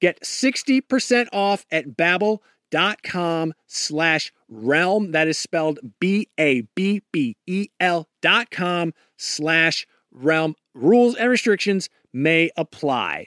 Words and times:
Get 0.00 0.20
60% 0.22 1.28
off 1.32 1.66
at 1.70 1.96
babbel.com 1.96 3.54
slash 3.66 4.32
realm. 4.48 5.12
That 5.12 5.28
is 5.28 5.38
spelled 5.38 5.78
B-A-B-B-E-L 6.00 8.08
dot 8.22 8.50
com 8.50 8.94
slash 9.16 9.86
realm. 10.12 10.54
Rules 10.74 11.14
and 11.16 11.30
restrictions 11.30 11.88
may 12.12 12.50
apply. 12.56 13.26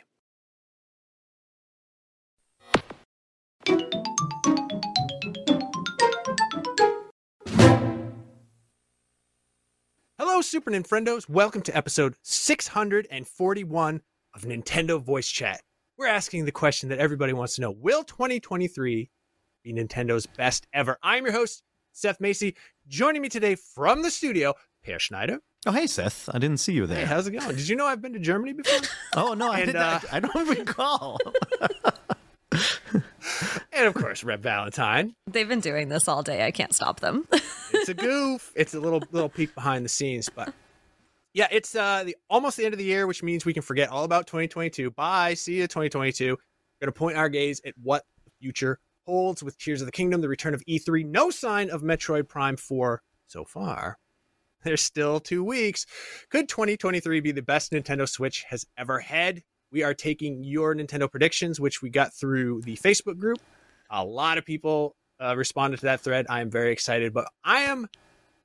Hello, 10.18 10.42
Super 10.42 10.72
Nintendos. 10.72 11.28
Welcome 11.28 11.62
to 11.64 11.76
episode 11.76 12.16
641 12.22 14.02
of 14.34 14.42
Nintendo 14.44 15.02
Voice 15.02 15.30
Chat. 15.30 15.62
We're 16.01 16.07
asking 16.07 16.45
the 16.45 16.51
question 16.51 16.89
that 16.89 16.97
everybody 16.97 17.31
wants 17.31 17.53
to 17.56 17.62
know 17.62 17.69
Will 17.69 18.03
2023 18.03 19.07
be 19.63 19.72
Nintendo's 19.72 20.25
best 20.25 20.66
ever? 20.73 20.97
I'm 21.03 21.25
your 21.25 21.31
host, 21.31 21.62
Seth 21.91 22.19
Macy. 22.19 22.56
Joining 22.88 23.22
me 23.22 23.29
today 23.29 23.53
from 23.53 24.01
the 24.01 24.09
studio, 24.09 24.56
Peer 24.84 24.97
Schneider. 24.97 25.41
Oh, 25.67 25.72
hey, 25.72 25.85
Seth. 25.85 26.28
I 26.34 26.39
didn't 26.39 26.57
see 26.57 26.73
you 26.73 26.88
there. 26.88 27.01
Hey, 27.01 27.06
how's 27.06 27.28
it 27.28 27.34
going? 27.34 27.56
Did 27.56 27.69
you 27.69 27.75
know 27.75 27.85
I've 27.85 28.01
been 28.01 28.13
to 28.13 28.19
Germany 28.19 28.53
before? 28.53 28.79
oh, 29.16 29.35
no, 29.35 29.51
I, 29.51 29.59
and, 29.59 29.67
did, 29.67 29.75
uh, 29.75 30.00
I, 30.12 30.17
I 30.17 30.19
don't 30.22 30.50
recall. 30.50 31.19
and 33.72 33.85
of 33.85 33.94
course, 33.94 34.23
Reb 34.23 34.41
Valentine. 34.41 35.13
They've 35.28 35.47
been 35.47 35.59
doing 35.59 35.89
this 35.89 36.07
all 36.07 36.23
day. 36.23 36.47
I 36.47 36.50
can't 36.50 36.73
stop 36.73 37.00
them. 37.00 37.28
it's 37.31 37.89
a 37.89 37.94
goof. 37.94 38.51
It's 38.56 38.73
a 38.73 38.79
little 38.79 39.03
little 39.12 39.29
peek 39.29 39.53
behind 39.53 39.85
the 39.85 39.89
scenes, 39.89 40.29
but 40.29 40.51
yeah, 41.34 41.47
it's 41.52 41.75
uh 41.75 42.03
the 42.03 42.16
almost 42.30 42.58
the 42.58 42.66
end 42.66 42.74
of 42.74 42.78
the 42.78 42.86
year, 42.86 43.08
which 43.08 43.24
means 43.24 43.46
we 43.46 43.53
can 43.53 43.62
forget 43.62 43.90
all 43.90 44.03
about 44.03 44.28
2022. 44.28 44.92
Bye. 44.92 45.34
See 45.34 45.56
you 45.56 45.64
2022. 45.64 46.31
We're 46.31 46.38
gonna 46.80 46.92
point 46.92 47.18
our 47.18 47.30
gaze 47.30 47.62
at 47.66 47.74
what 47.81 48.03
the 48.25 48.31
future 48.40 48.80
holds 49.06 49.44
with 49.44 49.58
Tears 49.58 49.81
of 49.81 49.86
the 49.86 49.92
Kingdom, 49.92 50.22
the 50.22 50.30
return 50.30 50.53
of 50.53 50.64
E3. 50.66 51.06
No 51.06 51.30
sign 51.30 51.69
of 51.69 51.81
Metroid 51.81 52.28
Prime 52.28 52.58
4 52.58 53.01
so 53.28 53.45
far. 53.45 53.98
There's 54.63 54.81
still 54.81 55.19
two 55.19 55.44
weeks. 55.44 55.86
Could 56.30 56.48
2023 56.48 57.19
be 57.19 57.31
the 57.31 57.42
best 57.42 57.72
Nintendo 57.72 58.07
Switch 58.07 58.44
has 58.50 58.66
ever 58.78 59.00
had? 59.00 59.42
We 59.72 59.83
are 59.83 59.94
taking 59.94 60.44
your 60.44 60.75
Nintendo 60.75 61.10
predictions, 61.10 61.60
which 61.60 61.81
we 61.81 61.89
got 61.89 62.13
through 62.13 62.62
the 62.62 62.75
Facebook 62.78 63.18
group. 63.18 63.39
A 63.89 64.04
lot 64.04 64.38
of 64.38 64.45
people 64.45 64.95
uh, 65.19 65.36
responded 65.36 65.78
to 65.78 65.86
that 65.88 66.01
thread. 66.01 66.25
I 66.30 66.42
am 66.42 66.51
very 66.51 66.72
excited, 66.72 67.13
but 67.13 67.28
I 67.44 67.62
am 67.62 67.88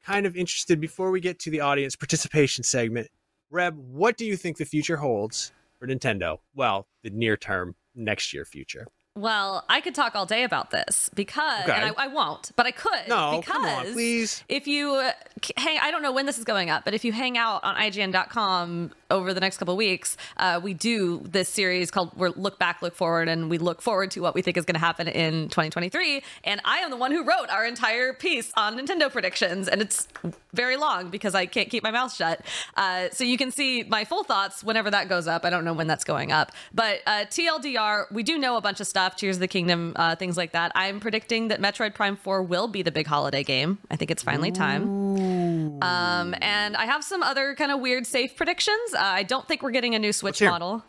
kind 0.06 0.24
of 0.24 0.36
interested 0.36 0.80
before 0.80 1.10
we 1.10 1.20
get 1.20 1.38
to 1.40 1.50
the 1.50 1.60
audience 1.60 1.96
participation 1.96 2.62
segment. 2.62 3.08
Reb, 3.50 3.76
what 3.76 4.16
do 4.16 4.24
you 4.24 4.36
think 4.36 4.56
the 4.56 4.64
future 4.64 4.96
holds 4.96 5.52
for 5.80 5.88
Nintendo? 5.88 6.38
Well, 6.54 6.86
the 7.02 7.10
near 7.10 7.36
term, 7.36 7.74
next 7.94 8.32
year 8.32 8.44
future. 8.44 8.86
Well, 9.16 9.64
I 9.68 9.80
could 9.80 9.94
talk 9.94 10.14
all 10.14 10.26
day 10.26 10.44
about 10.44 10.70
this 10.70 11.08
because, 11.14 11.62
Okay. 11.62 11.72
and 11.72 11.86
I, 11.96 12.04
I 12.04 12.06
won't, 12.08 12.52
but 12.54 12.66
I 12.66 12.70
could. 12.70 13.08
No, 13.08 13.38
because 13.40 13.44
come 13.54 13.64
on, 13.64 13.92
please. 13.94 14.44
If 14.46 14.68
you 14.68 14.92
uh, 14.92 15.12
hang, 15.56 15.78
I 15.80 15.90
don't 15.90 16.02
know 16.02 16.12
when 16.12 16.26
this 16.26 16.36
is 16.36 16.44
going 16.44 16.68
up, 16.68 16.84
but 16.84 16.92
if 16.92 17.02
you 17.02 17.12
hang 17.12 17.38
out 17.38 17.64
on 17.64 17.76
IGN.com 17.76 18.90
over 19.10 19.32
the 19.32 19.40
next 19.40 19.56
couple 19.56 19.72
of 19.72 19.78
weeks, 19.78 20.18
uh, 20.36 20.60
we 20.62 20.74
do 20.74 21.20
this 21.24 21.48
series 21.48 21.90
called 21.90 22.14
"We're 22.14 22.28
Look 22.28 22.58
Back, 22.58 22.82
Look 22.82 22.94
Forward," 22.94 23.28
and 23.30 23.48
we 23.48 23.56
look 23.56 23.80
forward 23.80 24.10
to 24.12 24.20
what 24.20 24.34
we 24.34 24.42
think 24.42 24.58
is 24.58 24.66
going 24.66 24.74
to 24.74 24.80
happen 24.80 25.08
in 25.08 25.44
2023. 25.48 26.22
And 26.44 26.60
I 26.66 26.78
am 26.78 26.90
the 26.90 26.96
one 26.98 27.10
who 27.10 27.24
wrote 27.24 27.48
our 27.50 27.64
entire 27.64 28.12
piece 28.12 28.52
on 28.54 28.76
Nintendo 28.78 29.10
predictions, 29.10 29.66
and 29.66 29.80
it's 29.80 30.08
very 30.52 30.76
long 30.76 31.08
because 31.08 31.34
I 31.34 31.46
can't 31.46 31.70
keep 31.70 31.82
my 31.82 31.90
mouth 31.90 32.14
shut. 32.14 32.42
Uh, 32.76 33.08
so 33.12 33.24
you 33.24 33.38
can 33.38 33.50
see 33.50 33.82
my 33.84 34.04
full 34.04 34.24
thoughts 34.24 34.62
whenever 34.62 34.90
that 34.90 35.08
goes 35.08 35.26
up. 35.26 35.46
I 35.46 35.50
don't 35.50 35.64
know 35.64 35.72
when 35.72 35.86
that's 35.86 36.04
going 36.04 36.32
up, 36.32 36.52
but 36.74 37.00
uh, 37.06 37.24
TLDR, 37.30 38.10
we 38.12 38.22
do 38.22 38.36
know 38.36 38.56
a 38.56 38.60
bunch 38.60 38.80
of 38.80 38.86
stuff. 38.86 39.05
Tears 39.14 39.36
of 39.36 39.40
the 39.40 39.46
Kingdom, 39.48 39.92
uh, 39.94 40.16
things 40.16 40.36
like 40.36 40.50
that. 40.52 40.72
I'm 40.74 40.98
predicting 40.98 41.48
that 41.48 41.60
Metroid 41.60 41.94
Prime 41.94 42.16
4 42.16 42.42
will 42.42 42.66
be 42.66 42.82
the 42.82 42.90
big 42.90 43.06
holiday 43.06 43.44
game. 43.44 43.78
I 43.90 43.96
think 43.96 44.10
it's 44.10 44.24
finally 44.24 44.50
time. 44.50 44.82
Um, 45.82 46.34
and 46.40 46.76
I 46.76 46.86
have 46.86 47.04
some 47.04 47.22
other 47.22 47.54
kind 47.54 47.70
of 47.70 47.80
weird 47.80 48.06
safe 48.06 48.34
predictions. 48.34 48.94
Uh, 48.94 48.98
I 49.00 49.22
don't 49.22 49.46
think 49.46 49.62
we're 49.62 49.70
getting 49.70 49.94
a 49.94 49.98
new 49.98 50.12
Switch 50.12 50.40
model. 50.42 50.82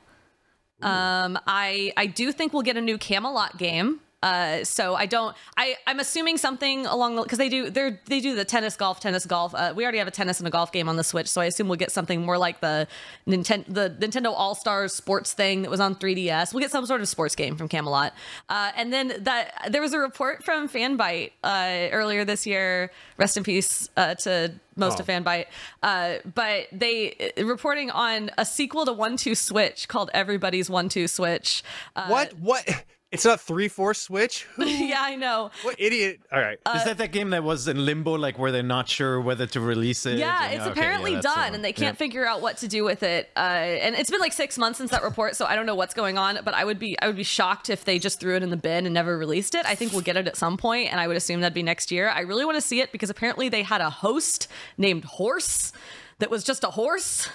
Um, 0.82 1.38
I 1.46 1.92
I 1.98 2.06
do 2.06 2.32
think 2.32 2.54
we'll 2.54 2.62
get 2.62 2.78
a 2.78 2.82
new 2.82 2.98
Camelot 2.98 3.58
game. 3.58 4.00
Uh, 4.24 4.64
so 4.64 4.96
I 4.96 5.06
don't. 5.06 5.36
I 5.58 5.76
I'm 5.86 6.00
assuming 6.00 6.38
something 6.38 6.88
along 6.88 7.16
the 7.16 7.22
because 7.22 7.38
they 7.38 7.50
do 7.50 7.70
they 7.70 8.00
they 8.06 8.20
do 8.20 8.34
the 8.34 8.46
tennis 8.46 8.76
golf 8.76 9.00
tennis 9.00 9.28
golf. 9.28 9.54
Uh, 9.54 9.74
we 9.76 9.84
already 9.84 10.00
have 10.00 10.08
a 10.08 10.12
tennis 10.12 10.40
and 10.40 10.48
a 10.48 10.52
golf 10.52 10.72
game 10.72 10.90
on 10.90 10.98
the 10.98 11.04
Switch, 11.04 11.28
so 11.28 11.40
I 11.40 11.46
assume 11.46 11.68
we'll 11.68 11.78
get 11.78 11.92
something 11.92 12.26
more 12.26 12.38
like 12.38 12.60
the 12.60 12.88
Nintendo 13.28 13.66
the 13.72 13.96
Nintendo 14.00 14.34
All 14.36 14.56
Stars 14.56 14.94
sports 14.94 15.34
thing 15.34 15.62
that 15.62 15.70
was 15.70 15.80
on 15.80 15.94
3DS. 15.94 16.52
We'll 16.52 16.62
get 16.62 16.72
some 16.72 16.88
sort 16.88 17.02
of 17.02 17.08
sports 17.08 17.36
game 17.36 17.58
from 17.58 17.68
Camelot. 17.68 18.14
Uh, 18.50 18.72
and 18.76 18.92
then 18.92 19.14
that 19.20 19.70
there 19.70 19.82
was 19.82 19.94
a 19.94 20.00
report 20.00 20.44
from 20.44 20.68
Fanbyte 20.68 21.34
uh, 21.44 21.90
earlier 21.92 22.26
this 22.26 22.48
year. 22.48 22.92
Rest 23.18 23.38
in 23.38 23.44
peace 23.44 23.88
uh, 23.98 24.16
to 24.16 24.54
most 24.76 25.00
of 25.00 25.06
Fanbyte. 25.06 25.46
Uh, 25.84 26.16
but 26.34 26.68
they 26.72 27.34
uh, 27.38 27.46
reporting 27.46 27.92
on 27.92 28.32
a 28.40 28.46
sequel 28.46 28.86
to 28.86 28.94
One 28.94 29.16
Two 29.16 29.36
Switch 29.36 29.88
called 29.88 30.10
Everybody's 30.14 30.72
One 30.72 30.90
Two 30.90 31.08
Switch. 31.08 31.64
Uh, 31.96 32.08
what? 32.08 32.34
What? 32.40 32.84
It's 33.10 33.24
not 33.24 33.40
three 33.40 33.70
four 33.70 33.94
switch. 33.94 34.46
Yeah, 34.58 35.00
I 35.02 35.16
know. 35.16 35.50
what 35.64 35.76
idiot? 35.80 36.20
All 36.32 36.42
right. 36.42 36.58
Uh, 36.66 36.74
Is 36.78 36.84
that 36.86 36.98
that 36.98 37.12
game 37.14 37.30
that 37.30 37.42
was 37.44 37.68
in 37.68 37.86
limbo, 37.86 38.16
like 38.16 38.38
where 38.38 38.52
they're 38.52 38.64
not 38.64 38.90
sure 38.90 39.22
whether 39.22 39.46
to 39.48 39.62
release 39.62 40.06
it? 40.06 40.18
Yeah, 40.20 40.44
And- 40.46 40.54
it's 40.56 40.64
okay, 40.64 40.72
apparently 40.72 41.14
yeah, 41.14 41.22
done, 41.22 41.54
and 41.56 41.64
they 41.64 41.72
can't 41.72 41.96
Yeah. 41.96 41.98
figure 42.06 42.26
out 42.28 42.42
what 42.42 42.58
to 42.58 42.68
do 42.68 42.84
with 42.84 43.04
it. 43.04 43.30
Uh, 43.36 43.40
and 43.40 43.96
it's 43.96 44.10
been 44.10 44.20
like 44.20 44.34
six 44.34 44.58
months 44.58 44.78
since 44.78 44.92
that 44.92 45.04
report, 45.04 45.36
so 45.38 45.46
I 45.46 45.56
don't 45.56 45.66
know 45.66 45.76
what's 45.76 45.94
going 45.94 46.18
on. 46.18 46.40
But 46.44 46.54
I 46.54 46.66
would 46.66 46.80
be 46.80 47.00
I 47.02 47.08
would 47.08 47.16
be 47.16 47.24
shocked 47.24 47.70
if 47.70 47.86
they 47.86 47.98
just 47.98 48.20
threw 48.20 48.36
it 48.36 48.44
in 48.44 48.50
the 48.50 48.58
bin 48.58 48.86
and 48.86 48.94
never 48.94 49.18
released 49.18 49.56
it. 49.56 49.66
I 49.66 49.76
think 49.76 49.94
we'll 49.94 50.02
get 50.02 50.18
it 50.18 50.28
at 50.28 50.36
some 50.36 50.58
point, 50.58 50.92
and 50.92 51.00
I 51.00 51.08
would 51.08 51.16
assume 51.18 51.40
that'd 51.42 51.54
be 51.54 51.64
next 51.64 51.92
year. 51.92 52.10
I 52.10 52.22
really 52.22 52.44
want 52.44 52.56
to 52.56 52.62
see 52.62 52.82
it 52.82 52.92
because 52.92 53.10
apparently 53.10 53.48
they 53.48 53.64
had 53.64 53.80
a 53.80 53.90
host 53.90 54.50
named 54.78 55.06
Horse 55.06 55.72
that 56.20 56.30
was 56.30 56.44
just 56.44 56.64
a 56.66 56.72
horse. 56.72 57.30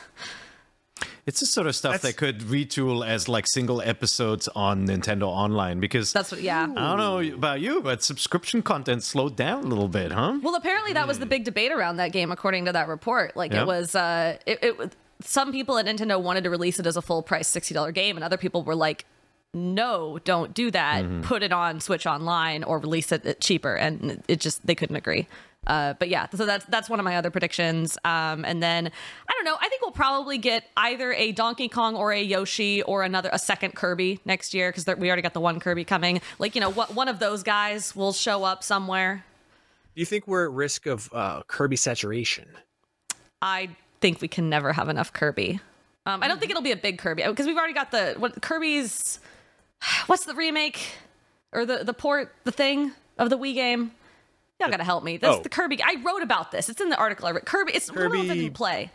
It's 1.26 1.40
the 1.40 1.46
sort 1.46 1.66
of 1.66 1.76
stuff 1.76 1.93
That's- 1.93 2.12
that 2.14 2.19
could 2.19 2.40
retool 2.40 3.06
as 3.06 3.28
like 3.28 3.46
single 3.46 3.81
episodes 3.81 4.49
on 4.56 4.87
Nintendo 4.87 5.25
Online 5.28 5.78
because 5.81 6.12
That's 6.12 6.32
what. 6.32 6.40
Yeah. 6.43 6.62
I 6.62 6.66
don't 6.66 6.99
know 6.99 7.20
about 7.34 7.60
you, 7.60 7.81
but 7.81 8.02
subscription 8.02 8.62
content 8.62 9.02
slowed 9.04 9.37
down 9.37 9.64
a 9.64 9.66
little 9.69 9.88
bit, 9.88 10.12
huh? 10.12 10.38
Well, 10.43 10.54
apparently 10.56 10.93
that 10.94 11.06
was 11.06 11.19
the 11.19 11.26
big 11.26 11.44
debate 11.44 11.70
around 11.72 11.96
that 11.99 12.12
game, 12.12 12.32
according 12.32 12.64
to 12.66 12.72
that 12.72 12.88
report. 12.88 13.37
Like 13.37 13.52
Yeah. 13.52 13.62
it 13.62 13.66
was, 13.66 13.94
uh, 13.94 14.37
it, 14.46 14.58
it 14.62 14.78
was- 14.78 14.90
some 15.25 15.52
people 15.52 15.78
at 15.78 15.87
Nintendo 15.87 16.20
wanted 16.20 16.43
to 16.44 16.50
release 16.50 16.81
it 16.81 16.87
as 16.87 16.96
a 16.96 17.02
full 17.02 17.22
price 17.22 17.46
sixty 17.46 17.75
dollar 17.75 17.93
game, 17.93 18.16
and 18.16 18.25
other 18.25 18.37
people 18.37 18.64
were 18.64 18.75
like, 18.75 19.04
"No, 19.54 20.19
don't 20.25 20.52
do 20.52 20.70
that. 20.72 21.04
Mm-hmm. 21.04 21.22
Put 21.22 21.44
it 21.44 21.52
on 21.52 21.81
Switch 21.81 22.06
Online 22.06 22.64
or 22.64 22.81
release 22.81 23.12
it 23.12 23.40
cheaper." 23.40 23.76
And 23.76 24.22
it 24.26 24.40
just 24.40 24.66
they 24.66 24.75
couldn't 24.75 24.96
agree. 24.96 25.28
Uh, 25.67 25.94
but 25.94 26.09
yeah, 26.09 26.26
so 26.35 26.44
that's 26.44 26.64
that's 26.67 26.91
one 26.91 26.99
of 26.99 27.05
my 27.05 27.17
other 27.17 27.31
predictions. 27.31 27.97
Um, 28.05 28.44
and 28.44 28.62
then 28.62 28.87
I 29.29 29.32
don't 29.32 29.44
know. 29.44 29.56
I 29.61 29.69
think 29.69 29.82
we'll 29.82 29.93
probably 29.93 30.37
get 30.38 30.64
either 30.76 31.12
a 31.12 31.31
Donkey 31.32 31.69
Kong 31.69 31.94
or 31.94 32.12
a 32.12 32.20
Yoshi 32.20 32.82
or 32.82 33.05
another 33.05 33.31
a 33.32 33.38
second 33.38 33.75
Kirby 33.75 34.20
next 34.25 34.55
year 34.55 34.73
because 34.73 34.87
we 34.99 35.09
already 35.09 35.23
got 35.23 35.35
the 35.35 35.41
one 35.41 35.61
Kirby 35.61 35.85
coming. 35.85 36.20
Like 36.41 36.56
you 36.56 36.61
know, 36.61 36.70
what 36.70 36.94
one 36.94 37.06
of 37.06 37.20
those 37.20 37.44
guys 37.44 37.94
will 37.94 38.12
show 38.12 38.43
up 38.43 38.64
somewhere. 38.64 39.25
Do 39.94 40.00
you 40.00 40.06
think 40.06 40.26
we're 40.26 40.47
at 40.47 40.53
risk 40.53 40.87
of 40.87 41.09
uh, 41.12 41.43
Kirby 41.47 41.76
saturation? 41.76 42.49
I 43.41 43.70
think 44.00 44.20
we 44.20 44.29
can 44.29 44.49
never 44.49 44.73
have 44.73 44.88
enough 44.88 45.12
Kirby. 45.12 45.61
Um, 46.06 46.23
I 46.23 46.29
don't 46.29 46.41
think 46.41 46.50
it'll 46.50 46.62
be 46.62 46.73
a 46.73 46.76
big 46.76 46.99
Kirby 46.99 47.23
because 47.25 47.47
we've 47.47 47.56
already 47.56 47.75
got 47.75 47.93
the 47.93 48.14
what 48.19 48.41
Kirby's. 48.43 49.20
What's 50.06 50.25
the 50.25 50.35
remake 50.35 50.81
or 51.53 51.64
the 51.64 51.85
the 51.85 51.94
port 51.94 52.35
the 52.43 52.53
thing 52.53 52.93
of 53.17 53.31
the 53.31 53.38
Wii 53.38 53.55
game? 53.55 53.93
Y'all 54.62 54.70
gotta 54.70 54.85
help 54.85 55.03
me. 55.05 55.17
That's 55.17 55.38
Oh. 55.38 55.43
the 55.43 55.49
Kirby. 55.49 55.82
I 55.82 55.97
wrote 56.05 56.23
about 56.23 56.53
this. 56.53 56.69
It's 56.69 56.81
in 56.81 56.88
the 56.88 56.97
article. 56.97 57.26
I 57.26 57.32
read. 57.32 57.44
Kirby. 57.44 57.73
It's 57.73 57.91
Kirby. 57.91 58.20
I 58.20 58.23
Kirby- 58.23 58.41
didn't 58.41 58.55
play. 58.55 58.91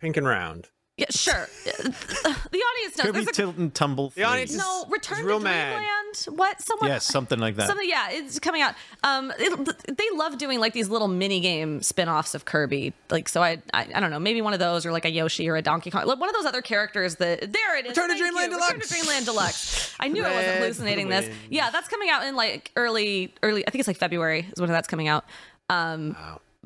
Pink 0.00 0.16
and 0.16 0.26
round. 0.26 0.68
Yeah, 1.00 1.06
sure. 1.10 1.48
the 1.64 2.58
audience 2.58 2.98
knows. 2.98 3.06
Kirby 3.06 3.12
There's 3.12 3.28
a- 3.28 3.32
Tilt 3.32 3.56
and 3.56 3.74
Tumble. 3.74 4.10
The 4.14 4.24
audience 4.24 4.50
3. 4.50 4.58
is- 4.58 4.62
no, 4.62 4.84
Return 4.90 5.16
He's 5.18 5.24
to 5.24 5.28
real 5.28 5.40
mad. 5.40 5.76
Dreamland. 5.76 6.38
What? 6.38 6.60
Someone. 6.60 6.88
Yes, 6.90 7.04
something 7.04 7.38
like 7.38 7.56
that. 7.56 7.68
Something, 7.68 7.88
yeah, 7.88 8.08
it's 8.10 8.38
coming 8.38 8.60
out. 8.62 8.74
Um, 9.02 9.32
it, 9.38 9.96
they 9.96 10.10
love 10.14 10.36
doing 10.38 10.60
like 10.60 10.72
these 10.74 10.88
little 10.88 11.08
mini 11.08 11.40
game 11.40 11.80
spin-offs 11.82 12.34
of 12.34 12.44
Kirby. 12.44 12.92
Like, 13.10 13.28
so 13.28 13.42
I, 13.42 13.62
I, 13.72 13.88
I 13.94 14.00
don't 14.00 14.10
know, 14.10 14.18
maybe 14.18 14.42
one 14.42 14.52
of 14.52 14.58
those 14.58 14.84
or 14.84 14.92
like 14.92 15.04
a 15.06 15.10
Yoshi 15.10 15.48
or 15.48 15.56
a 15.56 15.62
Donkey 15.62 15.90
Kong, 15.90 16.04
like 16.04 16.20
one 16.20 16.28
of 16.28 16.34
those 16.34 16.44
other 16.46 16.60
characters 16.62 17.16
that 17.16 17.52
there 17.52 17.76
it 17.78 17.86
is. 17.86 17.90
Return 17.90 18.10
to 18.10 18.16
Dreamland 18.18 18.52
you. 18.52 18.56
Return 18.58 18.72
Deluxe. 18.78 18.88
to 18.88 18.94
Dreamland 18.94 19.24
Deluxe. 19.24 19.94
I 20.00 20.08
knew 20.08 20.24
I 20.24 20.32
wasn't 20.34 20.56
hallucinating 20.58 21.08
this. 21.08 21.34
Yeah, 21.48 21.70
that's 21.70 21.88
coming 21.88 22.10
out 22.10 22.24
in 22.24 22.36
like 22.36 22.70
early, 22.76 23.32
early. 23.42 23.66
I 23.66 23.70
think 23.70 23.80
it's 23.80 23.88
like 23.88 23.96
February 23.96 24.46
is 24.52 24.60
when 24.60 24.68
that's 24.70 24.88
coming 24.88 25.08
out. 25.08 25.24
Um, 25.70 26.16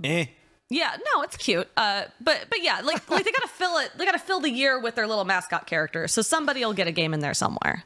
Eh. 0.03 0.27
Yeah, 0.75 0.97
no, 1.15 1.23
it's 1.23 1.37
cute. 1.37 1.69
Uh, 1.77 2.03
but 2.21 2.47
but 2.51 2.61
yeah, 2.61 2.81
like 2.81 3.09
like 3.09 3.25
they 3.25 3.31
gotta 3.31 3.49
fill 3.49 3.79
it. 3.79 3.93
They 3.97 4.05
gotta 4.05 4.19
fill 4.19 4.41
the 4.41 4.51
year 4.51 4.81
with 4.81 4.97
their 4.97 5.07
little 5.07 5.25
mascot 5.25 5.67
character. 5.69 6.09
So 6.09 6.21
somebody 6.21 6.65
will 6.65 6.73
get 6.73 6.89
a 6.89 6.93
game 6.93 7.15
in 7.15 7.21
there 7.21 7.33
somewhere. 7.33 7.85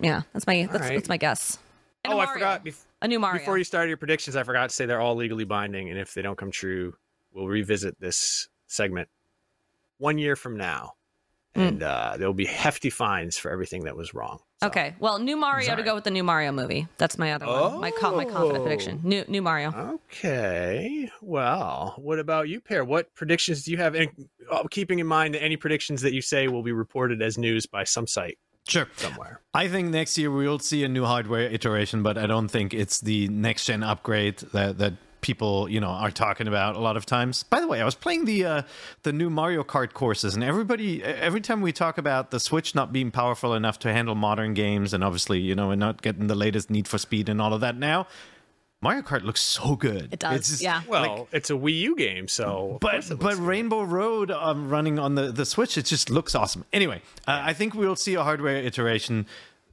Yeah, 0.00 0.22
that's 0.32 0.46
my 0.46 0.68
that's, 0.70 0.84
right. 0.84 0.94
that's 0.94 1.08
my 1.08 1.16
guess. 1.16 1.58
And 2.04 2.12
a 2.12 2.16
oh, 2.16 2.20
I 2.20 2.32
forgot. 2.32 2.64
Bef- 2.64 2.84
a 3.02 3.08
new 3.08 3.18
Mario. 3.18 3.40
Before 3.40 3.58
you 3.58 3.64
started 3.64 3.88
your 3.88 3.96
predictions, 3.96 4.36
I 4.36 4.44
forgot 4.44 4.68
to 4.68 4.74
say 4.74 4.86
they're 4.86 5.00
all 5.00 5.16
legally 5.16 5.44
binding, 5.44 5.90
and 5.90 5.98
if 5.98 6.14
they 6.14 6.22
don't 6.22 6.38
come 6.38 6.52
true, 6.52 6.94
we'll 7.32 7.48
revisit 7.48 7.98
this 7.98 8.48
segment 8.68 9.08
one 9.98 10.16
year 10.16 10.36
from 10.36 10.56
now, 10.56 10.92
Hmm. 11.56 11.60
and 11.62 11.82
uh, 11.82 12.14
there 12.16 12.28
will 12.28 12.34
be 12.34 12.44
hefty 12.46 12.90
fines 12.90 13.36
for 13.36 13.50
everything 13.50 13.82
that 13.84 13.96
was 13.96 14.14
wrong. 14.14 14.38
So- 14.62 14.68
Okay, 14.68 14.94
well, 15.00 15.18
new 15.18 15.36
Mario 15.36 15.74
to 15.74 15.82
go 15.82 15.94
with 15.94 16.04
the 16.04 16.10
new 16.10 16.22
Mario 16.22 16.52
movie. 16.52 16.86
That's 16.98 17.16
my 17.18 17.32
other 17.32 17.46
one. 17.46 17.80
My 17.80 17.90
co- 17.90 18.14
my 18.14 18.24
confident 18.26 18.58
Oh. 18.58 18.62
prediction. 18.62 19.00
New 19.02 19.24
new 19.26 19.40
Mario. 19.42 19.98
Okay. 20.24 21.10
Well, 21.22 21.94
what 21.96 22.18
about 22.18 22.48
you, 22.48 22.60
Peer? 22.60 22.84
What 22.84 23.12
predictions 23.14 23.64
do 23.64 23.70
you 23.70 23.78
have? 23.78 23.94
And 23.94 24.10
uh, 24.50 24.64
keeping 24.70 24.98
in 24.98 25.06
mind 25.06 25.34
that 25.34 25.42
any 25.42 25.56
predictions 25.56 26.02
that 26.02 26.12
you 26.12 26.20
say 26.22 26.46
will 26.48 26.62
be 26.62 26.72
reported 26.72 27.22
as 27.22 27.38
news 27.38 27.66
by 27.66 27.84
some 27.84 28.06
site 28.06 28.38
Sure. 28.68 28.86
somewhere. 28.96 29.40
I 29.54 29.66
think 29.68 29.88
next 29.88 30.18
year 30.18 30.30
we'll 30.30 30.58
see 30.58 30.84
a 30.84 30.88
new 30.88 31.04
hardware 31.04 31.48
iteration, 31.50 32.02
but 32.02 32.18
I 32.18 32.26
don't 32.26 32.48
think 32.48 32.74
it's 32.74 33.00
the 33.00 33.28
next 33.28 33.64
gen 33.64 33.82
upgrade 33.82 34.38
that 34.52 34.78
that 34.78 34.92
people 35.20 35.68
you 35.68 35.80
know 35.80 35.88
are 35.88 36.10
talking 36.10 36.48
about 36.48 36.76
a 36.76 36.80
lot 36.80 36.96
of 36.96 37.06
times. 37.06 37.42
By 37.44 37.60
the 37.60 37.68
way, 37.68 37.80
I 37.80 37.84
was 37.84 37.94
playing 37.94 38.24
the 38.24 38.44
uh, 38.44 38.62
the 39.02 39.12
new 39.12 39.30
Mario 39.30 39.62
Kart 39.64 39.92
courses, 39.92 40.34
and 40.34 40.42
everybody 40.44 41.02
every 41.02 41.40
time 41.40 41.60
we 41.60 41.72
talk 41.72 41.98
about 41.98 42.30
the 42.30 42.40
Switch 42.40 42.74
not 42.74 42.92
being 42.92 43.10
powerful 43.10 43.54
enough 43.54 43.78
to 43.80 43.92
handle 43.92 44.14
modern 44.14 44.54
games, 44.54 44.92
and 44.94 45.02
obviously 45.04 45.38
you 45.40 45.54
know 45.54 45.68
we're 45.68 45.74
not 45.76 46.02
getting 46.02 46.26
the 46.26 46.34
latest 46.34 46.70
Need 46.70 46.88
for 46.88 46.98
Speed 46.98 47.28
and 47.28 47.40
all 47.40 47.52
of 47.54 47.60
that 47.60 47.76
now. 47.76 48.06
Mario 48.82 49.02
Kart 49.02 49.24
looks 49.24 49.42
so 49.42 49.76
good. 49.76 50.08
It 50.10 50.20
does, 50.20 50.38
It's 50.38 50.48
just- 50.48 50.62
yeah. 50.62 50.80
Well, 50.88 51.28
it's 51.32 51.50
a 51.50 51.52
Wii 51.52 51.78
U 51.80 51.96
game, 51.96 52.28
so 52.28 52.78
but 52.80 52.92
but 53.10 53.10
looks 53.20 53.36
good. 53.36 53.44
Rainbow 53.46 53.82
Road 53.82 54.30
um, 54.30 54.70
running 54.70 54.98
on 54.98 55.16
the 55.16 55.30
the 55.30 55.44
Switch, 55.44 55.76
it 55.76 55.84
just 55.84 56.08
looks 56.08 56.34
awesome. 56.34 56.64
Anyway, 56.72 57.02
uh, 57.28 57.40
I 57.44 57.52
think 57.52 57.74
we'll 57.74 57.94
see 57.94 58.14
a 58.14 58.22
hardware 58.22 58.56
iteration 58.56 59.26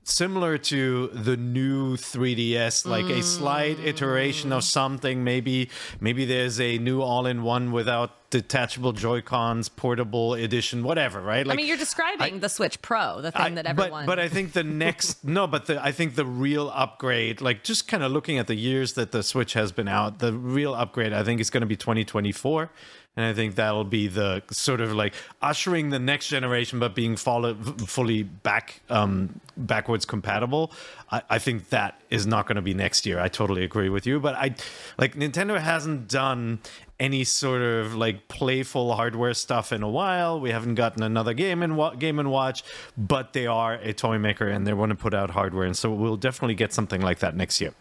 similar 0.07 0.57
to 0.57 1.07
the 1.07 1.35
new 1.37 1.97
3DS, 1.97 2.85
like 2.85 3.05
a 3.05 3.21
slight 3.21 3.77
iteration 3.79 4.51
of 4.53 4.63
something. 4.63 5.23
Maybe 5.23 5.69
maybe 5.99 6.25
there's 6.25 6.59
a 6.59 6.77
new 6.77 7.01
all-in-one 7.01 7.71
without 7.71 8.29
detachable 8.29 8.91
Joy 8.91 9.21
Cons, 9.21 9.69
portable 9.69 10.33
edition, 10.33 10.83
whatever. 10.83 11.21
Right? 11.21 11.45
like, 11.47 11.55
I 11.55 11.57
mean, 11.57 11.67
you're 11.67 11.77
describing 11.77 12.39
the 12.39 12.49
Switch 12.49 12.81
Pro, 12.81 13.21
the 13.21 13.31
thing 13.31 13.41
I- 13.41 13.61
that 13.61 13.75
but- 13.75 13.83
everyone. 13.83 14.05
But, 14.05 14.19
I 14.19 14.27
think 14.27 14.53
the 14.53 14.63
next 14.63 15.23
no, 15.23 15.47
but 15.47 15.65
the, 15.67 15.83
I 15.83 15.91
think 15.91 16.15
the 16.15 16.25
real 16.25 16.69
upgrade, 16.73 17.41
like 17.41 17.63
just 17.63 17.87
kind 17.87 18.03
of 18.03 18.11
looking 18.11 18.37
at 18.37 18.47
the 18.47 18.55
years 18.55 18.93
that 18.93 19.11
the 19.11 19.23
Switch 19.23 19.53
has 19.53 19.71
been 19.71 19.87
out, 19.87 20.19
the 20.19 20.33
real 20.33 20.73
upgrade 20.73 21.13
I 21.13 21.23
think 21.23 21.39
is 21.41 21.49
going 21.49 21.61
to 21.61 21.67
be 21.67 21.75
2024, 21.75 22.69
and 23.17 23.25
I 23.25 23.33
think 23.33 23.55
that'll 23.55 23.83
be 23.83 24.07
the 24.07 24.43
sort 24.51 24.79
of 24.79 24.93
like 24.93 25.13
ushering 25.41 25.89
the 25.89 25.97
next 25.99 26.27
generation, 26.27 26.79
but 26.79 26.93
being 26.93 27.17
fully 27.17 28.23
back 28.23 28.81
um, 28.89 29.41
backwards 29.57 30.05
compatible. 30.05 30.71
I, 31.11 31.23
I 31.31 31.39
think 31.39 31.69
that 31.69 31.99
is 32.11 32.27
not 32.27 32.45
going 32.47 32.57
to 32.57 32.61
be 32.61 32.75
next 32.75 33.07
year. 33.07 33.19
I 33.19 33.27
totally 33.27 33.63
agree 33.63 33.89
with 33.89 34.05
you, 34.05 34.19
but 34.19 34.35
I 34.35 34.55
like 34.99 35.15
Nintendo 35.15 35.59
hasn't 35.59 36.07
done 36.07 36.59
any 36.99 37.23
sort 37.23 37.61
of 37.61 37.95
like 37.95 38.27
playful 38.27 38.95
hardware 38.95 39.33
stuff 39.33 39.71
in 39.71 39.81
a 39.81 39.89
while. 39.89 40.39
We 40.39 40.51
haven't 40.51 40.75
gotten 40.75 41.01
another 41.01 41.33
game 41.33 41.63
and 41.63 41.99
game 41.99 42.19
and 42.19 42.29
watch, 42.29 42.63
but 42.97 43.33
they 43.33 43.47
are 43.47 43.73
a 43.75 43.93
toy 43.93 44.19
maker 44.19 44.47
and 44.47 44.67
they 44.67 44.73
want 44.73 44.91
to 44.91 44.95
put 44.95 45.15
out 45.15 45.31
hardware, 45.31 45.65
and 45.65 45.75
so 45.75 45.91
we'll 45.91 46.17
definitely 46.17 46.55
get 46.55 46.71
something 46.71 47.01
like 47.01 47.19
that 47.19 47.35
next 47.35 47.59
year. 47.61 47.73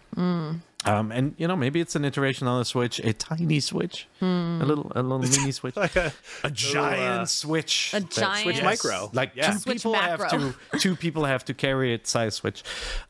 Um, 0.86 1.10
and 1.10 1.34
you 1.36 1.48
know, 1.48 1.56
maybe 1.56 1.80
it's 1.80 1.96
an 1.96 2.04
iteration 2.04 2.46
on 2.46 2.60
the 2.60 2.64
Switch, 2.64 3.00
a 3.00 3.12
tiny 3.12 3.58
Switch, 3.60 4.06
a 4.20 4.24
little, 4.24 4.92
a 4.94 5.02
little 5.02 5.18
mini 5.18 5.50
Switch, 5.50 5.76
a, 5.76 6.12
a 6.44 6.50
giant 6.50 7.22
uh, 7.22 7.26
Switch, 7.26 7.92
A 7.92 8.00
giant- 8.00 8.42
Switch 8.44 8.62
Micro. 8.62 9.10
like 9.12 9.32
Yeah. 9.34 9.50
two 9.50 9.58
Switch 9.58 9.76
people 9.78 9.94
have 9.94 10.28
to 10.30 10.54
two 10.78 10.94
people 10.96 11.24
have 11.24 11.44
to 11.46 11.54
carry 11.54 11.92
it 11.92 12.06
size 12.06 12.36
switch. 12.36 12.62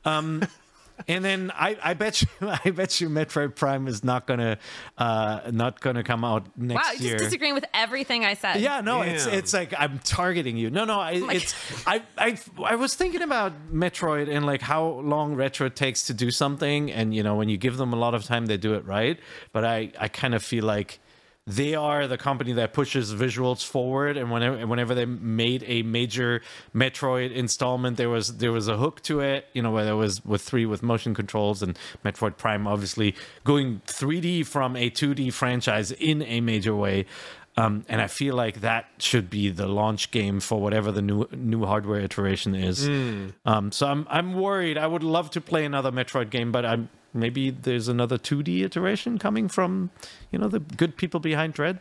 Um 0.04 0.42
and 1.09 1.25
then 1.25 1.50
I, 1.55 1.76
I 1.83 1.95
bet 1.95 2.23
you 2.23 2.29
I 2.65 2.71
bet 2.71 3.00
you 3.00 3.09
Metroid 3.09 3.55
Prime 3.57 3.87
is 3.88 4.03
not 4.05 4.26
gonna 4.26 4.59
uh 4.99 5.41
not 5.53 5.81
gonna 5.81 6.03
come 6.03 6.25
out 6.25 6.47
next 6.57 6.76
Wow, 6.85 6.93
you're 6.93 7.03
year. 7.03 7.19
just 7.19 7.25
disagreeing 7.25 7.55
with 7.55 7.65
everything 7.75 8.25
I 8.25 8.35
said. 8.35 8.61
Yeah, 8.61 8.81
no, 8.81 9.03
it's 9.03 9.25
Damn. 9.26 9.35
it's 9.35 9.53
like 9.53 9.75
I'm 9.79 9.99
targeting 10.00 10.57
you. 10.57 10.71
No, 10.71 10.85
no, 10.85 11.00
I, 11.00 11.19
my 11.19 11.35
it's 11.35 11.55
I, 11.87 12.03
I 12.17 12.38
I 12.65 12.76
was 12.76 12.95
thinking 12.95 13.23
about 13.23 13.53
Metroid 13.73 14.29
and 14.35 14.47
like 14.47 14.62
how 14.62 14.85
long 15.00 15.35
retro 15.35 15.69
takes 15.69 16.05
to 16.05 16.15
do 16.15 16.31
something, 16.31 16.91
and 16.91 17.15
you 17.15 17.23
know 17.23 17.35
when 17.35 17.49
you 17.49 17.57
give 17.57 17.76
them 17.76 17.93
a 17.93 17.97
lot 17.97 18.15
of 18.15 18.25
time, 18.25 18.47
they 18.47 18.57
do 18.57 18.75
it 18.75 18.85
right. 18.87 19.19
But 19.53 19.65
I 19.65 19.93
I 20.00 20.09
kind 20.09 20.35
of 20.35 20.43
feel 20.43 20.65
like 20.65 21.00
they 21.47 21.76
are 21.76 22.09
the 22.09 22.19
company 22.19 22.53
that 22.55 22.73
pushes 22.73 23.15
visuals 23.15 23.65
forward, 23.65 24.17
and 24.17 24.33
whenever 24.33 24.67
whenever 24.67 24.95
they 24.95 25.05
made 25.05 25.65
a 25.69 25.83
major 25.83 26.43
Metroid 26.75 27.33
installment, 27.33 27.97
there 27.97 28.11
was 28.11 28.38
there 28.38 28.50
was 28.50 28.67
a 28.67 28.76
hook 28.76 29.00
to 29.03 29.21
it. 29.21 29.47
You 29.53 29.62
know, 29.62 29.71
where 29.71 29.85
there 29.85 29.97
was 29.97 30.25
with 30.25 30.43
three 30.43 30.67
with 30.67 30.83
motion 30.83 31.15
controls 31.15 31.62
and 31.62 31.79
Metroid 32.05 32.37
Prime, 32.37 32.67
obviously 32.67 33.15
going 33.45 33.81
3D 33.87 34.45
from 34.45 34.75
a 34.75 34.91
2D 34.91 35.33
franchise 35.33 35.93
in 35.93 36.23
a 36.23 36.41
major 36.41 36.75
way. 36.75 37.07
Um, 37.59 37.87
and 37.88 38.03
I 38.03 38.07
feel 38.07 38.35
like 38.35 38.61
that 38.61 38.87
should 38.99 39.31
be 39.31 39.49
the 39.49 39.67
launch 39.67 40.11
game 40.11 40.41
for 40.41 40.61
whatever 40.61 40.93
the 40.93 41.00
new 41.00 41.26
new 41.33 41.65
hardware 41.65 42.00
iteration 42.00 42.55
is. 42.55 42.87
Um, 43.47 43.73
so 43.73 43.87
I'm 43.87 44.07
I'm 44.11 44.35
worried. 44.35 44.76
I 44.76 44.87
would 44.87 45.05
love 45.05 45.31
to 45.31 45.41
play 45.41 45.65
another 45.65 45.93
Metroid 45.93 46.31
game, 46.31 46.50
but 46.53 46.67
I'm 46.67 46.91
maybe 47.16 47.50
there's 47.50 47.88
another 47.88 48.18
2D 48.18 48.62
iteration 48.62 49.18
coming 49.18 49.49
from 49.49 49.90
you 50.30 50.38
know 50.38 50.49
the 50.49 50.61
good 50.61 50.96
people 50.96 51.20
behind 51.20 51.54
Dread. 51.54 51.80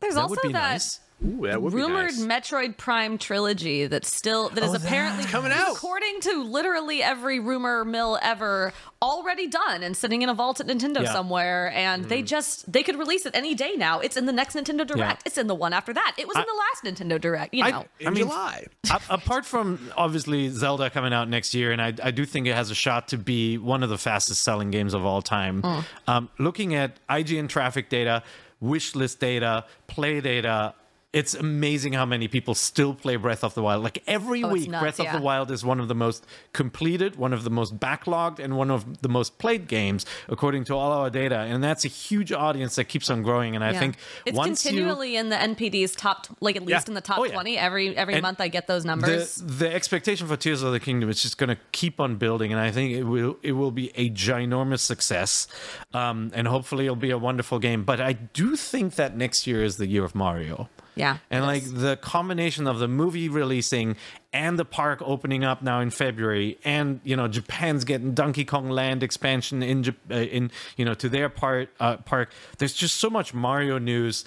There's 0.00 0.14
That 0.14 0.22
also 0.22 0.30
would 0.36 0.42
be 0.42 0.52
that 0.52 0.72
nice. 0.72 1.00
Ooh, 1.24 1.46
that 1.46 1.62
would 1.62 1.70
be 1.72 1.76
rumored 1.78 2.12
nice. 2.14 2.20
Metroid 2.20 2.76
Prime 2.76 3.16
trilogy 3.16 3.86
that's 3.86 4.14
still 4.14 4.50
that 4.50 4.62
is 4.62 4.74
apparently 4.74 5.24
coming 5.24 5.50
out. 5.50 5.72
according 5.74 6.20
to 6.20 6.42
literally 6.44 7.02
every 7.02 7.40
rumor 7.40 7.86
mill 7.86 8.18
ever 8.20 8.74
already 9.00 9.46
done 9.46 9.82
and 9.82 9.96
sitting 9.96 10.20
in 10.20 10.28
a 10.28 10.34
vault 10.34 10.60
at 10.60 10.66
Nintendo 10.66 11.02
Yeah. 11.02 11.12
somewhere 11.12 11.72
and 11.74 12.04
they 12.04 12.20
just 12.22 12.70
they 12.70 12.82
could 12.82 12.96
release 12.98 13.24
it 13.24 13.34
any 13.34 13.54
day 13.54 13.76
now. 13.76 14.00
It's 14.00 14.18
in 14.18 14.26
the 14.26 14.32
next 14.32 14.56
Nintendo 14.56 14.86
Direct. 14.86 15.22
It's 15.24 15.38
in 15.38 15.46
the 15.46 15.54
one 15.54 15.72
after 15.72 15.94
that. 15.94 16.14
It 16.18 16.28
was 16.28 16.36
in 16.36 16.44
the 16.46 16.84
last 16.92 16.98
Nintendo 17.08 17.18
Direct, 17.18 17.54
you 17.54 17.64
I- 17.64 17.70
know. 17.70 17.84
in 17.98 18.08
I 18.08 18.10
mean, 18.10 18.24
July. 18.24 18.66
A- 18.90 19.00
apart 19.08 19.46
from 19.46 19.90
obviously 19.96 20.50
Zelda 20.50 20.90
coming 20.90 21.14
out 21.14 21.30
next 21.30 21.54
year, 21.54 21.72
and 21.72 21.80
I, 21.80 21.94
I 22.02 22.10
do 22.10 22.26
think 22.26 22.46
it 22.46 22.54
has 22.54 22.70
a 22.70 22.74
shot 22.74 23.08
to 23.08 23.16
be 23.18 23.56
one 23.56 23.82
of 23.82 23.88
the 23.88 23.98
fastest 23.98 24.42
selling 24.42 24.70
games 24.70 24.92
of 24.92 25.06
all 25.06 25.22
time. 25.22 25.62
Hmm. 25.62 25.80
Um, 26.06 26.28
looking 26.38 26.74
at 26.74 26.98
IGN 27.08 27.48
traffic 27.48 27.88
data, 27.88 28.22
wish 28.60 28.94
list 28.94 29.18
data, 29.18 29.64
play 29.86 30.20
data. 30.20 30.74
It's 31.16 31.32
amazing 31.34 31.94
how 31.94 32.04
many 32.04 32.28
people 32.28 32.54
still 32.54 32.92
play 32.92 33.16
Breath 33.16 33.42
of 33.42 33.54
the 33.54 33.62
Wild. 33.62 33.82
Like 33.82 34.02
every 34.06 34.44
Oh, 34.44 34.48
week, 34.52 34.68
nuts, 34.68 34.82
Breath 34.82 35.00
of 35.00 35.10
the 35.12 35.18
Wild 35.24 35.50
is 35.50 35.64
one 35.64 35.80
of 35.80 35.88
the 35.88 35.94
most 35.94 36.26
completed, 36.52 37.16
one 37.16 37.32
of 37.32 37.42
the 37.42 37.48
most 37.50 37.78
backlogged, 37.80 38.38
and 38.38 38.54
one 38.54 38.70
of 38.70 39.00
the 39.00 39.08
most 39.08 39.38
played 39.38 39.66
games 39.66 40.04
according 40.28 40.64
to 40.64 40.74
all 40.76 40.92
our 40.92 41.08
data. 41.08 41.38
And 41.38 41.64
that's 41.64 41.86
a 41.86 41.88
huge 41.88 42.32
audience 42.32 42.76
that 42.76 42.84
keeps 42.84 43.08
on 43.08 43.22
growing. 43.22 43.54
And 43.54 43.64
I 43.64 43.70
Yeah. 43.72 43.78
think 43.78 43.96
it's 44.26 44.36
once 44.36 44.62
you 44.66 44.72
continually 44.72 45.16
in 45.16 45.30
the 45.30 45.36
NPD's 45.40 45.96
top, 45.96 46.26
like 46.40 46.54
at 46.56 46.66
least 46.66 46.86
Yeah. 46.86 46.90
in 46.90 46.94
the 46.94 47.00
top 47.00 47.18
Oh, 47.18 47.24
yeah. 47.24 47.32
twenty. 47.32 47.56
Every 47.56 47.96
every 47.96 48.12
And 48.14 48.22
month 48.22 48.42
I 48.42 48.48
get 48.48 48.66
those 48.66 48.82
the 48.82 48.88
numbers. 48.88 49.36
the 49.36 49.72
expectation 49.74 50.26
for 50.26 50.36
Tears 50.36 50.62
of 50.62 50.72
the 50.72 50.80
Kingdom 50.80 51.08
is 51.08 51.22
just 51.22 51.38
going 51.38 51.48
to 51.48 51.56
keep 51.72 51.98
on 51.98 52.16
building, 52.16 52.52
and 52.52 52.60
I 52.60 52.70
think 52.70 52.92
it 52.92 53.04
will 53.04 53.38
it 53.42 53.52
will 53.52 53.70
be 53.70 53.90
a 53.94 54.10
ginormous 54.10 54.80
success, 54.80 55.46
um, 55.94 56.30
and 56.34 56.46
hopefully 56.46 56.84
it'll 56.84 56.94
be 56.96 57.10
a 57.10 57.16
wonderful 57.18 57.58
game. 57.58 57.84
But 57.84 58.02
I 58.02 58.12
do 58.12 58.54
think 58.54 58.96
that 58.96 59.16
next 59.16 59.46
year 59.46 59.64
is 59.64 59.78
the 59.78 59.86
year 59.86 60.04
of 60.04 60.14
Mario. 60.14 60.68
Yeah, 60.96 61.18
And 61.30 61.44
like 61.44 61.62
is. 61.62 61.74
the 61.74 61.96
combination 61.96 62.66
of 62.66 62.78
the 62.78 62.88
movie 62.88 63.28
releasing 63.28 63.96
and 64.32 64.58
the 64.58 64.64
park 64.64 65.00
opening 65.04 65.44
up 65.44 65.62
now 65.62 65.80
in 65.80 65.90
February, 65.90 66.58
and 66.64 67.00
you 67.04 67.14
know 67.16 67.28
Japan's 67.28 67.84
getting 67.84 68.14
Donkey 68.14 68.44
Kong 68.44 68.70
Land 68.70 69.02
expansion 69.02 69.62
in 69.62 69.94
uh, 70.10 70.14
in 70.14 70.50
you 70.76 70.84
know 70.84 70.94
to 70.94 71.08
their 71.08 71.28
part 71.28 71.68
uh, 71.78 71.98
park. 71.98 72.32
There's 72.58 72.74
just 72.74 72.96
so 72.96 73.10
much 73.10 73.32
Mario 73.34 73.78
news. 73.78 74.24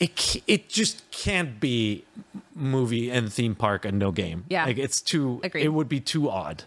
It 0.00 0.42
it 0.46 0.68
just 0.68 1.08
can't 1.12 1.60
be 1.60 2.04
movie 2.54 3.10
and 3.10 3.32
theme 3.32 3.54
park 3.54 3.84
and 3.84 3.98
no 3.98 4.10
game. 4.10 4.44
Yeah. 4.48 4.64
like 4.66 4.78
it's 4.78 5.00
too. 5.00 5.40
Agreed. 5.44 5.64
It 5.64 5.68
would 5.68 5.88
be 5.88 6.00
too 6.00 6.28
odd. 6.28 6.64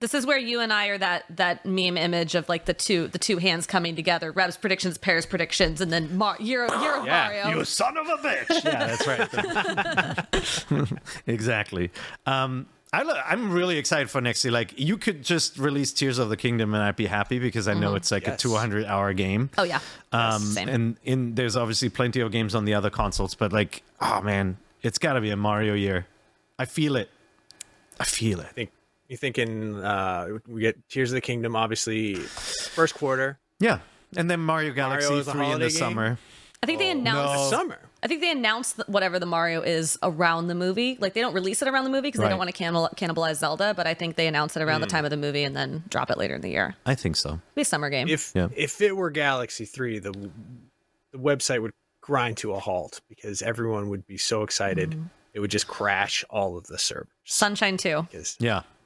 This 0.00 0.14
is 0.14 0.24
where 0.24 0.38
you 0.38 0.60
and 0.60 0.72
I 0.72 0.86
are 0.88 0.98
that 0.98 1.24
that 1.30 1.66
meme 1.66 1.96
image 1.96 2.36
of 2.36 2.48
like 2.48 2.66
the 2.66 2.74
two 2.74 3.08
the 3.08 3.18
two 3.18 3.38
hands 3.38 3.66
coming 3.66 3.96
together. 3.96 4.30
Reb's 4.30 4.56
predictions, 4.56 4.96
Peer's 4.96 5.26
predictions, 5.26 5.80
and 5.80 5.92
then 5.92 6.16
Mar- 6.16 6.36
year 6.38 6.66
year 6.80 6.94
of 6.96 7.04
Yeah, 7.04 7.24
Mario. 7.44 7.58
You 7.58 7.64
son 7.64 7.96
of 7.96 8.06
a 8.06 8.16
bitch. 8.18 8.64
yeah, 8.64 8.96
that's 8.96 9.06
right. 10.82 10.98
exactly. 11.26 11.90
Um, 12.26 12.66
I 12.92 13.02
lo- 13.02 13.20
I'm 13.26 13.50
really 13.52 13.76
excited 13.76 14.08
for 14.08 14.20
next 14.20 14.44
year. 14.44 14.52
Like, 14.52 14.78
you 14.78 14.96
could 14.96 15.22
just 15.22 15.58
release 15.58 15.92
Tears 15.92 16.18
of 16.18 16.30
the 16.30 16.36
Kingdom 16.38 16.72
and 16.74 16.82
I'd 16.82 16.96
be 16.96 17.04
happy 17.06 17.38
because 17.38 17.68
I 17.68 17.74
know 17.74 17.96
it's 17.96 18.10
like 18.10 18.26
Yes. 18.26 18.36
a 18.36 18.38
200 18.48 18.86
hour 18.86 19.12
game. 19.12 19.50
oh 19.58 19.62
yeah, 19.64 19.80
Um, 20.12 20.40
same. 20.40 20.68
and 20.68 20.96
in 21.04 21.34
there's 21.34 21.54
obviously 21.56 21.90
plenty 21.90 22.20
of 22.20 22.32
games 22.32 22.54
on 22.54 22.64
the 22.64 22.72
other 22.74 22.88
consoles, 22.88 23.34
but 23.34 23.52
like, 23.52 23.82
oh 24.00 24.22
man, 24.22 24.56
it's 24.82 24.98
got 24.98 25.14
to 25.14 25.20
be 25.20 25.30
a 25.30 25.36
Mario 25.36 25.74
year. 25.74 26.06
I 26.58 26.64
feel 26.64 26.96
it. 26.96 27.10
I 28.00 28.04
feel 28.04 28.40
it. 28.40 28.46
I 28.48 28.52
think 28.52 28.70
you 29.08 29.16
thinking 29.16 29.76
uh, 29.82 30.38
we 30.46 30.60
get 30.60 30.88
Tears 30.88 31.10
of 31.10 31.14
the 31.14 31.20
Kingdom, 31.20 31.56
obviously 31.56 32.14
first 32.14 32.94
quarter, 32.94 33.38
Yeah. 33.60 33.80
And 34.16 34.30
then 34.30 34.40
Mario 34.40 34.72
Galaxy 34.72 35.12
is 35.14 35.28
a 35.28 35.32
3 35.32 35.46
in 35.46 35.52
the 35.58 35.58
game? 35.68 35.70
summer. 35.70 36.18
I 36.62 36.66
think 36.66 36.78
they 36.78 36.90
announced. 36.90 37.50
summer. 37.50 37.78
I 38.02 38.06
think 38.08 38.20
they 38.22 38.30
announced 38.32 38.80
whatever 38.86 39.18
the 39.18 39.26
Mario 39.26 39.60
is 39.60 39.98
around 40.02 40.48
the 40.48 40.54
movie. 40.54 40.96
Like 40.98 41.12
they 41.12 41.20
don't 41.20 41.34
release 41.34 41.60
it 41.62 41.68
around 41.68 41.84
the 41.84 41.90
movie 41.90 42.08
because 42.08 42.20
they 42.22 42.28
don't 42.28 42.38
want 42.38 42.48
to 42.48 42.56
cannibal- 42.56 42.88
cannibalize 42.96 43.36
Zelda. 43.36 43.74
But 43.74 43.86
I 43.86 43.92
think 43.94 44.16
they 44.16 44.26
announce 44.26 44.56
it 44.56 44.62
around 44.62 44.80
the 44.80 44.86
Hmm. 44.86 44.90
time 44.92 45.04
of 45.04 45.10
the 45.10 45.16
movie 45.18 45.44
and 45.44 45.54
then 45.54 45.84
drop 45.88 46.10
it 46.10 46.16
later 46.18 46.34
in 46.36 46.40
the 46.40 46.48
year. 46.48 46.74
I 46.86 46.94
think 46.94 47.16
so. 47.16 47.40
Be 47.54 47.62
a 47.62 47.64
summer 47.66 47.90
game. 47.90 48.08
If 48.08 48.32
Yeah. 48.34 48.48
if 48.56 48.80
it 48.80 48.96
were 48.96 49.10
Galaxy 49.10 49.66
Three, 49.66 49.98
the 49.98 50.10
the 51.12 51.18
website 51.18 51.60
would 51.62 51.72
grind 52.00 52.38
to 52.38 52.54
a 52.54 52.58
halt 52.58 53.00
because 53.08 53.40
everyone 53.42 53.88
would 53.90 54.06
be 54.06 54.16
so 54.18 54.42
excited. 54.42 54.90
Mm-hmm. 54.92 55.02
It 55.34 55.40
would 55.40 55.50
just 55.50 55.68
crash 55.68 56.24
all 56.30 56.56
of 56.56 56.66
the 56.66 56.78
servers. 56.78 57.08
Sunshine 57.24 57.76
too. 57.76 58.06
Because 58.10 58.36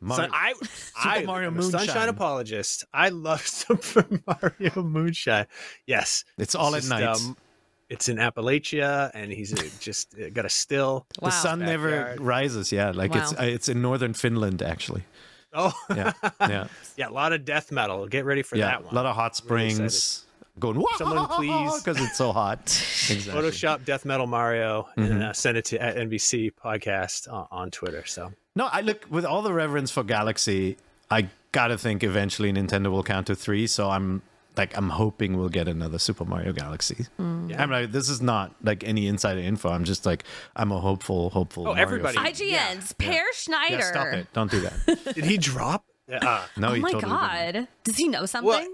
Yeah. 0.05 0.17
Sun, 0.17 0.31
I, 0.33 0.55
I, 0.97 1.25
Mario 1.25 1.49
am 1.49 1.59
a 1.59 1.63
Sunshine 1.63 1.87
Moonshine. 1.87 2.09
apologist. 2.09 2.85
I 2.93 3.09
love 3.11 3.47
Super 3.47 4.07
Mario 4.27 4.83
Moonshine. 4.83 5.47
Yes, 5.87 6.25
It's 6.39 6.55
all 6.55 6.75
at 6.75 6.79
just, 6.79 6.91
night. 6.91 7.05
um, 7.05 7.37
it's 7.89 8.09
in 8.09 8.17
Appalachia, 8.17 9.11
and 9.15 9.31
he's 9.31 9.53
uh, 9.53 9.63
just 9.81 10.15
uh, 10.19 10.31
got 10.31 10.45
a 10.45 10.49
still. 10.49 11.07
Wow. 11.21 11.29
the 11.29 11.31
sun 11.31 11.59
never 11.61 12.17
rises. 12.19 12.73
Yeah. 12.73 12.91
Like 12.91 13.15
it's, 13.15 13.33
Wow. 13.35 13.41
uh, 13.41 13.47
it's 13.47 13.69
in 13.69 13.83
northern 13.83 14.15
Finland, 14.15 14.63
actually. 14.63 15.05
Oh, 15.53 15.73
Yeah. 15.91 16.13
Yeah. 16.41 16.67
yeah, 16.97 17.09
a 17.09 17.11
lot 17.11 17.33
of 17.35 17.45
death 17.45 17.71
metal. 17.71 18.07
Get 18.09 18.25
ready 18.25 18.43
for 18.43 18.57
yeah, 18.57 18.67
that 18.71 18.85
one. 18.85 18.93
a 18.93 18.97
lot 18.97 19.05
of 19.07 19.15
hot 19.15 19.39
Really 19.45 19.69
springs 19.71 20.25
going. 20.59 20.83
Someone 20.97 21.27
please- 21.29 21.79
because 21.83 22.01
it's 22.01 22.17
so 22.17 22.33
hot. 22.33 22.61
exactly. 23.11 23.33
Photoshop 23.35 23.85
death 23.85 24.05
metal 24.07 24.27
Mario 24.27 24.89
Mm-hmm. 24.97 25.13
and 25.13 25.23
uh, 25.25 25.33
send 25.35 25.59
it 25.59 25.67
to 25.67 25.83
at 25.83 25.97
NVC 25.97 26.53
podcast 26.55 27.31
on, 27.31 27.47
on 27.51 27.71
Twitter. 27.71 28.05
So 28.07 28.33
No, 28.55 28.67
I 28.71 28.81
look 28.83 29.07
with 29.11 29.25
all 29.25 29.43
the 29.43 29.53
reverence 29.53 29.91
for 29.91 30.05
Galaxy. 30.05 30.77
I 31.11 31.29
gotta 31.53 31.79
think 31.79 32.03
eventually 32.05 32.53
Nintendo 32.53 32.91
will 32.91 33.03
count 33.03 33.27
to 33.29 33.35
three. 33.35 33.67
So 33.67 33.89
I'm 33.91 34.23
like, 34.57 34.77
I'm 34.77 34.91
hoping 34.91 35.39
we'll 35.39 35.49
get 35.49 35.69
another 35.69 35.99
Super 35.99 36.25
Mario 36.27 36.53
Galaxy. 36.53 37.07
I'm 37.19 37.49
like, 37.71 37.93
this 37.93 38.09
is 38.11 38.21
not 38.21 38.55
like 38.63 38.85
any 38.85 39.07
insider 39.07 39.41
info. 39.41 39.71
I'm 39.71 39.85
just 39.85 40.05
like, 40.05 40.25
I'm 40.55 40.71
a 40.73 40.79
hopeful, 40.81 41.31
hopeful. 41.31 41.63
Oh, 41.63 41.67
Mario 41.75 41.83
everybody- 41.83 42.17
fan. 42.19 42.27
IGN's 42.27 42.93
Peer 42.93 43.25
Schneider. 43.35 43.77
Yeah, 43.77 43.91
stop 43.91 44.07
it! 44.09 44.27
Don't 44.35 44.51
do 44.51 44.61
that. 44.61 45.15
did 45.15 45.25
he 45.25 45.39
drop? 45.39 45.85
Uh, 46.13 46.45
No, 46.59 46.69
Oh 46.69 46.73
he 46.75 46.81
my 46.81 46.91
totally 46.93 47.11
didn't. 47.13 47.55
god. 47.65 47.69
Does 47.85 47.97
he 47.97 48.09
know 48.09 48.27
something? 48.27 48.49
Well, 48.49 48.67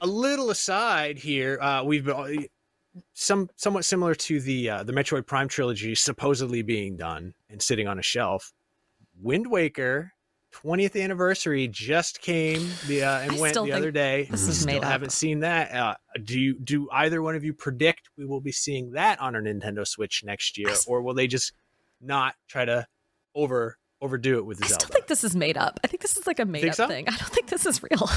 a 0.00 0.06
little 0.08 0.50
aside 0.50 1.18
here, 1.18 1.60
uh, 1.60 1.84
we've 1.84 2.04
been 2.06 2.46
some 3.14 3.48
somewhat 3.56 3.84
similar 3.84 4.14
to 4.16 4.40
the 4.40 4.70
uh, 4.70 4.82
the 4.82 4.92
Metroid 4.92 5.26
Prime 5.26 5.46
trilogy 5.46 5.94
supposedly 5.94 6.62
being 6.62 6.96
done 6.96 7.34
and 7.48 7.62
sitting 7.62 7.86
on 7.86 7.98
a 7.98 8.02
shelf. 8.02 8.52
Wind 9.22 9.50
Waker 9.50 10.12
20th 10.54 11.00
anniversary 11.00 11.68
just 11.68 12.20
came 12.20 12.68
the 12.86 13.04
uh, 13.04 13.20
and 13.20 13.32
I 13.32 13.40
went 13.40 13.54
the 13.54 13.72
other 13.72 13.90
day. 13.90 14.26
this 14.30 14.48
is 14.48 14.60
still 14.60 14.74
made 14.74 14.84
haven't 14.84 15.12
seen 15.12 15.40
that. 15.40 15.72
Uh, 15.72 15.94
do 16.24 16.38
you 16.38 16.58
do 16.58 16.88
either 16.92 17.22
one 17.22 17.36
of 17.36 17.44
you 17.44 17.52
predict 17.52 18.10
we 18.18 18.26
will 18.26 18.40
be 18.40 18.52
seeing 18.52 18.92
that 18.92 19.20
on 19.20 19.36
our 19.36 19.42
Nintendo 19.42 19.86
Switch 19.86 20.22
next 20.24 20.58
year, 20.58 20.74
or 20.86 21.02
will 21.02 21.14
they 21.14 21.26
just 21.26 21.52
not 22.00 22.34
try 22.48 22.64
to 22.64 22.86
over 23.34 23.76
overdo 24.02 24.38
it 24.38 24.46
with 24.46 24.62
I 24.64 24.68
Zelda. 24.68 24.74
I 24.74 24.86
still 24.86 24.94
think 24.94 25.06
this 25.08 25.24
is 25.24 25.36
made 25.36 25.58
up. 25.58 25.78
I 25.84 25.86
think 25.86 26.00
this 26.00 26.16
is 26.16 26.26
like 26.26 26.38
a 26.38 26.46
made 26.46 26.66
up 26.68 26.74
so? 26.74 26.88
thing. 26.88 27.04
I 27.08 27.16
don't 27.16 27.28
think 27.28 27.48
this 27.48 27.66
is 27.66 27.82
real. 27.82 28.08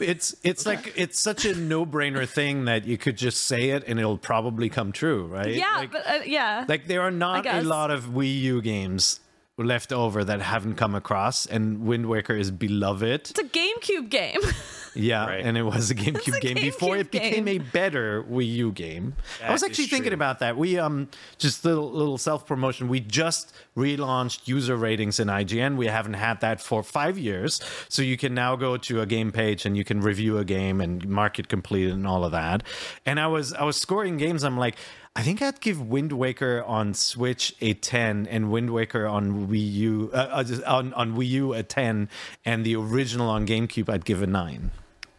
It's 0.00 0.34
it's 0.42 0.64
like 0.64 0.94
it's 0.96 1.20
such 1.20 1.44
a 1.44 1.54
no 1.54 1.84
brainer 1.84 2.28
thing 2.28 2.64
that 2.66 2.86
you 2.86 2.96
could 2.96 3.16
just 3.16 3.42
say 3.42 3.70
it 3.70 3.84
and 3.86 3.98
it'll 3.98 4.18
probably 4.18 4.68
come 4.68 4.92
true, 4.92 5.26
right? 5.26 5.54
yeah, 5.54 5.76
Like, 5.76 5.92
but 5.92 6.06
uh, 6.06 6.20
yeah. 6.24 6.64
like 6.68 6.86
there 6.86 7.02
are 7.02 7.10
not 7.10 7.46
a 7.46 7.62
lot 7.62 7.90
of 7.90 8.04
Wii 8.06 8.40
U 8.42 8.62
games 8.62 9.20
left 9.64 9.92
over 9.92 10.24
that 10.24 10.40
haven't 10.40 10.74
come 10.76 10.94
across, 10.94 11.46
and 11.46 11.82
Wind 11.84 12.06
Waker 12.06 12.34
is 12.36 12.50
beloved. 12.50 13.30
it's 13.30 13.38
a 13.38 13.44
GameCube 13.44 14.08
game. 14.10 14.40
Yeah, 14.94 15.24
Right. 15.24 15.42
and 15.42 15.56
it 15.56 15.62
was 15.62 15.90
a 15.90 15.94
GameCube 15.94 16.36
a 16.36 16.40
game 16.40 16.54
before 16.56 16.98
it 16.98 17.10
became 17.10 17.46
game. 17.46 17.62
a 17.62 17.64
better 17.64 18.24
Wii 18.24 18.46
U 18.56 18.72
game. 18.72 19.14
I 19.42 19.50
was 19.50 19.62
actually 19.62 19.86
thinking 19.86 20.10
true. 20.10 20.16
about 20.16 20.40
that. 20.40 20.58
We 20.58 20.78
um 20.78 21.08
just 21.38 21.64
little 21.64 21.90
little 21.90 22.18
self 22.18 22.44
promotion. 22.46 22.88
We 22.88 23.00
just 23.00 23.54
relaunched 23.74 24.46
user 24.46 24.76
ratings 24.76 25.18
in 25.18 25.28
IGN. 25.28 25.76
We 25.78 25.86
haven't 25.86 26.12
had 26.12 26.42
that 26.42 26.60
for 26.60 26.82
five 26.82 27.16
years, 27.16 27.58
so 27.88 28.02
you 28.02 28.18
can 28.18 28.34
now 28.34 28.54
go 28.54 28.76
to 28.76 29.00
a 29.00 29.06
game 29.06 29.32
page 29.32 29.64
and 29.64 29.78
you 29.78 29.82
can 29.84 30.02
review 30.02 30.36
a 30.36 30.44
game 30.44 30.78
and 30.82 31.08
mark 31.08 31.38
it 31.38 31.48
completed 31.48 31.94
and 31.94 32.06
all 32.06 32.22
of 32.22 32.32
that. 32.32 32.62
And 33.06 33.18
I 33.18 33.28
was 33.28 33.54
I 33.54 33.64
was 33.64 33.78
scoring 33.78 34.18
games. 34.18 34.44
I'm 34.44 34.58
like. 34.58 34.76
I 35.14 35.22
think 35.22 35.42
I'd 35.42 35.60
give 35.60 35.80
Wind 35.80 36.12
Waker 36.12 36.64
on 36.64 36.94
Switch 36.94 37.54
a 37.60 37.74
10 37.74 38.26
and 38.28 38.50
Wind 38.50 38.70
Waker 38.70 39.06
on 39.06 39.46
Wii 39.48 39.72
U 39.72 40.10
uh, 40.14 40.16
uh, 40.16 40.44
on 40.66 40.94
on 40.94 41.14
Wii 41.14 41.28
U 41.28 41.52
a 41.52 41.62
10 41.62 42.08
and 42.46 42.64
the 42.64 42.76
original 42.76 43.28
on 43.28 43.46
GameCube 43.46 43.92
I'd 43.92 44.06
give 44.06 44.22
a 44.22 44.26
9. 44.26 44.70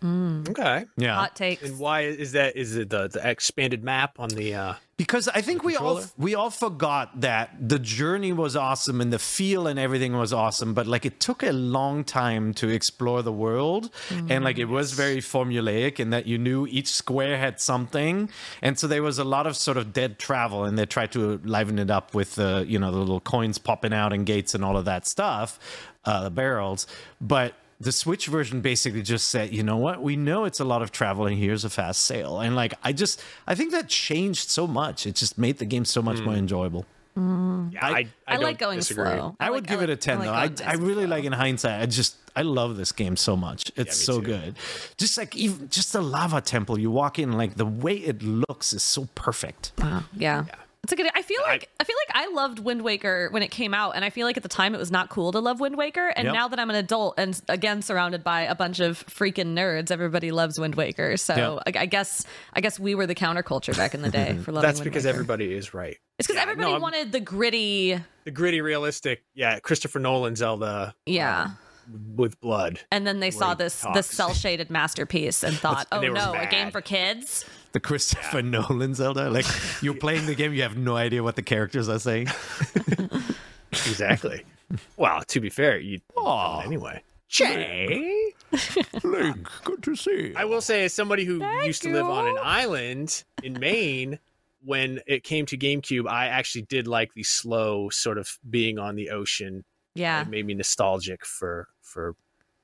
Okay. 0.04 0.86
Yeah. 0.98 1.16
Hot 1.16 1.36
takes. 1.36 1.64
And 1.64 1.80
why 1.80 2.02
is 2.02 2.34
that? 2.34 2.56
Is 2.56 2.76
it 2.76 2.90
the, 2.90 3.08
the 3.08 3.28
expanded 3.28 3.84
map 3.84 4.20
on 4.20 4.30
the? 4.30 4.56
uh 4.56 4.74
because 4.96 5.28
I 5.28 5.42
think 5.42 5.64
we 5.64 5.76
all 5.76 6.04
we 6.18 6.36
all 6.36 6.52
forgot 6.52 7.22
that 7.22 7.50
the 7.60 7.80
journey 7.80 8.32
was 8.32 8.56
awesome 8.56 9.02
and 9.02 9.12
the 9.12 9.18
feel 9.18 9.66
and 9.66 9.80
everything 9.80 10.16
was 10.16 10.32
awesome, 10.32 10.74
but 10.76 10.86
like 10.86 11.06
it 11.06 11.20
took 11.20 11.42
a 11.42 11.52
long 11.52 12.04
time 12.04 12.54
to 12.56 12.70
explore 12.70 13.24
the 13.24 13.32
world, 13.32 13.90
and 14.30 14.44
like 14.44 14.60
it 14.60 14.66
was 14.66 14.94
very 14.94 15.18
formulaic 15.18 16.00
in 16.00 16.12
that 16.12 16.28
you 16.28 16.38
knew 16.38 16.68
each 16.68 16.90
square 16.90 17.38
had 17.38 17.60
something, 17.60 18.30
and 18.62 18.78
so 18.78 18.86
there 18.88 19.02
was 19.02 19.18
a 19.18 19.24
lot 19.24 19.48
of 19.48 19.58
sort 19.58 19.78
of 19.78 19.94
dead 19.94 20.20
travel, 20.20 20.64
and 20.64 20.78
they 20.78 20.86
tried 20.86 21.12
to 21.14 21.42
liven 21.44 21.80
it 21.80 21.90
up 21.90 22.14
with 22.14 22.36
the 22.36 22.64
you 22.68 22.78
know 22.78 22.92
the 22.92 22.98
little 22.98 23.20
coins 23.20 23.58
popping 23.58 23.94
out 23.94 24.14
and 24.14 24.28
gates 24.28 24.54
and 24.54 24.64
all 24.64 24.78
of 24.78 24.86
that 24.86 25.08
stuff, 25.08 25.60
uh, 26.06 26.24
the 26.26 26.32
barrels, 26.32 26.86
but 27.20 27.56
the 27.80 27.92
Switch 27.92 28.28
version 28.28 28.62
basically 28.62 29.02
just 29.02 29.28
said, 29.28 29.54
you 29.54 29.64
know 29.64 29.78
what, 29.78 30.02
we 30.02 30.16
know 30.16 30.46
it's 30.46 30.60
a 30.60 30.66
lot 30.66 30.82
of 30.82 30.92
travel 30.92 31.26
and 31.26 31.38
here's 31.38 31.66
a 31.66 31.70
fast 31.70 32.04
sail. 32.04 32.40
And 32.40 32.56
like, 32.56 32.74
I 32.84 32.94
just, 32.94 33.22
I 33.48 33.56
think 33.56 33.72
that 33.72 33.90
changed 33.90 34.50
so 34.50 34.68
much. 34.68 35.06
It 35.06 35.16
just 35.16 35.38
made 35.38 35.58
the 35.58 35.66
game 35.66 35.86
so 35.86 36.02
much 36.02 36.20
more 36.22 36.34
mm. 36.34 36.40
enjoyable. 36.40 36.86
Yeah, 37.16 37.22
I, 37.80 37.90
I, 37.90 38.08
I, 38.28 38.34
don't 38.34 38.44
like 38.44 38.58
going 38.58 38.80
disagree. 38.80 39.06
slow. 39.06 39.36
I, 39.40 39.52
would 39.52 39.64
like- 39.64 39.70
give 39.70 39.82
it 39.82 39.90
a 39.90 39.94
like- 39.94 40.00
10 40.00 40.20
like 40.20 40.56
though. 40.56 40.66
I, 40.66 40.72
I 40.72 40.74
really 40.76 41.04
slow. 41.04 41.16
like 41.16 41.24
in 41.26 41.34
hindsight, 41.34 41.82
I 41.82 41.86
just, 41.86 42.18
I 42.36 42.42
love 42.42 42.78
this 42.78 42.92
game 42.92 43.16
so 43.16 43.36
much. 43.36 43.72
It's 43.76 44.00
me 44.00 44.06
so 44.06 44.20
too. 44.20 44.28
good. 44.28 44.56
Just 44.98 45.18
like 45.18 45.36
even, 45.36 45.70
just 45.70 45.94
the 45.94 46.02
lava 46.02 46.42
temple, 46.42 46.80
you 46.80 46.90
walk 46.90 47.20
in, 47.20 47.34
like 47.34 47.56
the 47.56 47.66
way 47.66 47.96
it 47.96 48.24
looks 48.24 48.74
is 48.74 48.82
so 48.82 49.08
perfect. 49.14 49.74
Wow. 49.78 50.04
Yeah. 50.16 50.46
It's 50.84 50.92
a 50.92 50.96
good. 50.98 51.10
I 51.16 51.22
feel 51.22 51.40
like 51.44 51.70
I, 51.80 51.86
feel 51.86 51.96
like 52.08 52.16
I 52.26 52.28
loved 52.34 52.60
Wind 52.60 52.82
Waker 52.82 53.30
when 53.32 53.42
it 53.42 53.52
came 53.52 53.74
out, 53.74 53.96
and 53.96 54.04
I 54.04 54.10
feel 54.10 54.28
like 54.28 54.36
at 54.36 54.44
the 54.44 54.50
time 54.50 54.76
it 54.76 54.78
was 54.80 54.92
not 54.92 55.08
cool 55.08 55.32
to 55.32 55.40
love 55.40 55.62
Wind 55.62 55.78
Waker. 55.78 56.10
And 56.10 56.26
Yep. 56.26 56.34
now 56.34 56.48
that 56.50 56.60
I'm 56.60 56.70
an 56.70 56.76
adult 56.76 57.14
and 57.18 57.40
again 57.48 57.82
surrounded 57.82 58.22
by 58.22 58.42
a 58.42 58.54
bunch 58.54 58.82
of 58.82 59.06
freaking 59.08 59.54
nerds, 59.56 59.92
everybody 59.92 60.32
loves 60.32 60.60
Wind 60.60 60.76
Waker. 60.76 61.16
So 61.16 61.62
Yep. 61.66 61.76
I, 61.78 61.84
I 61.84 61.86
guess 61.86 62.26
I 62.54 62.60
guess 62.60 62.80
we 62.82 62.96
were 62.96 63.08
the 63.08 63.16
counterculture 63.16 63.76
back 63.78 63.94
in 63.94 64.02
the 64.02 64.10
day 64.12 64.38
for 64.44 64.52
loving. 64.52 64.68
That's 64.68 64.80
Wind 64.80 64.92
because 64.92 65.06
Waker. 65.06 65.16
everybody 65.16 65.54
is 65.54 65.74
right. 65.74 65.96
It's 66.20 66.28
because 66.28 66.36
Yeah, 66.36 66.42
everybody 66.44 66.74
no, 66.74 66.80
wanted 66.80 67.14
the 67.14 67.22
gritty. 67.22 67.98
The 68.26 68.32
gritty, 68.32 68.60
realistic. 68.60 69.24
Yeah, 69.34 69.60
Christopher 69.60 70.00
Nolan 70.00 70.36
Zelda 70.36 70.96
Yeah. 71.06 71.48
Uh, 71.52 71.98
with 72.16 72.40
blood. 72.42 72.80
and 72.92 73.08
then 73.08 73.20
they 73.22 73.32
saw 73.32 73.54
this 73.54 73.82
talks. 73.82 73.96
this 73.98 74.08
cel 74.08 74.34
shaded 74.34 74.70
masterpiece 74.70 75.44
and 75.44 75.56
thought, 75.64 75.88
And 75.92 76.00
"Oh 76.00 76.02
they 76.02 76.10
were 76.10 76.16
no, 76.16 76.34
a 76.34 76.46
game 76.48 76.72
for 76.72 76.82
kids." 76.82 77.46
The 77.74 77.80
Christopher 77.80 78.42
Nolan 78.42 78.94
Zelda, 78.94 79.30
like 79.30 79.46
you're 79.82 79.96
playing 79.96 80.26
the 80.28 80.36
game, 80.36 80.54
you 80.54 80.62
have 80.62 80.78
no 80.78 80.96
idea 80.96 81.22
what 81.24 81.36
the 81.36 81.42
characters 81.42 81.90
are 81.90 82.00
saying. 82.00 82.28
Exactly. 83.72 84.44
well, 84.98 85.22
to 85.24 85.40
be 85.40 85.50
fair, 85.50 85.80
you 85.80 86.00
Aw. 86.18 86.62
anyway. 86.62 87.02
Jay. 87.28 88.34
Link, 89.04 89.50
good 89.64 89.82
to 89.82 89.96
see. 89.96 90.34
I 90.36 90.46
will 90.46 90.62
say, 90.62 90.86
as 90.86 90.94
somebody 90.94 91.26
who 91.26 91.44
used 91.66 91.82
to 91.82 91.92
live 91.92 92.06
on 92.06 92.28
an 92.28 92.38
island 92.44 93.24
in 93.42 93.60
Maine, 93.60 94.20
when 94.64 95.00
it 95.08 95.24
came 95.24 95.48
to 95.48 95.58
GameCube, 95.58 96.08
I 96.08 96.28
actually 96.28 96.62
did 96.64 96.88
like 96.88 97.16
the 97.16 97.24
slow 97.24 97.90
sort 97.90 98.20
of 98.20 98.38
being 98.48 98.78
on 98.78 98.96
the 98.96 99.10
ocean. 99.10 99.64
Yeah. 99.96 100.22
It 100.22 100.30
made 100.30 100.46
me 100.46 100.54
nostalgic 100.54 101.26
for 101.26 101.68
for 101.82 102.16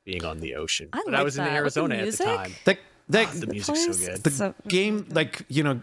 being 0.05 0.23
on 0.23 0.39
the 0.39 0.53
ocean. 0.55 0.89
I 0.93 1.01
but 1.03 1.15
I 1.15 1.17
like 1.17 1.25
was 1.25 1.37
in 1.39 1.43
that. 1.45 1.49
With 1.49 1.53
the 1.53 1.57
Arizona 1.81 1.95
at 1.95 1.97
the 1.97 2.03
music? 2.03 2.25
time. 2.27 2.53
That, 2.65 2.77
that, 3.09 3.27
Ah, 3.27 3.39
the 3.39 3.47
music's 3.47 3.85
so 3.85 3.93
good. 3.93 4.23
the 4.23 4.29
So- 4.31 4.53
game 4.67 5.05
like 5.11 5.45
you 5.49 5.63
know 5.63 5.81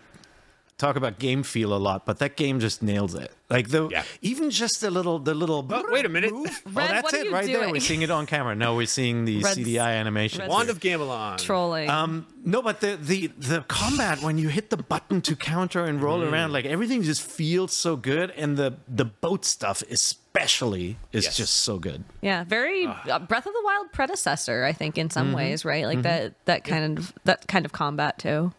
talk 0.79 0.97
about 0.97 1.19
game 1.19 1.43
feel 1.43 1.73
a 1.73 1.79
lot 1.79 2.05
but 2.05 2.19
that 2.19 2.37
game 2.37 2.61
just 2.61 2.83
nails 2.83 3.15
it 3.15 3.33
like 3.49 3.69
the 3.71 3.89
Yeah. 3.89 4.03
even 4.21 4.51
just 4.51 4.83
the 4.83 4.91
little 4.91 5.19
the 5.19 5.33
little 5.33 5.67
Oh, 5.71 5.85
wait 5.91 6.05
a 6.05 6.09
minute. 6.11 6.33
move. 6.35 6.63
oh 6.67 6.71
that's 6.75 7.15
it 7.15 7.25
you 7.27 7.33
right 7.33 7.47
there 7.47 7.71
we're 7.71 7.81
seeing 7.81 8.03
it 8.03 8.11
on 8.11 8.27
camera 8.27 8.55
no 8.55 8.75
we're 8.75 8.87
seeing 8.87 9.25
the 9.25 9.43
Red's- 9.43 9.57
cdi 9.59 9.79
animation 9.81 10.41
Red's- 10.41 10.51
Wand 10.53 10.69
of 10.69 10.81
Gamelon. 10.81 11.39
Trolling. 11.39 11.89
um 11.89 12.27
no 12.45 12.61
but 12.61 12.81
the 12.81 12.97
the 13.01 13.29
the 13.39 13.63
combat 13.69 14.21
when 14.21 14.37
you 14.37 14.49
hit 14.49 14.69
the 14.69 14.77
button 14.77 15.23
to 15.23 15.35
counter 15.35 15.85
and 15.85 16.03
roll 16.03 16.21
Mm. 16.21 16.31
around 16.33 16.53
like 16.53 16.67
everything 16.67 17.03
just 17.03 17.23
feels 17.23 17.73
so 17.73 17.97
good 17.97 18.31
and 18.33 18.59
the 18.59 18.75
the 18.87 19.07
boat 19.07 19.47
stuff 19.47 19.83
especially 19.91 20.99
is 21.13 21.25
Yes. 21.25 21.37
just 21.39 21.57
so 21.57 21.79
good 21.79 22.05
Yeah, 22.21 22.45
very 22.45 22.87
uh, 22.87 23.19
Breath 23.21 23.47
of 23.47 23.53
the 23.55 23.63
Wild 23.65 23.93
predecessor, 23.93 24.65
I 24.65 24.73
think, 24.75 24.99
in 24.99 25.09
Mm-hmm. 25.09 25.13
some 25.19 25.33
ways, 25.33 25.65
right? 25.65 25.87
Like 25.87 26.03
that 26.03 26.35
that 26.45 26.65
kind 26.65 26.99
of 26.99 27.13
that 27.25 27.47
kind 27.49 27.65
of 27.65 27.73
combat 27.73 28.19
too. 28.19 28.53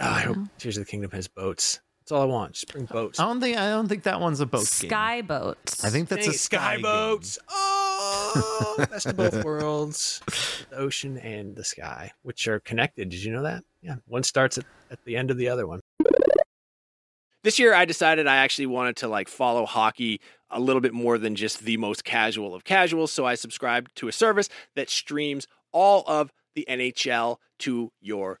Ah, 0.00 0.16
I 0.16 0.20
hope 0.20 0.38
Tears 0.58 0.76
of 0.78 0.84
the 0.84 0.90
Kingdom 0.90 1.10
has 1.12 1.28
boats. 1.28 1.80
That's 2.00 2.12
all 2.12 2.22
I 2.22 2.26
want. 2.26 2.52
Just 2.54 2.72
bring 2.72 2.86
boats. 2.86 3.20
i 3.20 3.24
don't 3.24 3.38
think 3.40 3.58
i 3.58 3.68
don't 3.68 3.86
think 3.86 4.04
that 4.04 4.18
one's 4.20 4.40
a 4.40 4.46
boat 4.46 4.60
game 4.60 4.88
Sky 4.90 5.20
boats. 5.20 5.84
i 5.84 5.90
think 5.90 6.08
that's 6.08 6.22
Dang 6.24 6.30
a 6.30 6.34
it, 6.34 6.38
sky, 6.38 6.56
sky 6.56 6.74
game. 6.76 6.82
boats. 6.82 7.38
Oh, 7.50 8.86
best 8.90 9.06
of 9.06 9.16
both 9.16 9.44
worlds, 9.44 10.22
the 10.70 10.76
ocean 10.76 11.18
and 11.18 11.54
the 11.56 11.64
sky, 11.64 12.12
which 12.22 12.46
are 12.48 12.60
connected. 12.60 13.08
Did 13.10 13.22
you 13.22 13.32
know 13.32 13.42
that? 13.42 13.64
Yeah, 13.82 13.96
one 14.06 14.22
starts 14.22 14.56
at, 14.58 14.64
at 14.90 15.04
the 15.04 15.16
end 15.16 15.30
of 15.30 15.36
the 15.36 15.48
other 15.48 15.66
one. 15.66 15.80
This 17.44 17.58
year, 17.58 17.72
I 17.74 17.84
decided 17.84 18.26
I 18.26 18.36
actually 18.36 18.66
wanted 18.66 18.96
to 18.96 19.08
like 19.08 19.28
follow 19.28 19.64
hockey 19.66 20.20
a 20.50 20.60
little 20.60 20.80
bit 20.80 20.92
more 20.94 21.18
than 21.18 21.34
just 21.34 21.60
the 21.60 21.76
most 21.76 22.04
casual 22.04 22.54
of 22.54 22.64
casuals. 22.64 23.12
So 23.12 23.26
I 23.26 23.34
subscribed 23.36 23.94
to 23.96 24.08
a 24.08 24.12
service 24.12 24.48
that 24.76 24.90
streams 24.90 25.46
all 25.72 26.04
of 26.06 26.32
the 26.54 26.66
NHL 26.68 27.36
to 27.60 27.92
your 28.00 28.40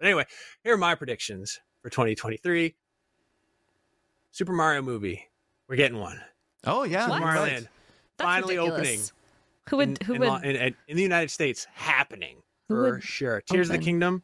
But 0.00 0.06
anyway, 0.06 0.24
here 0.64 0.72
are 0.74 0.78
my 0.78 0.94
predictions 0.94 1.60
for 1.82 1.90
2023. 1.90 2.74
Super 4.30 4.52
Mario 4.52 4.80
movie. 4.82 5.28
We're 5.68 5.76
getting 5.76 5.98
one. 5.98 6.20
Oh 6.64 6.84
yeah, 6.84 7.06
Super 7.06 7.20
Mario. 7.20 7.42
Land. 7.42 7.68
Finally 8.18 8.56
ridiculous. 8.56 8.80
opening. 8.80 9.00
Who 9.68 9.76
would 9.76 9.88
in, 10.00 10.06
who 10.06 10.14
in, 10.14 10.20
would 10.20 10.44
in, 10.44 10.56
in- 10.56 10.74
in 10.88 10.96
the 10.96 11.02
United 11.02 11.30
States 11.30 11.66
happening 11.74 12.36
Who 12.68 12.74
for 12.76 12.90
would 12.94 13.02
sure. 13.02 13.42
Tears 13.42 13.68
of 13.70 13.76
the 13.76 13.82
Kingdom 13.82 14.22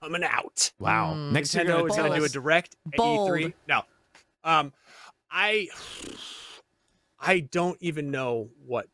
coming 0.00 0.22
out. 0.22 0.70
Wow. 0.78 1.14
Mm, 1.14 1.32
Next 1.32 1.54
year, 1.54 1.64
Nintendo 1.64 1.88
is 1.90 1.96
going 1.96 2.12
to 2.12 2.18
do 2.18 2.24
a 2.24 2.28
direct 2.28 2.76
at 2.92 2.96
Bold. 2.96 3.30
E3. 3.30 3.52
No, 3.68 3.82
um, 4.44 4.72
I 5.30 5.68
I 7.18 7.40
don't 7.40 7.78
even 7.80 8.10
know 8.10 8.50
what 8.66 8.86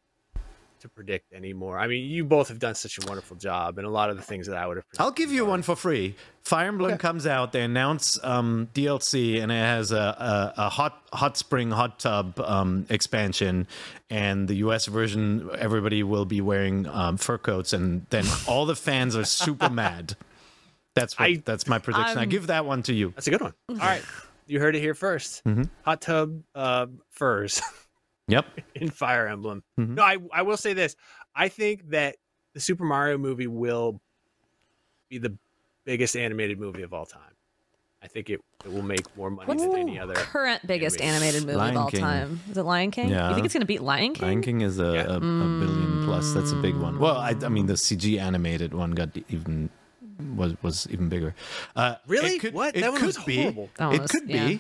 to 0.87 0.95
predict 0.95 1.33
anymore. 1.33 1.79
I 1.79 1.87
mean, 1.87 2.09
you 2.09 2.25
both 2.25 2.49
have 2.49 2.59
done 2.59 2.75
such 2.75 2.99
a 2.99 3.07
wonderful 3.07 3.37
job, 3.37 3.79
and 3.79 3.87
a 3.87 3.91
lot 3.91 4.11
of 4.11 4.17
the 4.17 4.23
things 4.23 4.47
that 4.47 4.57
I 4.57 4.67
would 4.67 4.77
have. 4.79 4.85
I'll 4.99 5.11
give 5.11 5.33
you 5.33 5.45
one 5.45 5.63
for 5.63 5.77
free. 5.77 6.15
Fire 6.43 6.69
Emblem 6.69 6.97
comes 6.99 7.27
out. 7.27 7.53
They 7.53 7.63
announce 7.63 8.23
um, 8.25 8.69
DLC, 8.75 9.43
and 9.43 9.51
it 9.51 9.57
has 9.57 9.91
a, 9.93 9.97
a, 9.97 10.55
a 10.57 10.69
hot 10.69 11.03
hot 11.13 11.37
spring 11.37 11.71
hot 11.71 11.99
tub 11.99 12.39
um, 12.41 12.87
expansion. 12.89 13.67
And 14.11 14.47
the 14.47 14.55
US 14.67 14.87
version, 14.87 15.51
everybody 15.59 16.03
will 16.05 16.25
be 16.25 16.41
wearing 16.41 16.87
um, 16.87 17.17
fur 17.17 17.39
coats, 17.39 17.73
and 17.73 18.07
then 18.11 18.25
all 18.47 18.65
the 18.67 18.77
fans 18.77 19.17
are 19.17 19.25
super 19.25 19.69
mad. 19.85 20.17
That's 20.95 21.19
what, 21.19 21.27
I- 21.29 21.43
that's 21.45 21.67
my 21.67 21.79
prediction. 21.79 22.17
I 22.17 22.21
I'm- 22.23 22.29
give 22.29 22.47
that 22.47 22.65
one 22.65 22.83
to 22.85 22.93
you. 22.95 23.11
That's 23.17 23.27
a 23.27 23.31
good 23.31 23.41
one. 23.43 23.53
All 23.69 23.77
right, 23.77 24.03
you 24.47 24.61
heard 24.61 24.77
it 24.77 24.81
here 24.81 24.95
1st 24.95 25.69
Hot 25.85 26.01
tub 26.01 26.43
uh, 26.55 26.87
furs. 27.11 27.61
Yep. 28.29 28.47
in 28.75 28.91
Fire 28.91 29.27
Emblem. 29.29 29.63
Mhm. 29.79 29.95
No, 29.95 30.03
I 30.03 30.17
I 30.33 30.43
will 30.43 30.57
say 30.57 30.73
this. 30.73 30.97
I 31.35 31.49
think 31.49 31.91
that 31.91 32.17
the 32.55 32.61
Super 32.61 32.85
Mario 32.85 33.19
movie 33.19 33.47
will 33.47 34.01
be 35.09 35.19
the 35.19 35.37
biggest 35.85 36.17
animated 36.17 36.59
movie 36.59 36.83
of 36.83 36.93
all 36.93 37.07
time. 37.07 37.21
I 38.03 38.09
think 38.09 38.29
it, 38.31 38.41
it 38.65 38.73
will 38.73 38.83
make 38.83 39.05
more 39.17 39.31
money 39.31 39.47
What's 39.49 39.63
than 39.63 39.77
any 39.77 39.99
other. 39.99 40.15
current 40.15 40.65
biggest 40.67 41.01
animated. 41.01 41.43
animated 41.43 41.47
movie 41.47 41.57
Lion 41.59 41.77
of 41.77 41.83
all 41.83 41.91
King. 41.91 42.01
time? 42.01 42.41
Is 42.51 42.57
it 42.59 42.63
Lion 42.63 42.91
King? 42.91 43.09
Yeah. 43.09 43.29
You 43.29 43.35
think 43.35 43.47
it's 43.47 43.55
gonna 43.55 43.65
beat 43.65 43.81
Lion 43.83 44.15
King? 44.15 44.27
Lion 44.27 44.43
King 44.43 44.61
is 44.61 44.79
a, 44.79 44.93
Yeah. 44.95 45.03
a, 45.15 45.17
a 45.17 45.21
billion 45.21 46.05
plus. 46.05 46.33
That's 46.33 46.53
a 46.53 46.57
big 46.57 46.77
one. 46.77 46.99
Well, 46.99 47.17
I, 47.17 47.35
I 47.43 47.49
mean, 47.49 47.67
the 47.67 47.73
CG 47.75 48.19
animated 48.21 48.75
one 48.75 48.93
got 48.93 49.11
even 49.29 49.71
was 50.37 50.55
was 50.63 50.87
even 50.91 51.09
bigger. 51.09 51.35
Uh, 51.75 51.97
Really? 52.07 52.37
It 52.37 52.41
could, 52.41 52.55
What? 52.55 52.77
It 52.77 52.81
That 52.83 52.93
one 52.93 53.01
could 53.01 53.07
was 53.07 53.19
be. 53.19 53.37
horrible. 53.43 53.71
That 53.77 53.87
one 53.87 53.95
It 53.97 54.03
was- 54.03 54.11
could 54.11 54.29
yeah. 54.29 54.57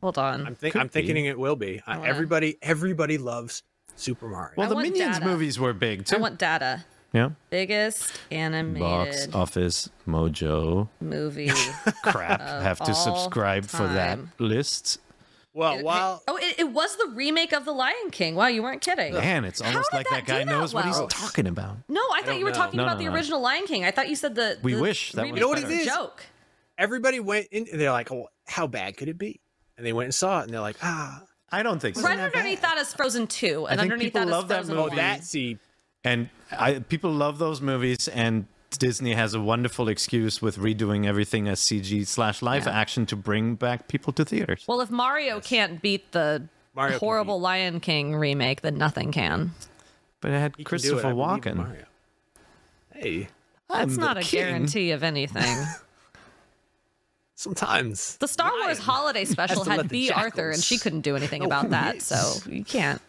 Be. 0.00 0.04
Hold 0.04 0.18
on. 0.18 0.46
I'm 0.46 0.54
think 0.54 0.76
I'm 0.76 0.88
thinking 0.88 1.24
it 1.26 1.38
will 1.38 1.56
be. 1.56 1.80
Uh, 1.86 2.00
everybody 2.04 2.56
everybody 2.62 3.18
loves 3.18 3.62
Super 3.96 4.28
Mario. 4.28 4.54
Well, 4.56 4.66
I 4.66 4.68
the 4.68 4.74
want 4.76 4.88
Minions 4.90 5.18
data. 5.18 5.26
movies 5.26 5.58
were 5.58 5.72
big 5.72 6.04
too. 6.06 6.16
I 6.16 6.18
want 6.20 6.38
data. 6.38 6.84
yeah. 7.12 7.30
Biggest 7.50 8.12
animated 8.30 8.80
Box 8.80 9.28
office 9.34 9.88
mojo. 10.06 10.88
movie. 11.00 11.50
Crap. 12.04 12.40
Have 12.40 12.78
to 12.80 12.92
all 12.92 12.94
subscribe 12.94 13.64
for 13.66 13.86
that 13.88 14.18
list. 14.38 15.00
well, 15.54 15.82
while 15.82 16.22
oh, 16.28 16.36
it, 16.36 16.60
it 16.60 16.70
was 16.70 16.94
the 16.96 17.08
remake 17.14 17.52
of 17.52 17.64
The 17.64 17.72
Lion 17.72 18.10
King. 18.12 18.36
Wow, 18.36 18.46
you 18.46 18.62
weren't 18.62 18.82
kidding. 18.82 19.14
Man, 19.14 19.44
it's 19.44 19.60
almost 19.60 19.92
like 19.92 20.06
that 20.10 20.26
that 20.26 20.26
guy 20.26 20.44
that 20.44 20.46
knows 20.46 20.72
what 20.72 20.84
he's 20.84 21.00
talking 21.08 21.48
about. 21.48 21.78
No, 21.88 22.00
I 22.00 22.20
thought 22.20 22.26
don't 22.26 22.38
you 22.38 22.44
were 22.44 22.50
know. 22.52 22.56
talking 22.56 22.76
No, 22.76 22.84
about 22.84 22.98
no, 22.98 23.04
the 23.04 23.10
no. 23.10 23.14
original 23.16 23.40
Lion 23.40 23.66
King. 23.66 23.84
I 23.84 23.90
thought 23.90 24.08
you 24.08 24.14
said 24.16 24.36
the. 24.36 24.58
We 24.62 24.74
the 24.74 24.80
wish 24.80 25.10
that 25.12 25.22
remake 25.22 25.32
was 25.32 25.38
You 25.40 25.44
know 25.44 25.48
what 25.48 25.62
was 25.64 25.72
it 25.72 25.88
joke. 25.88 26.24
everybody 26.76 27.18
went 27.18 27.48
in, 27.50 27.66
they're 27.72 27.90
like, 27.90 28.12
"Oh, 28.12 28.28
how 28.46 28.68
bad 28.68 28.96
could 28.96 29.08
it 29.08 29.18
be?" 29.18 29.40
And 29.78 29.86
they 29.86 29.92
went 29.94 30.06
and 30.06 30.14
saw 30.14 30.40
it, 30.40 30.44
and 30.44 30.52
they're 30.52 30.60
like, 30.60 30.76
"Ah, 30.82 31.22
I 31.50 31.62
don't 31.62 31.80
think 31.80 31.96
so. 31.96 32.02
Right 32.02 32.16
that 32.18 32.34
underneath 32.34 32.60
bad. 32.60 32.72
that 32.76 32.78
is 32.82 32.92
Frozen 32.92 33.28
Two, 33.28 33.66
and 33.66 33.80
think 33.80 33.92
underneath 33.92 34.12
people 34.12 34.20
that 34.22 34.26
is 34.28 34.32
love 34.32 34.48
that 34.48 34.54
Frozen 34.56 34.76
movie. 34.76 34.88
One. 34.88 34.96
that 34.96 35.24
see." 35.24 35.58
And 36.04 36.28
I, 36.52 36.80
people 36.80 37.10
love 37.12 37.38
those 37.38 37.60
movies, 37.60 38.08
and 38.08 38.46
Disney 38.78 39.14
has 39.14 39.34
a 39.34 39.40
wonderful 39.40 39.88
excuse 39.88 40.42
with 40.42 40.58
redoing 40.58 41.06
everything 41.06 41.48
as 41.48 41.60
CG 41.60 42.04
slash 42.06 42.42
live 42.42 42.66
Yeah. 42.66 42.78
action 42.78 43.06
to 43.06 43.16
bring 43.16 43.54
back 43.54 43.88
people 43.88 44.12
to 44.14 44.24
theaters. 44.24 44.64
Well, 44.68 44.80
if 44.80 44.90
Mario 44.90 45.40
can't 45.40 45.80
beat 45.80 46.12
the 46.12 46.48
Mario 46.74 46.92
can 46.92 47.00
horrible 47.00 47.40
Lion 47.40 47.80
King 47.80 48.14
remake, 48.16 48.60
then 48.62 48.76
nothing 48.78 49.10
can. 49.12 49.52
But 50.20 50.32
it 50.32 50.38
had 50.40 50.52
He 50.56 50.56
can 50.56 50.60
it, 50.62 50.64
Christopher 50.66 51.06
I 51.08 51.12
believe 51.12 51.46
in 51.46 51.54
Walken. 51.54 51.56
Mario. 51.56 51.84
Hey, 52.94 53.28
I'm 53.70 53.88
That's 53.88 53.98
not 53.98 54.16
a 54.18 54.22
king. 54.22 54.40
guarantee 54.44 54.90
of 54.92 55.02
anything. 55.04 55.44
sometimes 57.38 58.16
The 58.18 58.28
Star 58.28 58.50
Wars 58.62 58.78
holiday 58.78 59.24
special 59.36 59.64
had 59.64 59.78
let 59.78 59.82
the 59.84 59.88
Bea 59.88 60.10
Arthur, 60.10 60.50
and 60.50 60.62
she 60.62 60.76
couldn't 60.78 61.02
do 61.02 61.16
anything 61.16 61.42
know 61.42 61.46
about 61.46 61.64
who 61.64 61.70
that, 61.70 61.94
he 61.94 62.00
so 62.00 62.50
you 62.50 62.64
can't. 62.64 63.00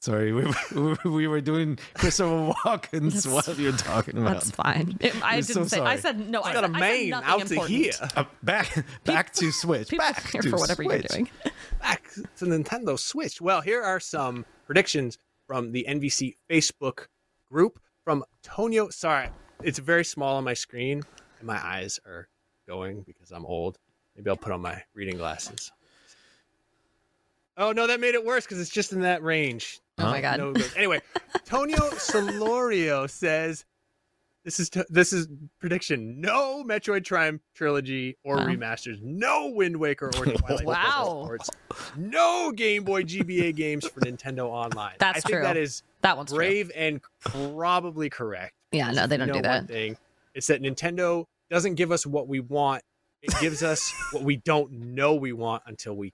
Sorry, 0.00 0.32
we 0.32 0.44
were, 0.74 0.96
we 1.10 1.26
were 1.26 1.40
doing 1.40 1.78
Christopher 1.94 2.52
Walken's 2.64 3.26
while 3.26 3.56
you're 3.56 3.72
talking 3.72 4.18
about. 4.18 4.34
That's 4.34 4.50
fine. 4.50 4.98
It- 5.00 5.14
I 5.22 5.36
We're 5.36 5.42
didn't 5.42 5.68
so 5.68 5.76
say. 5.76 5.80
I 5.80 5.96
said 5.96 6.28
no. 6.28 6.42
I 6.42 6.52
got 6.52 6.64
said, 6.64 6.72
a 6.72 6.76
I 6.76 6.80
said 6.80 6.90
mane 6.98 7.12
out 7.14 7.46
to 7.46 7.60
here. 7.62 7.92
Uh, 8.14 8.24
back 8.42 8.84
back 9.04 9.32
to 9.34 9.50
Switch. 9.50 9.88
People 9.88 10.04
back 10.04 10.30
here 10.30 10.42
to 10.42 10.50
for 10.50 10.58
whatever 10.58 10.82
you're 10.82 10.98
doing. 10.98 11.30
back 11.80 12.10
to 12.36 12.44
Nintendo 12.44 12.98
Switch. 12.98 13.40
Well, 13.40 13.62
here 13.62 13.82
are 13.82 13.98
some 13.98 14.44
predictions 14.66 15.16
from 15.46 15.72
the 15.72 15.86
NVC 15.88 16.36
Facebook 16.50 17.06
group 17.50 17.78
from 18.04 18.24
Tonio. 18.42 18.90
Sorry, 18.90 19.28
it's 19.62 19.78
very 19.78 20.04
small 20.04 20.36
on 20.36 20.44
my 20.44 20.54
screen, 20.54 21.02
and 21.38 21.46
my 21.46 21.64
eyes 21.64 21.98
are 22.06 22.28
going 22.66 23.02
because 23.02 23.30
I'm 23.30 23.44
old. 23.46 23.78
Maybe 24.16 24.30
I'll 24.30 24.36
put 24.36 24.52
on 24.52 24.60
my 24.60 24.82
reading 24.94 25.16
glasses. 25.16 25.72
Oh 27.56 27.72
no, 27.72 27.86
that 27.86 28.00
made 28.00 28.14
it 28.14 28.24
worse 28.24 28.44
because 28.44 28.60
it's 28.60 28.70
just 28.70 28.92
in 28.92 29.00
that 29.02 29.22
range. 29.22 29.80
Oh 29.98 30.04
my 30.04 30.20
god. 30.20 30.38
No, 30.38 30.54
anyway, 30.76 31.00
Tonio 31.44 31.76
Solorio 31.92 33.08
says 33.08 33.64
this 34.44 34.58
is 34.58 34.68
t- 34.68 34.82
this 34.90 35.12
is 35.12 35.28
prediction. 35.60 36.20
No 36.20 36.64
Metroid 36.64 37.06
Prime 37.06 37.40
trilogy 37.54 38.16
or 38.24 38.36
Wow. 38.36 38.46
remasters. 38.46 39.00
No 39.02 39.50
Wind 39.54 39.76
Waker 39.76 40.06
or 40.08 40.10
Twilight 40.26 40.66
Wow. 40.66 41.24
Princess 41.28 41.50
ports. 41.68 41.96
No 41.96 42.50
Game 42.52 42.82
Boy 42.82 43.04
GBA 43.04 43.54
games 43.54 43.86
for 43.86 44.00
Nintendo 44.00 44.46
Online. 44.48 44.94
That's 44.98 45.18
I 45.18 45.20
think 45.20 45.34
true. 45.36 45.42
that 45.42 45.56
is 45.56 45.82
That 46.02 46.16
one's 46.16 46.30
true. 46.30 46.38
brave 46.38 46.72
and 46.74 47.00
probably 47.20 48.10
correct. 48.10 48.54
Yeah, 48.72 48.90
no, 48.90 49.06
they 49.06 49.16
don't 49.16 49.28
You 49.28 49.34
do 49.34 49.42
that. 49.42 49.58
One 49.60 49.66
thing, 49.68 49.96
it's 50.34 50.48
that 50.48 50.60
Nintendo 50.60 51.26
doesn't 51.50 51.74
give 51.74 51.92
us 51.92 52.06
what 52.06 52.28
we 52.28 52.40
want. 52.40 52.82
It 53.22 53.32
gives 53.40 53.62
us 53.62 53.90
what 54.12 54.22
we 54.22 54.36
don't 54.36 54.70
know 54.70 55.14
we 55.14 55.32
want 55.32 55.62
until 55.66 55.94
we 55.96 56.12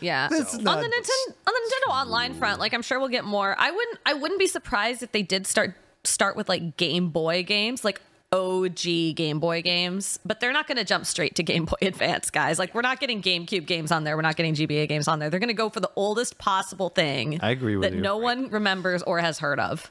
Yeah. 0.00 0.28
That's 0.28 0.54
on 0.54 0.62
the 0.64 0.70
Nintendo 0.70 1.34
on 1.46 1.54
the 1.54 1.70
Nintendo 1.88 1.92
Online 1.92 2.34
front, 2.34 2.60
like 2.60 2.74
I'm 2.74 2.82
sure 2.82 2.98
we'll 3.00 3.08
get 3.08 3.24
more. 3.24 3.54
I 3.58 3.70
wouldn't 3.70 3.98
I 4.04 4.12
wouldn't 4.14 4.38
be 4.38 4.46
surprised 4.46 5.02
if 5.02 5.12
they 5.12 5.22
did 5.22 5.46
start 5.46 5.74
start 6.04 6.36
with 6.36 6.48
like 6.50 6.76
Game 6.76 7.08
Boy 7.08 7.42
games. 7.42 7.84
Like 7.84 8.00
OG 8.32 9.14
Game 9.14 9.40
Boy 9.40 9.60
games, 9.62 10.18
but 10.24 10.40
they're 10.40 10.52
not 10.54 10.66
going 10.66 10.78
to 10.78 10.84
jump 10.84 11.04
straight 11.06 11.34
to 11.36 11.42
Game 11.42 11.66
Boy 11.66 11.76
Advance, 11.82 12.30
guys. 12.30 12.58
Like 12.58 12.74
we're 12.74 12.80
not 12.80 12.98
getting 13.00 13.20
GameCube 13.22 13.66
games 13.66 13.92
on 13.92 14.04
there. 14.04 14.16
We're 14.16 14.22
not 14.22 14.36
getting 14.36 14.54
GBA 14.54 14.88
games 14.88 15.06
on 15.06 15.18
there. 15.18 15.28
They're 15.30 15.38
going 15.40 15.48
to 15.48 15.54
go 15.54 15.68
for 15.68 15.80
the 15.80 15.90
oldest 15.96 16.38
possible 16.38 16.88
thing. 16.88 17.38
I 17.42 17.50
agree 17.50 17.76
with 17.76 17.90
that 17.90 17.94
you. 17.96 18.00
no 18.02 18.16
one 18.16 18.48
remembers 18.48 19.02
or 19.02 19.18
has 19.20 19.38
heard 19.38 19.60
of. 19.60 19.90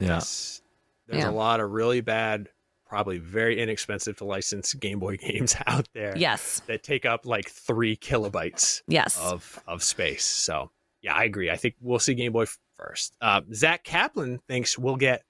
Yeah. 0.00 0.08
Yes. 0.08 0.60
There's 1.06 1.22
Yeah. 1.24 1.30
a 1.30 1.32
lot 1.32 1.60
of 1.60 1.70
really 1.70 2.02
bad, 2.02 2.50
probably 2.88 3.18
very 3.18 3.60
inexpensive 3.60 4.16
to 4.18 4.24
license 4.24 4.72
Game 4.74 4.98
Boy 4.98 5.16
games 5.20 5.54
out 5.66 5.88
there. 5.94 6.14
Yes. 6.16 6.60
That 6.66 6.82
take 6.82 7.04
up 7.04 7.26
like 7.26 7.48
three 7.50 7.96
kilobytes 7.96 8.82
Yes. 8.88 9.18
of 9.20 9.62
of 9.66 9.82
space. 9.82 10.24
So 10.24 10.70
yeah, 11.02 11.14
I 11.14 11.24
agree. 11.24 11.50
I 11.50 11.56
think 11.56 11.74
we'll 11.80 11.98
see 11.98 12.14
Game 12.14 12.32
Boy 12.32 12.46
first. 12.76 13.16
Uh, 13.20 13.42
Zach 13.52 13.84
Kaplan 13.84 14.40
thinks 14.48 14.78
we'll 14.78 14.96
get 14.96 15.22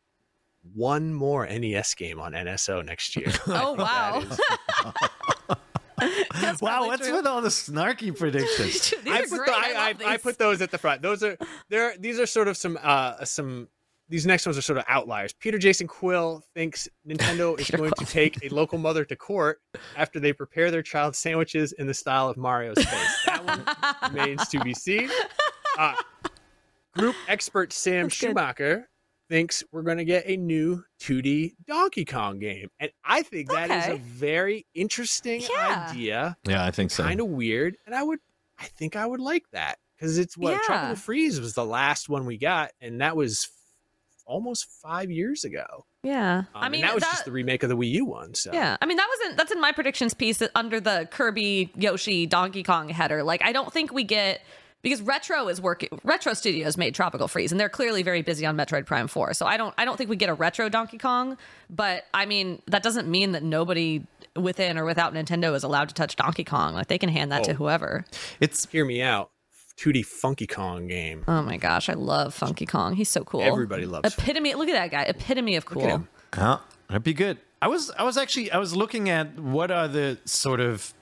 one 0.75 1.13
more 1.15 1.47
NES 1.47 1.95
game 1.95 2.21
on 2.21 2.33
NSO 2.33 2.85
next 2.85 3.17
year. 3.17 3.33
oh 3.47 3.73
wow. 3.79 4.23
Wow, 6.61 6.87
what's 6.87 7.07
true. 7.07 7.17
with 7.17 7.27
all 7.27 7.41
the 7.43 7.49
snarky 7.49 8.17
predictions? 8.17 8.95
I 9.09 9.23
put, 9.23 9.31
the- 9.31 9.53
I, 9.53 9.95
I, 10.01 10.05
I, 10.09 10.13
I 10.13 10.17
put 10.17 10.39
those 10.39 10.63
at 10.63 10.71
the 10.71 10.79
front. 10.79 11.03
Those 11.03 11.23
are 11.25 11.37
there. 11.71 11.95
These 11.99 12.21
are 12.21 12.27
sort 12.27 12.47
of 12.49 12.57
some 12.57 12.79
uh 12.81 13.25
some. 13.25 13.69
These 14.11 14.25
next 14.27 14.47
ones 14.47 14.57
are 14.57 14.63
sort 14.63 14.79
of 14.79 14.85
outliers. 14.89 15.33
Peter 15.35 15.59
Jason 15.59 15.87
Quill 15.87 16.43
thinks 16.55 16.89
Nintendo 17.07 17.59
is 17.61 17.69
going 17.71 17.91
Quill. 17.91 18.07
to 18.07 18.11
take 18.11 18.39
a 18.43 18.49
local 18.55 18.79
mother 18.79 19.05
to 19.05 19.17
court 19.17 19.61
after 19.97 20.19
they 20.19 20.33
prepare 20.33 20.71
their 20.71 20.83
child 20.83 21.15
sandwiches 21.15 21.73
in 21.73 21.87
the 21.87 21.95
style 21.95 22.29
of 22.29 22.37
Mario's 22.39 22.77
face. 22.83 23.23
That 23.27 23.45
one 23.45 24.11
remains 24.15 24.49
to 24.49 24.61
be 24.61 24.73
seen. 24.75 25.11
Uh, 25.79 25.95
group 26.97 27.15
expert 27.29 27.73
Sam 27.73 28.05
That's 28.05 28.19
good. 28.21 28.27
Schumacher 28.29 28.89
thinks 29.29 29.63
we're 29.73 29.83
going 29.83 29.99
to 29.99 30.07
get 30.07 30.25
a 30.27 30.37
new 30.39 30.83
2D 31.03 31.53
Donkey 31.67 32.07
Kong 32.07 32.39
game, 32.39 32.71
and 32.81 32.91
I 33.05 33.23
think 33.23 33.51
that 33.53 33.71
is 33.71 33.85
Okay. 33.85 33.93
a 33.97 33.99
very 33.99 34.67
interesting 34.75 35.43
Yeah. 35.43 35.89
idea 35.91 36.37
Yeah, 36.47 36.65
I 36.65 36.71
think 36.71 36.91
so. 36.91 37.03
kind 37.05 37.21
of 37.21 37.27
weird, 37.27 37.77
and 37.85 37.95
I 37.95 38.03
would, 38.03 38.21
I 38.59 38.65
think 38.65 38.97
I 38.97 39.05
would 39.05 39.21
like 39.21 39.45
that 39.53 39.77
because 39.97 40.17
it's 40.17 40.37
what 40.39 40.53
Yeah. 40.53 40.61
Tropical 40.65 40.97
Freeze 40.97 41.39
was 41.41 41.53
the 41.53 41.65
last 41.67 42.09
one 42.09 42.25
we 42.25 42.39
got, 42.39 42.71
and 42.81 43.03
that 43.03 43.17
was 43.17 43.45
f- 43.45 43.58
almost 44.29 44.69
five 44.81 45.11
years 45.11 45.43
ago. 45.45 45.87
Yeah. 46.05 46.39
Um, 46.39 46.45
I 46.55 46.69
mean, 46.69 46.83
and 46.83 46.91
that 46.91 46.95
was 46.95 47.03
that, 47.03 47.11
just 47.11 47.25
the 47.25 47.33
remake 47.33 47.63
of 47.65 47.69
the 47.69 47.77
Wii 47.77 47.91
U 47.93 48.05
one. 48.05 48.35
So 48.35 48.53
Yeah, 48.53 48.77
I 48.81 48.87
mean 48.87 48.97
that 48.99 49.09
wasn't 49.09 49.37
that's 49.39 49.51
in 49.51 49.61
my 49.61 49.73
predictions 49.73 50.15
piece 50.15 50.41
under 50.55 50.79
the 50.79 51.09
Kirby 51.11 51.73
Yoshi 51.75 52.27
Donkey 52.27 52.63
Kong 52.63 52.89
header. 52.89 53.25
Like 53.25 53.43
I 53.43 53.53
don't 53.53 53.73
think 53.73 53.93
we 53.93 54.05
get 54.05 54.41
because 54.81 55.03
Retro 55.03 55.49
is 55.49 55.61
working. 55.61 55.89
Retro 56.05 56.35
Studios 56.35 56.77
made 56.77 56.95
Tropical 56.95 57.27
Freeze, 57.27 57.51
and 57.51 57.61
they're 57.61 57.69
clearly 57.69 58.05
very 58.05 58.23
busy 58.23 58.47
on 58.47 58.57
Metroid 58.57 58.87
Prime 58.87 59.09
Four. 59.09 59.35
So 59.35 59.45
I 59.45 59.57
don't 59.57 59.75
I 59.77 59.85
don't 59.85 59.97
think 59.97 60.09
we 60.09 60.15
get 60.17 60.29
a 60.29 60.35
retro 60.35 60.69
Donkey 60.69 60.99
Kong. 60.99 61.37
But 61.69 62.05
I 62.15 62.27
mean 62.27 62.63
that 62.69 62.83
doesn't 62.85 63.09
mean 63.09 63.33
that 63.33 63.43
nobody 63.43 64.05
within 64.37 64.79
or 64.79 64.85
without 64.85 65.15
Nintendo 65.15 65.55
is 65.55 65.65
allowed 65.65 65.89
to 65.89 65.95
touch 65.97 66.15
Donkey 66.15 66.45
Kong. 66.45 66.75
Like 66.75 66.87
they 66.87 66.99
can 66.99 67.09
hand 67.09 67.33
that 67.33 67.43
to 67.45 67.53
Oh. 67.53 67.55
whoever. 67.55 68.05
It's 68.41 68.67
hear 68.71 68.85
me 68.85 69.03
out. 69.03 69.31
2D 69.79 70.05
Funky 70.05 70.47
Kong 70.47 70.87
game. 70.89 71.25
Oh 71.29 71.43
my 71.43 71.57
gosh, 71.57 71.89
I 71.89 71.95
love 71.95 72.35
Funky 72.35 72.67
Kong. 72.67 72.95
He's 72.95 73.09
so 73.09 73.23
cool. 73.25 73.43
Everybody 73.43 73.87
loves. 73.87 74.13
Epitome. 74.13 74.55
Look 74.55 74.69
at 74.69 74.73
that 74.75 74.91
guy. 74.91 75.03
Epitome 75.05 75.57
of 75.57 75.65
cool. 75.67 75.87
at. 75.87 76.01
Oh, 76.37 76.63
that'd 76.89 77.05
be 77.05 77.15
good. 77.15 77.39
I 77.63 77.69
was 77.69 77.91
I 77.99 78.03
was 78.03 78.17
actually 78.19 78.51
I 78.53 78.59
was 78.59 78.75
looking 78.77 79.09
at 79.09 79.39
what 79.39 79.71
are 79.71 79.89
the 79.89 80.19
sort 80.25 80.61
of 80.61 80.93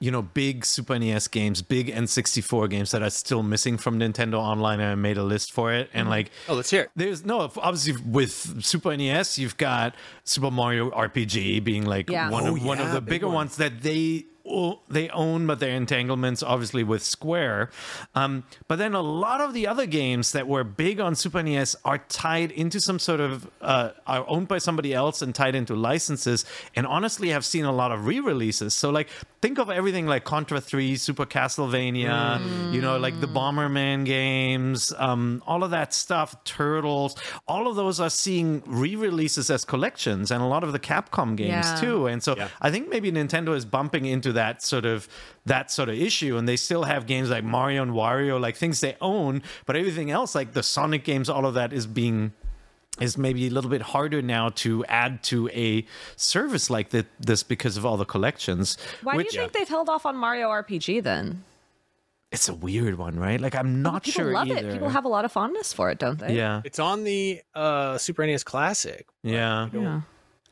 you 0.00 0.10
know 0.10 0.22
big 0.22 0.64
Super 0.64 0.98
NES 0.98 1.28
games, 1.28 1.62
big 1.62 1.88
N64 1.88 2.68
games 2.68 2.90
that 2.90 3.02
are 3.02 3.10
still 3.10 3.42
missing 3.42 3.78
from 3.78 3.98
Nintendo 3.98 4.34
Online, 4.34 4.80
and 4.80 4.88
I 4.90 4.94
made 4.96 5.16
a 5.16 5.22
list 5.22 5.52
for 5.52 5.72
it. 5.72 5.88
And 5.94 6.02
mm-hmm. 6.04 6.10
like, 6.10 6.30
Oh, 6.48 6.54
let's 6.54 6.70
hear 6.70 6.82
it. 6.82 6.90
there's 6.96 7.24
no 7.24 7.40
obviously 7.40 7.94
with 8.06 8.62
Super 8.64 8.96
NES, 8.96 9.38
you've 9.38 9.56
got 9.56 9.94
Super 10.24 10.50
Mario 10.50 10.90
RPG 10.90 11.62
being 11.64 11.86
like 11.86 12.10
Yeah. 12.10 12.28
one 12.30 12.46
Oh, 12.46 12.56
of 12.56 12.64
one 12.64 12.80
of 12.80 12.92
the 12.92 13.00
bigger 13.00 13.26
one. 13.26 13.34
ones 13.36 13.56
that 13.56 13.80
they 13.82 14.26
they 14.90 15.08
own, 15.08 15.46
but 15.46 15.58
their 15.58 15.74
entanglements 15.74 16.42
obviously 16.42 16.84
with 16.84 17.02
Square. 17.02 17.70
Um, 18.14 18.44
but 18.68 18.76
then 18.76 18.94
a 18.94 19.00
lot 19.00 19.40
of 19.40 19.54
the 19.54 19.66
other 19.66 19.86
games 19.86 20.32
that 20.32 20.46
were 20.46 20.64
big 20.64 21.00
on 21.00 21.14
Super 21.14 21.42
NES 21.42 21.74
are 21.84 21.98
tied 22.08 22.50
into 22.50 22.78
some 22.80 22.98
sort 22.98 23.20
of 23.20 23.48
uh, 23.62 23.90
are 24.06 24.24
owned 24.28 24.48
by 24.48 24.58
somebody 24.58 24.92
else 24.92 25.22
and 25.22 25.34
tied 25.34 25.54
into 25.54 25.74
licenses. 25.74 26.44
And 26.76 26.86
honestly, 26.86 27.32
I've 27.32 27.44
seen 27.44 27.64
a 27.64 27.72
lot 27.72 27.90
of 27.90 28.06
re-releases. 28.06 28.74
So 28.74 28.90
like 28.90 29.08
think 29.40 29.58
of 29.58 29.70
everything 29.70 30.06
like 30.06 30.24
Contra 30.24 30.60
Three, 30.60 30.96
Super 30.96 31.24
Castlevania, 31.26 32.72
you 32.72 32.80
know, 32.80 32.98
like 32.98 33.20
the 33.20 33.26
Bomberman 33.28 34.04
games, 34.04 34.92
um, 34.98 35.42
all 35.46 35.64
of 35.64 35.70
that 35.70 35.94
stuff, 35.94 36.42
Turtles, 36.44 37.16
all 37.48 37.66
of 37.68 37.76
those 37.76 38.00
are 38.00 38.10
seeing 38.10 38.62
re-releases 38.66 39.50
as 39.50 39.64
collections, 39.64 40.30
and 40.30 40.42
a 40.42 40.46
lot 40.46 40.64
of 40.64 40.72
the 40.72 40.78
Capcom 40.78 41.36
games 41.36 41.66
Yeah. 41.66 41.80
too. 41.80 42.06
And 42.06 42.22
so 42.22 42.34
Yeah. 42.36 42.48
I 42.60 42.70
think 42.70 42.88
maybe 42.88 43.10
Nintendo 43.10 43.54
is 43.56 43.64
bumping 43.64 44.04
into 44.06 44.32
that 44.34 44.62
sort 44.62 44.84
of 44.84 45.08
that 45.46 45.70
sort 45.70 45.88
of 45.88 45.94
issue, 45.96 46.36
and 46.36 46.48
they 46.48 46.56
still 46.56 46.84
have 46.84 47.06
games 47.06 47.30
like 47.30 47.42
Mario 47.44 47.82
and 47.82 47.92
Wario, 47.92 48.40
like 48.40 48.56
things 48.56 48.80
they 48.80 48.96
own, 49.00 49.42
but 49.66 49.76
everything 49.76 50.10
else, 50.10 50.34
like 50.34 50.52
the 50.52 50.62
Sonic 50.62 51.04
games, 51.04 51.28
all 51.28 51.46
of 51.46 51.54
that 51.54 51.72
is 51.72 51.86
being 51.86 52.32
is 53.00 53.18
maybe 53.18 53.46
a 53.48 53.50
little 53.50 53.70
bit 53.70 53.82
harder 53.82 54.22
now 54.22 54.50
to 54.50 54.84
add 54.84 55.20
to 55.24 55.48
a 55.48 55.84
service 56.14 56.70
like 56.70 56.90
thi- 56.90 57.02
this 57.18 57.42
because 57.42 57.76
of 57.76 57.84
all 57.84 57.96
the 57.96 58.04
collections. 58.04 58.78
Why 59.02 59.16
which 59.16 59.30
do 59.30 59.36
you 59.36 59.40
think 59.42 59.52
they've 59.52 59.68
held 59.68 59.88
off 59.88 60.06
on 60.06 60.16
Mario 60.16 60.48
RPG 60.50 61.02
then? 61.02 61.42
it's 62.32 62.48
a 62.48 62.54
weird 62.54 62.98
one, 62.98 63.16
right? 63.16 63.40
Like 63.40 63.54
I'm 63.54 63.80
not 63.80 64.04
sure. 64.04 64.12
People 64.12 64.22
sure 64.24 64.32
love 64.32 64.48
either. 64.48 64.68
it. 64.68 64.72
People 64.72 64.88
have 64.88 65.04
a 65.04 65.08
lot 65.08 65.24
of 65.24 65.30
fondness 65.30 65.72
for 65.72 65.90
it, 65.90 65.98
don't 65.98 66.18
they? 66.18 66.34
yeah, 66.36 66.62
It's 66.64 66.80
on 66.80 67.04
the 67.04 67.40
uh, 67.54 67.96
Super 67.98 68.26
NES 68.26 68.42
Classic. 68.42 69.06
yeah. 69.22 69.68
Yeah. 69.72 70.00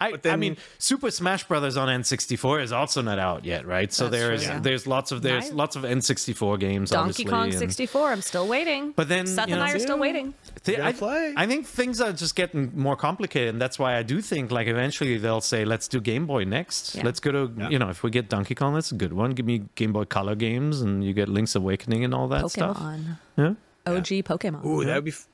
I, 0.03 0.11
But 0.12 0.27
I 0.27 0.37
mean, 0.37 0.57
Super 0.79 1.11
Smash 1.11 1.45
Brothers 1.45 1.77
on 1.77 1.88
N64 1.88 2.62
is 2.62 2.73
also 2.73 3.03
not 3.03 3.19
out 3.19 3.45
yet, 3.45 3.67
right? 3.67 3.93
So 3.93 4.09
there's 4.09 4.45
true. 4.45 4.61
there's 4.61 4.87
lots 4.87 5.12
of 5.12 5.23
there's 5.23 5.45
Nice. 5.45 5.53
lots 5.53 5.77
of 5.77 5.83
N64 5.85 6.59
games, 6.59 6.91
Donkey 6.91 7.03
obviously. 7.25 7.25
Kong 7.27 7.45
and- 7.51 7.59
64. 7.59 8.12
I'm 8.12 8.23
still 8.23 8.47
waiting. 8.49 8.93
But 8.97 9.09
then, 9.09 9.27
Seth 9.27 9.49
you 9.49 9.55
and 9.55 9.62
I 9.62 9.73
are 9.73 9.79
still 9.79 9.99
waiting. 9.99 10.35
Th- 10.65 10.79
gotta 10.79 10.88
I, 10.88 10.93
play. 10.93 11.35
I 11.37 11.47
think 11.47 11.67
things 11.67 12.01
are 12.01 12.12
just 12.12 12.35
getting 12.37 12.73
more 12.75 12.97
complicated, 12.97 13.51
and 13.51 13.61
that's 13.62 13.79
why 13.79 13.97
I 13.97 14.03
do 14.03 14.21
think 14.21 14.51
like 14.51 14.67
eventually 14.69 15.19
they'll 15.19 15.41
say, 15.41 15.65
"Let's 15.65 15.88
do 15.88 16.01
Game 16.01 16.27
Boy 16.27 16.45
next. 16.45 16.95
Yeah. 16.95 17.05
Let's 17.05 17.21
go 17.21 17.33
to 17.33 17.51
you 17.71 17.79
know 17.79 17.88
if 17.88 18.03
we 18.03 18.11
get 18.11 18.29
Donkey 18.29 18.55
Kong, 18.55 18.75
that's 18.75 18.93
a 18.93 18.97
good 18.97 19.12
one. 19.12 19.31
Give 19.33 19.47
me 19.47 19.65
Game 19.75 19.93
Boy 19.93 20.05
Color 20.05 20.35
games, 20.35 20.81
and 20.81 21.03
you 21.05 21.12
get 21.12 21.29
Link's 21.29 21.55
Awakening 21.55 22.05
and 22.05 22.15
all 22.15 22.29
that 22.29 22.51
stuff." 22.51 22.77
Pokemon. 22.79 23.19
Yeah. 23.37 23.55
OG 23.87 24.23
Pokemon. 24.23 24.65
Ooh, 24.65 24.85
that'd 24.85 25.05
be 25.05 25.11
f- 25.11 25.27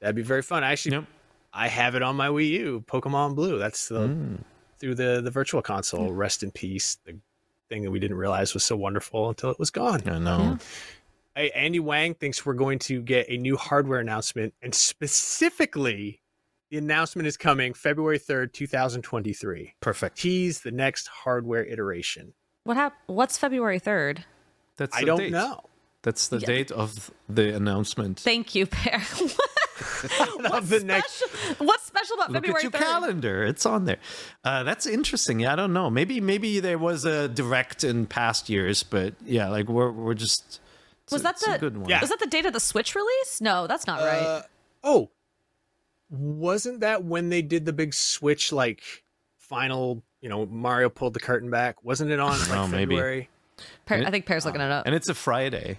that'd 0.00 0.14
be 0.16 0.22
very 0.22 0.42
fun. 0.42 0.62
I 0.64 0.72
actually, 0.72 0.92
Yep. 0.96 1.04
I 1.58 1.68
have 1.68 1.94
it 1.94 2.02
on 2.02 2.14
my 2.16 2.28
Wii 2.28 2.48
U, 2.50 2.84
Pokemon 2.86 3.34
Blue. 3.34 3.58
That's 3.58 3.88
the 3.88 4.06
Mm. 4.08 4.44
through 4.78 4.94
the 4.94 5.20
the 5.22 5.30
Virtual 5.30 5.60
Console. 5.62 6.12
Rest 6.12 6.42
in 6.42 6.50
peace. 6.52 6.98
The 7.04 7.18
thing 7.68 7.82
that 7.82 7.90
we 7.90 7.98
didn't 7.98 8.16
realize 8.16 8.54
was 8.54 8.64
so 8.64 8.76
wonderful 8.76 9.28
until 9.28 9.50
it 9.50 9.58
was 9.58 9.70
gone. 9.70 10.02
I 10.08 10.18
know. 10.18 10.58
Hey, 11.36 11.50
Andy 11.50 11.80
Wang 11.80 12.14
thinks 12.14 12.44
we're 12.46 12.54
going 12.54 12.78
to 12.80 13.00
get 13.02 13.26
a 13.28 13.36
new 13.36 13.56
hardware 13.56 14.00
announcement, 14.00 14.54
and 14.62 14.74
specifically, 14.74 16.20
the 16.70 16.78
announcement 16.78 17.26
is 17.26 17.36
coming 17.36 17.74
February 17.74 18.18
third, 18.18 18.52
two 18.54 18.66
thousand 18.66 19.02
twenty 19.02 19.32
three. 19.32 19.74
Perfect. 19.80 20.18
Tease 20.18 20.60
the 20.60 20.70
next 20.70 21.08
hardware 21.08 21.64
iteration. 21.64 22.34
What 22.64 22.76
hap- 22.76 22.94
What's 23.06 23.38
February 23.38 23.80
3rd? 23.80 24.24
That's 24.76 24.94
I 24.96 25.00
the 25.00 25.06
don't 25.06 25.18
date. 25.18 25.32
know. 25.32 25.64
That's 26.02 26.28
the 26.28 26.38
date 26.38 26.70
of 26.70 27.10
the 27.28 27.54
announcement. 27.56 28.20
Thank 28.20 28.54
you, 28.54 28.66
Peer. 28.66 29.00
Of 30.52 30.68
the 30.68 30.80
next, 30.84 31.22
what's 31.58 31.84
special 31.84 32.16
about 32.16 32.30
Look 32.30 32.42
February 32.44 32.58
at 32.58 32.62
your 32.64 32.72
3rd? 32.72 32.84
calendar; 32.84 33.44
it's 33.44 33.64
on 33.66 33.84
there. 33.84 33.98
Uh, 34.44 34.62
that's 34.64 34.86
interesting. 34.86 35.40
Yeah, 35.40 35.52
I 35.52 35.56
don't 35.56 35.72
know. 35.72 35.88
Maybe 35.90 36.20
maybe 36.20 36.60
there 36.60 36.78
was 36.78 37.04
a 37.04 37.28
direct 37.28 37.84
in 37.84 38.06
past 38.06 38.48
years, 38.48 38.82
but 38.82 39.14
yeah, 39.24 39.48
like 39.48 39.68
we're 39.68 39.90
we're 39.92 40.14
just. 40.14 40.60
Was 41.10 41.20
a- 41.22 41.24
that 41.24 41.42
a 41.46 41.52
the 41.52 41.58
good 41.58 41.76
one? 41.78 41.88
Yeah. 41.88 42.00
Was 42.00 42.10
that 42.10 42.20
the 42.20 42.26
date 42.26 42.44
of 42.46 42.52
the 42.52 42.60
Switch 42.60 42.94
release? 42.94 43.40
No, 43.40 43.66
that's 43.66 43.86
not 43.86 44.00
right. 44.00 44.20
Uh, 44.22 44.42
oh, 44.84 45.10
wasn't 46.10 46.80
that 46.80 47.04
when 47.04 47.28
they 47.28 47.42
did 47.42 47.64
the 47.64 47.72
big 47.72 47.94
Switch 47.94 48.52
like 48.52 48.82
final? 49.38 50.02
You 50.20 50.28
know, 50.28 50.46
Mario 50.46 50.88
pulled 50.88 51.14
the 51.14 51.20
curtain 51.20 51.50
back. 51.50 51.84
Wasn't 51.84 52.10
it 52.10 52.18
on 52.20 52.38
like 52.48 52.50
Oh, 52.50 52.66
maybe. 52.66 52.94
February? 52.96 53.28
Peer, 53.86 54.04
I 54.06 54.10
think 54.10 54.26
Peer's 54.26 54.44
looking 54.44 54.60
it 54.60 54.70
up. 54.70 54.86
And 54.86 54.94
it's 54.94 55.08
a 55.08 55.14
Friday. 55.14 55.78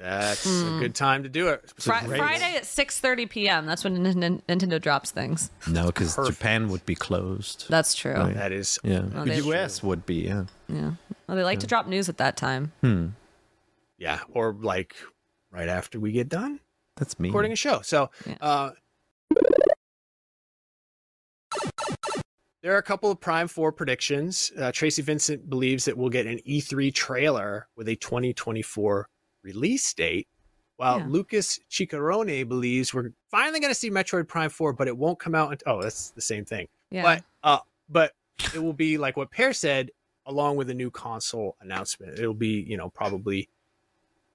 That's 0.00 0.46
a 0.46 0.78
good 0.80 0.94
time 0.94 1.24
to 1.24 1.28
do 1.28 1.48
it. 1.48 1.62
Fri- 1.78 1.92
Friday 2.16 2.56
at 2.56 2.62
6:30 2.62 3.28
p.m. 3.28 3.66
That's 3.66 3.84
when 3.84 4.02
Nin- 4.02 4.18
Nin- 4.18 4.42
Nintendo 4.48 4.80
drops 4.80 5.10
things. 5.10 5.50
No, 5.68 5.86
because 5.86 6.16
Japan 6.26 6.68
would 6.68 6.84
be 6.86 6.94
closed. 6.94 7.66
That's 7.68 7.94
true. 7.94 8.14
Right. 8.14 8.34
That 8.34 8.50
is 8.52 8.78
yeah, 8.82 9.02
Oh, 9.14 9.24
the 9.24 9.30
that's 9.30 9.44
U.S. 9.46 9.82
would 9.82 10.06
be. 10.06 10.16
Yeah. 10.16 10.44
Yeah. 10.68 10.92
Well, 11.26 11.36
they 11.36 11.44
like 11.44 11.60
to 11.60 11.66
drop 11.66 11.86
news 11.86 12.08
at 12.08 12.16
that 12.16 12.36
time. 12.38 12.72
Hmm. 12.80 13.08
yeah, 13.98 14.20
or 14.32 14.54
like 14.54 14.96
right 15.52 15.68
after 15.68 16.00
we 16.00 16.12
get 16.12 16.28
done 16.28 16.60
That's 16.96 17.18
me. 17.20 17.28
recording 17.28 17.52
a 17.52 17.56
show. 17.56 17.80
So, 17.82 18.10
Yeah. 18.26 18.36
uh, 18.40 18.70
there 22.62 22.74
are 22.74 22.78
a 22.78 22.82
couple 22.82 23.10
of 23.10 23.20
Prime 23.20 23.48
4 23.48 23.72
predictions. 23.72 24.52
Uh, 24.58 24.70
Tracy 24.72 25.02
Vincent 25.02 25.48
believes 25.48 25.84
that 25.86 25.96
we'll 25.96 26.10
get 26.10 26.26
an 26.26 26.38
E3 26.46 26.92
trailer 26.92 27.68
with 27.76 27.88
a 27.88 27.96
2024 27.96 29.08
release 29.42 29.92
date, 29.94 30.28
while 30.76 30.98
Yeah. 31.00 31.06
Lucas 31.08 31.60
Ciccarone 31.70 32.48
believes 32.48 32.92
we're 32.94 33.12
finally 33.30 33.60
going 33.60 33.70
to 33.70 33.78
see 33.78 33.90
Metroid 33.90 34.28
Prime 34.28 34.50
4, 34.50 34.72
but 34.72 34.88
it 34.88 34.96
won't 34.96 35.18
come 35.18 35.34
out. 35.34 35.52
Until, 35.52 35.74
oh, 35.74 35.82
that's 35.82 36.10
the 36.10 36.20
same 36.20 36.44
thing. 36.44 36.68
Yeah. 36.90 37.02
But 37.02 37.24
uh, 37.42 37.58
but 37.88 38.12
it 38.54 38.62
will 38.62 38.72
be 38.72 38.98
like 38.98 39.16
what 39.16 39.30
Pear 39.30 39.52
said, 39.52 39.90
along 40.26 40.56
with 40.56 40.70
a 40.70 40.74
new 40.74 40.90
console 40.90 41.56
announcement. 41.60 42.18
It'll 42.18 42.34
be 42.34 42.64
you 42.66 42.76
know 42.76 42.88
probably 42.90 43.48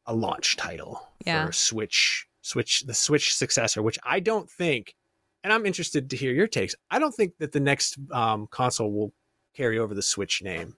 a 0.08 0.14
launch 0.14 0.56
title 0.56 1.08
Yeah. 1.26 1.48
for 1.48 1.52
Switch, 1.52 2.28
Switch, 2.42 2.82
the 2.82 2.94
Switch 2.94 3.36
successor, 3.36 3.82
which 3.82 3.98
I 4.04 4.20
don't 4.20 4.50
think. 4.50 4.96
And 5.44 5.52
I'm 5.52 5.66
interested 5.66 6.10
to 6.12 6.16
hear 6.16 6.32
your 6.34 6.48
takes. 6.48 6.76
I 6.92 6.98
don't 7.00 7.14
think 7.14 7.38
that 7.40 7.52
the 7.52 7.60
next 7.60 7.98
um, 8.12 8.48
console 8.52 8.92
will 8.92 9.14
carry 9.56 9.78
over 9.80 9.94
the 9.96 10.02
Switch 10.02 10.42
name. 10.44 10.76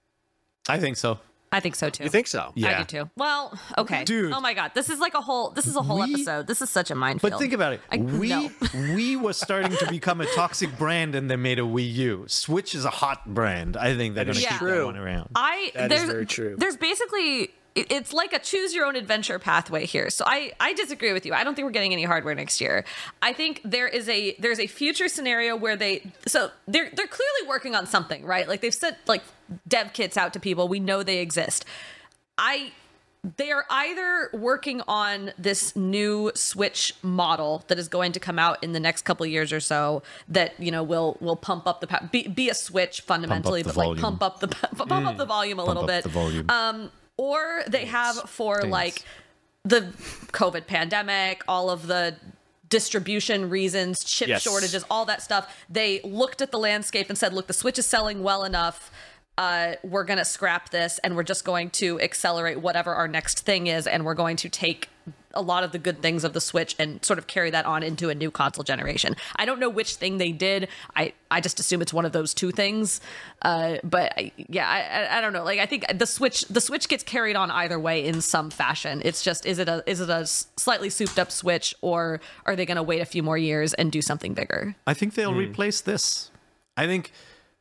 I 0.69 0.77
think 0.79 0.97
so. 0.97 1.19
I 1.51 1.59
think 1.61 1.75
so 1.75 1.89
too. 1.89 2.03
You 2.03 2.09
think 2.09 2.27
so? 2.27 2.51
Yeah. 2.55 2.67
I 2.67 2.71
Yeah. 2.71 2.77
do 2.79 2.83
too. 2.83 3.09
Well, 3.15 3.57
okay. 3.77 4.03
Dude. 4.03 4.33
Oh 4.33 4.41
my 4.41 4.53
god. 4.53 4.71
This 4.75 4.89
is 4.89 4.99
like 4.99 5.13
a 5.13 5.21
whole 5.21 5.51
this 5.51 5.65
is 5.65 5.75
a 5.77 5.81
whole 5.81 5.99
We- 5.99 6.13
episode. 6.13 6.45
This 6.47 6.61
is 6.61 6.69
such 6.69 6.91
a 6.91 6.95
minefield. 6.95 7.31
But 7.31 7.39
think 7.39 7.53
about 7.53 7.73
it. 7.73 7.81
I- 7.91 7.97
we 7.97 8.29
no. 8.29 8.51
we 8.95 9.15
was 9.15 9.37
starting 9.37 9.71
to 9.77 9.87
become 9.89 10.19
a 10.21 10.25
toxic 10.35 10.77
brand, 10.77 11.15
and 11.15 11.29
they 11.31 11.37
made 11.37 11.57
a 11.59 11.63
Wii 11.63 11.93
U. 11.93 12.25
Switch 12.27 12.75
is 12.75 12.83
a 12.85 12.89
hot 12.89 13.33
brand. 13.33 13.77
I 13.77 13.95
think 13.95 14.15
they're 14.15 14.25
That 14.25 14.33
going 14.33 14.37
is 14.37 14.43
to 14.43 14.49
keep 14.49 14.57
true. 14.59 14.77
that 14.79 14.85
one 14.85 14.97
around. 14.97 15.29
I 15.35 15.71
That 15.73 15.91
is 15.91 15.99
there's 15.99 16.11
very 16.11 16.25
true. 16.25 16.55
there's 16.57 16.75
basically 16.77 17.43
it- 17.43 17.51
it's 17.89 18.13
like 18.13 18.33
a 18.33 18.39
choose 18.39 18.73
your 18.73 18.85
own 18.85 18.95
adventure 18.95 19.39
pathway 19.39 19.85
here. 19.85 20.09
So 20.09 20.23
I 20.27 20.51
I 20.59 20.73
disagree 20.73 21.13
with 21.13 21.25
you. 21.25 21.33
I 21.33 21.43
don't 21.43 21.55
think 21.55 21.65
we're 21.65 21.71
getting 21.71 21.93
any 21.93 22.03
hardware 22.03 22.35
next 22.35 22.59
year. 22.61 22.85
I 23.21 23.33
think 23.33 23.61
there 23.63 23.87
is 23.87 24.07
a 24.09 24.35
there's 24.39 24.59
a 24.59 24.67
future 24.67 25.07
scenario 25.07 25.55
where 25.55 25.75
they 25.75 26.11
so 26.25 26.49
they're 26.67 26.89
they're 26.93 27.07
clearly 27.07 27.47
working 27.47 27.75
on 27.75 27.85
something, 27.87 28.25
right? 28.25 28.47
Like 28.47 28.61
they've 28.61 28.73
sent 28.73 28.97
like 29.07 29.23
dev 29.67 29.93
kits 29.93 30.17
out 30.17 30.33
to 30.33 30.39
people. 30.39 30.67
We 30.67 30.79
know 30.79 31.03
they 31.03 31.19
exist. 31.19 31.65
I 32.37 32.71
they 33.35 33.51
are 33.51 33.65
either 33.69 34.29
working 34.33 34.81
on 34.87 35.31
this 35.37 35.75
new 35.75 36.31
switch 36.35 36.93
model 37.01 37.63
that 37.67 37.77
is 37.77 37.87
going 37.87 38.11
to 38.13 38.19
come 38.19 38.39
out 38.39 38.63
in 38.63 38.71
the 38.71 38.79
next 38.79 39.03
couple 39.03 39.25
of 39.25 39.31
years 39.31 39.51
or 39.51 39.59
so 39.59 40.03
that 40.29 40.57
you 40.59 40.71
know 40.71 40.83
will 40.83 41.17
will 41.19 41.35
pump 41.35 41.67
up 41.67 41.81
the 41.81 41.87
pa- 41.87 42.07
be, 42.11 42.27
be 42.27 42.49
a 42.49 42.53
switch 42.53 43.01
fundamentally 43.01 43.61
the 43.63 43.73
but 43.73 43.75
like 43.77 43.97
pump 43.97 44.21
up 44.21 44.39
the 44.39 44.47
pump 44.77 44.91
up 44.91 45.17
the 45.17 45.25
volume 45.25 45.59
a 45.59 45.65
little 45.65 45.83
up 45.83 45.87
bit 45.87 46.03
the 46.03 46.09
volume. 46.09 46.45
um 46.49 46.91
or 47.17 47.63
they 47.67 47.85
have 47.85 48.15
for 48.29 48.61
Dance. 48.61 48.71
like 48.71 49.03
the 49.65 49.81
covid 50.31 50.65
pandemic 50.67 51.43
all 51.47 51.69
of 51.69 51.87
the 51.87 52.15
distribution 52.69 53.49
reasons 53.49 54.03
chip 54.03 54.27
Yes. 54.27 54.41
shortages 54.41 54.83
all 54.89 55.05
that 55.05 55.21
stuff 55.21 55.63
they 55.69 56.01
looked 56.03 56.41
at 56.41 56.51
the 56.51 56.59
landscape 56.59 57.09
and 57.09 57.17
said 57.17 57.33
look 57.33 57.47
the 57.47 57.53
switch 57.53 57.79
is 57.79 57.85
selling 57.85 58.23
well 58.23 58.43
enough 58.43 58.91
uh, 59.37 59.73
we're 59.83 60.03
going 60.03 60.17
to 60.19 60.25
scrap 60.25 60.69
this 60.69 60.99
and 60.99 61.15
we're 61.15 61.23
just 61.23 61.45
going 61.45 61.69
to 61.71 61.99
accelerate 62.01 62.59
whatever 62.59 62.93
our 62.95 63.07
next 63.07 63.41
thing 63.41 63.67
is 63.67 63.85
and 63.87 64.03
we're 64.05 64.15
going 64.15 64.35
to 64.37 64.49
take 64.49 64.89
a 65.33 65.41
lot 65.41 65.63
of 65.63 65.71
the 65.71 65.77
good 65.77 66.01
things 66.01 66.23
of 66.23 66.33
the 66.33 66.41
switch 66.41 66.75
and 66.79 67.03
sort 67.05 67.19
of 67.19 67.27
carry 67.27 67.51
that 67.51 67.63
on 67.65 67.83
into 67.83 68.09
a 68.09 68.15
new 68.15 68.31
console 68.31 68.63
generation. 68.63 69.15
I 69.35 69.45
don't 69.45 69.59
know 69.59 69.69
which 69.69 69.95
thing 69.95 70.17
they 70.17 70.31
did. 70.31 70.67
I 70.95 71.13
i 71.29 71.41
just 71.41 71.59
assume 71.59 71.81
it's 71.83 71.93
one 71.93 72.05
of 72.05 72.11
those 72.11 72.33
two 72.33 72.49
things. 72.51 72.99
Uh, 73.43 73.77
but 73.83 74.13
I, 74.17 74.31
yeah 74.49 74.67
I, 74.67 74.79
I 74.79 75.17
i 75.17 75.21
don't 75.21 75.33
know. 75.33 75.43
Like 75.43 75.59
i 75.59 75.67
think 75.67 75.85
the 75.95 76.07
switch 76.07 76.41
the 76.47 76.61
switch 76.61 76.87
gets 76.87 77.03
carried 77.03 77.35
on 77.35 77.51
either 77.51 77.77
way 77.79 78.03
in 78.03 78.21
some 78.21 78.49
fashion. 78.49 79.01
It's 79.05 79.21
just 79.21 79.45
is 79.45 79.59
it 79.59 79.69
a 79.69 79.83
is 79.85 80.01
it 80.01 80.09
a 80.09 80.25
slightly 80.25 80.89
souped 80.89 81.19
up 81.19 81.31
switch 81.31 81.75
or 81.81 82.19
are 82.47 82.55
they 82.55 82.65
going 82.65 82.77
to 82.77 82.83
wait 82.83 83.01
a 83.01 83.05
few 83.05 83.21
more 83.21 83.37
years 83.37 83.75
and 83.75 83.91
do 83.91 84.01
something 84.01 84.33
bigger? 84.33 84.75
I 84.87 84.95
think 84.95 85.13
they'll 85.13 85.33
Hmm. 85.33 85.37
replace 85.39 85.81
this. 85.81 86.31
I 86.75 86.87
think 86.87 87.11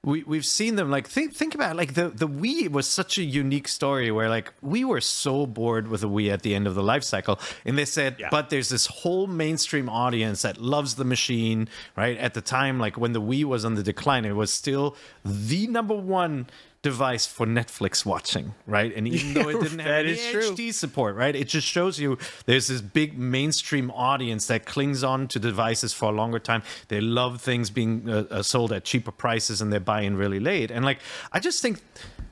we 0.07 0.23
we've 0.23 0.47
seen 0.47 0.77
them 0.77 0.88
like 0.88 1.09
think 1.09 1.35
think 1.35 1.55
about 1.55 1.73
it, 1.73 1.77
like 1.77 1.95
the 1.95 2.09
the 2.09 2.29
Wii 2.29 2.71
was 2.71 2.87
such 2.87 3.19
a 3.19 3.23
unique 3.25 3.66
story 3.66 4.11
where 4.12 4.31
like 4.31 4.55
we 4.62 4.85
were 4.85 5.01
so 5.01 5.47
bored 5.47 5.88
with 5.88 6.01
the 6.03 6.09
Wii 6.09 6.33
at 6.33 6.42
the 6.42 6.55
end 6.55 6.66
of 6.69 6.75
the 6.77 6.83
life 6.83 7.03
cycle, 7.03 7.38
and 7.64 7.77
they 7.77 7.85
said, 7.85 8.16
Yeah. 8.19 8.29
but 8.31 8.49
there's 8.49 8.69
this 8.69 8.87
whole 8.87 9.27
mainstream 9.27 9.88
audience 9.88 10.42
that 10.42 10.59
loves 10.59 10.95
the 10.95 11.05
machine. 11.05 11.69
Right 11.97 12.16
at 12.16 12.35
the 12.35 12.40
time, 12.40 12.79
like 12.79 12.97
when 12.97 13.12
the 13.12 13.21
Wii 13.21 13.45
was 13.45 13.64
on 13.64 13.75
the 13.75 13.83
decline, 13.83 14.25
it 14.25 14.37
was 14.37 14.53
still 14.53 14.97
the 15.25 15.66
number 15.66 15.95
one 15.95 16.47
device 16.87 17.27
for 17.27 17.46
Netflix 17.46 18.07
watching, 18.07 18.55
right? 18.64 18.94
And 18.94 19.09
even 19.09 19.35
though 19.35 19.49
it 19.49 19.61
didn't 19.64 19.81
have 19.81 20.07
any. 20.07 20.14
HD 20.14 20.72
support, 20.72 21.16
right? 21.16 21.35
It 21.35 21.49
just 21.49 21.66
shows 21.66 21.99
you 21.99 22.16
there's 22.44 22.68
this 22.68 22.81
big 22.81 23.18
mainstream 23.18 23.90
audience 23.90 24.46
that 24.46 24.66
clings 24.66 25.03
on 25.03 25.27
to 25.29 25.40
devices 25.40 25.92
for 25.92 26.11
a 26.11 26.12
longer 26.12 26.38
time. 26.38 26.62
They 26.87 27.01
love 27.01 27.40
things 27.40 27.70
being 27.70 28.09
uh, 28.09 28.27
uh, 28.31 28.42
sold 28.44 28.72
at 28.72 28.85
cheaper 28.85 29.11
prices 29.11 29.61
and 29.61 29.72
they're 29.72 29.81
buying 29.81 30.14
really 30.14 30.38
late. 30.38 30.70
And 30.70 30.85
like, 30.85 31.01
I 31.33 31.40
just 31.40 31.61
think 31.61 31.83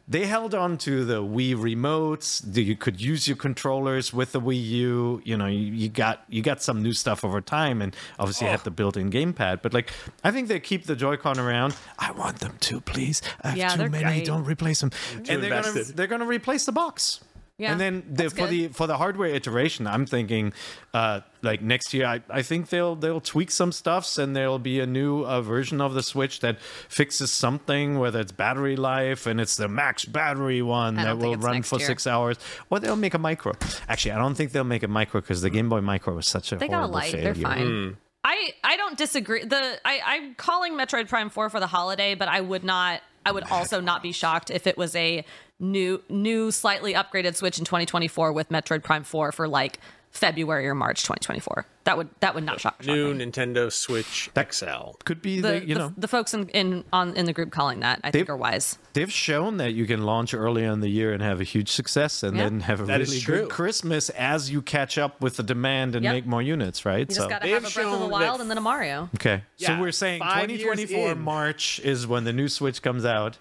they 0.06 0.26
held 0.26 0.54
on 0.54 0.76
to 0.78 1.04
the 1.04 1.22
Wii 1.22 1.54
remotes. 1.56 2.42
You 2.54 2.76
could 2.76 3.00
use 3.00 3.26
your 3.26 3.36
controllers 3.38 4.12
with 4.12 4.32
the 4.32 4.40
Wii 4.40 4.62
U. 4.62 5.22
You 5.24 5.36
know, 5.36 5.46
you, 5.46 5.72
you 5.72 5.88
got 5.88 6.24
you 6.28 6.42
got 6.42 6.62
some 6.62 6.82
new 6.82 6.92
stuff 6.92 7.24
over 7.24 7.40
time, 7.40 7.80
and 7.80 7.96
obviously 8.18 8.46
had 8.48 8.60
the 8.64 8.70
built-in 8.70 9.10
gamepad. 9.10 9.62
But 9.62 9.72
like, 9.72 9.92
I 10.22 10.30
think 10.30 10.48
they 10.48 10.60
keep 10.60 10.84
the 10.84 10.94
Joy-Con 10.94 11.38
around. 11.38 11.74
I 11.98 12.12
want 12.12 12.40
them 12.40 12.56
to, 12.60 12.80
please. 12.82 13.22
I 13.42 13.48
have 13.48 13.56
Yeah, 13.56 13.68
too 13.70 13.88
many. 13.88 14.04
great. 14.04 14.24
Don't 14.26 14.44
replace 14.44 14.80
them. 14.80 14.90
and 15.16 15.42
they're 15.42 15.62
gonna, 15.62 15.84
they're 15.84 16.06
gonna 16.06 16.26
replace 16.26 16.66
the 16.66 16.72
box. 16.72 17.20
Yeah, 17.56 17.70
and 17.70 17.80
then 17.80 18.02
the, 18.10 18.30
for 18.30 18.48
the 18.48 18.66
for 18.68 18.88
the 18.88 18.96
hardware 18.96 19.28
iteration, 19.28 19.86
I'm 19.86 20.06
thinking 20.06 20.52
uh, 20.92 21.20
like 21.40 21.62
next 21.62 21.94
year. 21.94 22.04
I, 22.04 22.20
I 22.28 22.42
think 22.42 22.68
they'll 22.70 22.96
they'll 22.96 23.20
tweak 23.20 23.52
some 23.52 23.70
stuffs, 23.70 24.18
and 24.18 24.34
there'll 24.34 24.58
be 24.58 24.80
a 24.80 24.86
new 24.86 25.24
uh, 25.24 25.40
version 25.40 25.80
of 25.80 25.94
the 25.94 26.02
Switch 26.02 26.40
that 26.40 26.60
fixes 26.60 27.30
something, 27.30 28.00
whether 28.00 28.18
it's 28.18 28.32
battery 28.32 28.74
life 28.74 29.26
and 29.26 29.40
it's 29.40 29.56
the 29.56 29.68
max 29.68 30.04
battery 30.04 30.62
one 30.62 30.96
that 30.96 31.16
will 31.16 31.36
run 31.36 31.62
for 31.62 31.78
year. 31.78 31.86
six 31.86 32.08
hours, 32.08 32.38
or 32.70 32.80
they'll 32.80 32.96
make 32.96 33.14
a 33.14 33.18
micro. 33.18 33.52
Actually, 33.88 34.12
I 34.12 34.18
don't 34.18 34.34
think 34.34 34.50
they'll 34.50 34.64
make 34.64 34.82
a 34.82 34.88
micro 34.88 35.20
because 35.20 35.40
the 35.40 35.50
Game 35.50 35.68
Boy 35.68 35.80
Micro 35.80 36.12
was 36.16 36.26
such 36.26 36.50
a 36.50 36.56
they 36.56 36.66
got 36.66 36.74
a 36.74 36.78
horrible 36.78 36.94
light 36.94 37.12
failure. 37.12 37.34
they're 37.34 37.42
fine 37.42 37.96
I 38.24 38.54
I 38.64 38.76
don't 38.76 38.96
disagree. 38.96 39.44
The 39.44 39.78
I 39.84 40.00
I'm 40.04 40.34
calling 40.34 40.74
Metroid 40.74 41.08
Prime 41.08 41.28
4 41.30 41.50
for 41.50 41.60
the 41.60 41.66
holiday, 41.66 42.14
but 42.14 42.26
I 42.26 42.40
would 42.40 42.64
not 42.64 43.02
I 43.26 43.32
would 43.32 43.44
also 43.50 43.80
not 43.80 44.02
be 44.02 44.12
shocked 44.12 44.50
if 44.50 44.66
it 44.66 44.76
was 44.76 44.96
a 44.96 45.24
new 45.60 46.02
new 46.08 46.50
slightly 46.50 46.94
upgraded 46.94 47.34
Switch 47.36 47.58
in 47.58 47.64
2024 47.64 48.32
with 48.32 48.48
Metroid 48.48 48.82
Prime 48.82 49.04
4 49.04 49.32
for 49.32 49.48
like 49.48 49.78
February 50.10 50.68
or 50.68 50.76
March 50.76 51.02
2024. 51.02 51.66
That 51.84 51.96
would 51.96 52.08
that 52.20 52.34
would 52.36 52.44
not 52.44 52.60
shock, 52.60 52.82
shock 52.82 52.86
New 52.94 53.12
me. 53.14 53.24
Nintendo 53.24 53.70
Switch 53.72 54.30
XL. 54.50 54.92
Could 55.04 55.20
be 55.20 55.40
The, 55.40 55.48
the, 55.48 55.60
you 55.66 55.74
the, 55.74 55.80
know 55.80 55.92
the 55.96 56.06
folks 56.08 56.32
in, 56.34 56.48
in 56.50 56.84
on 56.92 57.16
in 57.16 57.26
the 57.26 57.32
group 57.32 57.50
calling 57.50 57.80
that 57.80 58.00
I 58.04 58.10
think 58.12 58.28
are 58.30 58.36
wise. 58.36 58.78
They've 58.92 59.10
shown 59.12 59.56
that 59.56 59.74
you 59.74 59.86
can 59.86 60.04
launch 60.04 60.32
early 60.32 60.62
in 60.62 60.80
the 60.80 60.88
year 60.88 61.12
and 61.12 61.20
have 61.20 61.40
a 61.40 61.44
huge 61.44 61.68
success, 61.70 62.22
and 62.22 62.36
Yeah. 62.36 62.44
then 62.44 62.60
have 62.60 62.80
a 62.80 62.84
That 62.86 63.00
is 63.00 63.08
really 63.10 63.20
true. 63.20 63.40
good 63.40 63.50
Christmas 63.50 64.08
as 64.10 64.50
you 64.50 64.62
catch 64.62 64.98
up 64.98 65.20
with 65.20 65.36
the 65.36 65.42
demand 65.42 65.96
and 65.96 66.04
Yep. 66.04 66.14
make 66.14 66.26
more 66.26 66.42
units, 66.42 66.84
right? 66.86 67.00
You 67.00 67.06
just 67.16 67.28
got 67.28 67.40
to 67.40 67.46
They 67.46 67.52
have 67.52 67.64
have 67.64 67.72
a 67.72 67.74
Breath 67.74 67.86
of 67.86 67.92
the 67.92 67.98
shown 67.98 68.10
Wild 68.10 68.38
that- 68.38 68.42
and 68.42 68.50
then 68.50 68.58
a 68.58 68.62
Mario. 68.62 69.10
okay. 69.16 69.42
Yeah, 69.58 69.68
so 69.76 69.80
we're 69.80 69.90
saying 69.92 70.20
2024. 70.20 71.16
March 71.16 71.80
is 71.80 72.06
when 72.06 72.22
the 72.24 72.32
new 72.32 72.48
Switch 72.48 72.82
comes 72.82 73.04
out, 73.04 73.36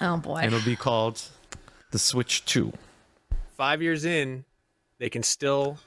Oh 0.00 0.16
boy. 0.16 0.36
and 0.38 0.52
it'll 0.52 0.64
be 0.64 0.76
called 0.76 1.22
the 1.90 1.98
Switch 1.98 2.44
2. 2.46 2.72
Five 3.56 3.80
years 3.82 4.04
in, 4.04 4.44
they 4.98 5.08
can 5.08 5.22
still 5.22 5.78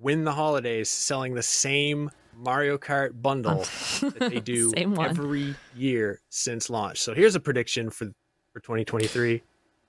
win 0.00 0.24
the 0.24 0.32
holidays 0.32 0.90
selling 0.90 1.34
the 1.34 1.42
same 1.42 2.10
Mario 2.36 2.76
Kart 2.78 3.20
bundle 3.22 3.58
that 4.18 4.30
they 4.30 4.40
do 4.40 4.72
every 4.76 5.54
year 5.76 6.20
since 6.30 6.68
launch. 6.70 7.00
So 7.00 7.14
here's 7.14 7.34
a 7.36 7.40
prediction 7.40 7.90
for 7.90 8.06
for 8.52 8.60
2023. 8.60 9.42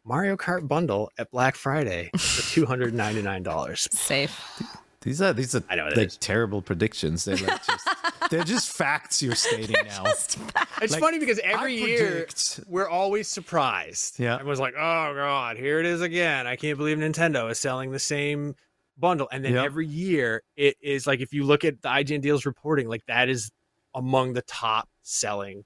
Mario 0.06 0.36
Kart 0.38 0.68
bundle 0.68 1.10
at 1.18 1.32
Black 1.32 1.56
Friday 1.56 2.10
for 2.18 2.42
two 2.52 2.66
hundred 2.66 2.94
ninety 2.94 3.22
nine 3.22 3.42
dollars. 3.42 3.88
Safe. 3.92 4.62
These 5.04 5.22
are 5.22 5.34
these 5.34 5.54
are 5.56 5.64
I 5.70 5.76
know 5.76 5.86
like 5.86 5.98
is. 6.08 6.18
terrible 6.18 6.62
predictions. 6.62 7.26
They're 7.26 7.36
like 7.38 7.64
just 7.66 7.88
they're 8.32 8.44
just 8.44 8.70
facts 8.72 9.22
you're 9.22 9.36
stating 9.36 9.76
now. 9.86 10.04
It's 10.06 10.38
Like, 10.82 11.00
funny 11.02 11.20
because 11.20 11.40
every 11.40 11.74
I 11.82 11.86
year 11.86 12.10
predict- 12.12 12.62
we're 12.68 12.88
always 12.90 13.28
surprised. 13.28 14.20
Yeah. 14.20 14.36
everyone's 14.36 14.60
like, 14.60 14.74
"Oh 14.76 15.14
God, 15.14 15.58
here 15.58 15.80
it 15.80 15.86
is 15.86 16.02
again! 16.02 16.48
I 16.48 16.56
can't 16.56 16.78
believe 16.78 16.98
Nintendo 16.98 17.50
is 17.52 17.60
selling 17.60 17.92
the 17.92 18.00
same 18.00 18.56
bundle." 18.98 19.28
And 19.32 19.44
then 19.44 19.54
Yep. 19.54 19.66
every 19.66 19.88
year 19.88 20.42
it 20.56 20.78
is 20.82 21.06
like, 21.06 21.20
if 21.20 21.34
you 21.34 21.44
look 21.44 21.66
at 21.66 21.82
the 21.82 21.90
IGN 21.90 22.22
deals 22.22 22.46
reporting, 22.46 22.88
like 22.88 23.06
that 23.08 23.28
is 23.30 23.52
among 23.96 24.34
the 24.34 24.42
top 24.44 24.88
selling 25.02 25.64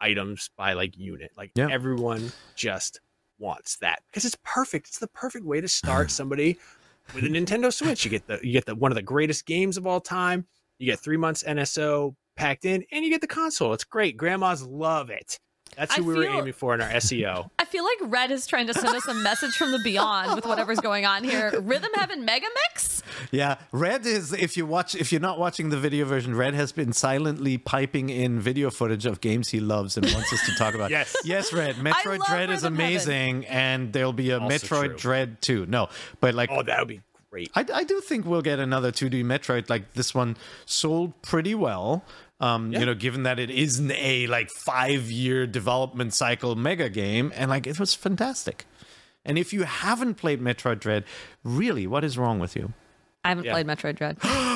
items 0.00 0.50
by 0.56 0.72
like 0.72 0.96
unit. 0.98 1.30
Like 1.36 1.52
Yeah. 1.54 1.68
everyone 1.70 2.32
just 2.56 3.00
wants 3.38 3.76
that 3.76 4.02
because 4.10 4.24
it's 4.24 4.36
perfect. 4.44 4.88
It's 4.88 4.98
the 4.98 5.06
perfect 5.08 5.44
way 5.44 5.60
to 5.60 5.68
start 5.68 6.10
somebody 6.20 6.58
with 7.14 7.24
a 7.24 7.28
Nintendo 7.28 7.72
Switch. 7.72 8.04
You 8.04 8.10
get 8.10 8.26
the 8.26 8.38
you 8.42 8.52
get 8.52 8.66
the 8.66 8.74
one 8.74 8.90
of 8.90 8.96
the 8.96 9.02
greatest 9.02 9.46
games 9.46 9.76
of 9.76 9.86
all 9.86 10.00
time. 10.00 10.46
You 10.78 10.86
get 10.86 11.00
three 11.00 11.16
months 11.16 11.42
NSO 11.42 12.14
packed 12.36 12.64
in, 12.64 12.84
and 12.92 13.04
you 13.04 13.10
get 13.10 13.20
the 13.20 13.26
console. 13.26 13.72
It's 13.72 13.84
great. 13.84 14.16
Grandmas 14.16 14.62
love 14.62 15.10
it. 15.10 15.38
That's 15.76 15.94
who 15.94 16.02
I 16.02 16.06
we 16.06 16.14
were 16.14 16.24
aiming 16.26 16.52
for 16.52 16.74
in 16.74 16.80
our 16.80 16.88
SEO. 16.90 17.48
I 17.58 17.64
feel 17.64 17.84
like 17.84 17.96
Red 18.12 18.30
is 18.30 18.46
trying 18.46 18.66
to 18.66 18.74
send 18.74 18.94
us 18.94 19.06
a 19.06 19.14
message 19.14 19.54
from 19.56 19.72
the 19.72 19.78
beyond 19.78 20.34
with 20.34 20.44
whatever's 20.46 20.80
going 20.80 21.06
on 21.06 21.24
here. 21.24 21.50
Rhythm 21.60 21.90
Heaven 21.94 22.24
Mega 22.24 22.46
Mix? 22.70 23.02
Yeah, 23.30 23.56
Red 23.72 24.04
is 24.06 24.32
if 24.32 24.56
you 24.56 24.66
watch 24.66 24.94
if 24.94 25.10
you're 25.12 25.20
not 25.20 25.38
watching 25.38 25.70
the 25.70 25.78
video 25.78 26.04
version, 26.04 26.34
Red 26.36 26.54
has 26.54 26.72
been 26.72 26.92
silently 26.92 27.58
piping 27.58 28.10
in 28.10 28.40
video 28.40 28.70
footage 28.70 29.06
of 29.06 29.20
games 29.20 29.48
he 29.50 29.60
loves 29.60 29.96
and 29.96 30.04
wants 30.12 30.32
us 30.32 30.44
to 30.46 30.54
talk 30.56 30.74
about. 30.74 30.90
Yes. 30.92 31.16
yes, 31.24 31.52
Red. 31.52 31.76
Metroid 31.76 32.18
love 32.18 32.28
Dread 32.28 32.50
is 32.50 32.62
Rhythm 32.62 32.74
Heaven. 32.76 32.86
amazing, 32.90 33.46
and 33.46 33.92
there'll 33.92 34.12
be 34.12 34.30
a 34.30 34.38
Also 34.38 34.54
Metroid 34.56 34.88
true. 34.90 34.96
Dread 34.98 35.40
too. 35.42 35.64
No, 35.66 35.88
but 36.20 36.34
like 36.34 36.50
Oh, 36.52 36.62
that 36.62 36.78
would 36.80 36.88
be 36.88 37.00
great. 37.30 37.50
I, 37.54 37.64
I 37.72 37.84
do 37.84 38.00
think 38.00 38.26
we'll 38.26 38.42
get 38.42 38.58
another 38.58 38.92
2D 38.92 39.24
Metroid. 39.24 39.70
Like 39.70 39.94
this 39.94 40.14
one 40.14 40.36
sold 40.66 41.20
pretty 41.22 41.54
well. 41.54 42.04
Um, 42.42 42.72
you 42.72 42.84
know, 42.84 42.94
given 42.94 43.22
that 43.22 43.38
it 43.38 43.50
isn't 43.50 43.92
a 43.92 44.26
like 44.26 44.50
five 44.50 45.10
year 45.10 45.46
development 45.46 46.12
cycle 46.12 46.56
mega 46.56 46.88
game, 46.90 47.32
and 47.36 47.48
like 47.48 47.66
it 47.68 47.78
was 47.78 47.94
fantastic. 47.94 48.66
And 49.24 49.38
if 49.38 49.52
you 49.52 49.62
haven't 49.62 50.14
played 50.16 50.40
Metroid 50.40 50.80
Dread, 50.80 51.04
really, 51.44 51.86
what 51.86 52.02
is 52.02 52.18
wrong 52.18 52.40
with 52.40 52.56
you? 52.56 52.72
I 53.24 53.28
haven't 53.28 53.44
Yeah. 53.44 53.52
played 53.52 53.66
Metroid 53.68 53.94
Dread. 53.96 54.18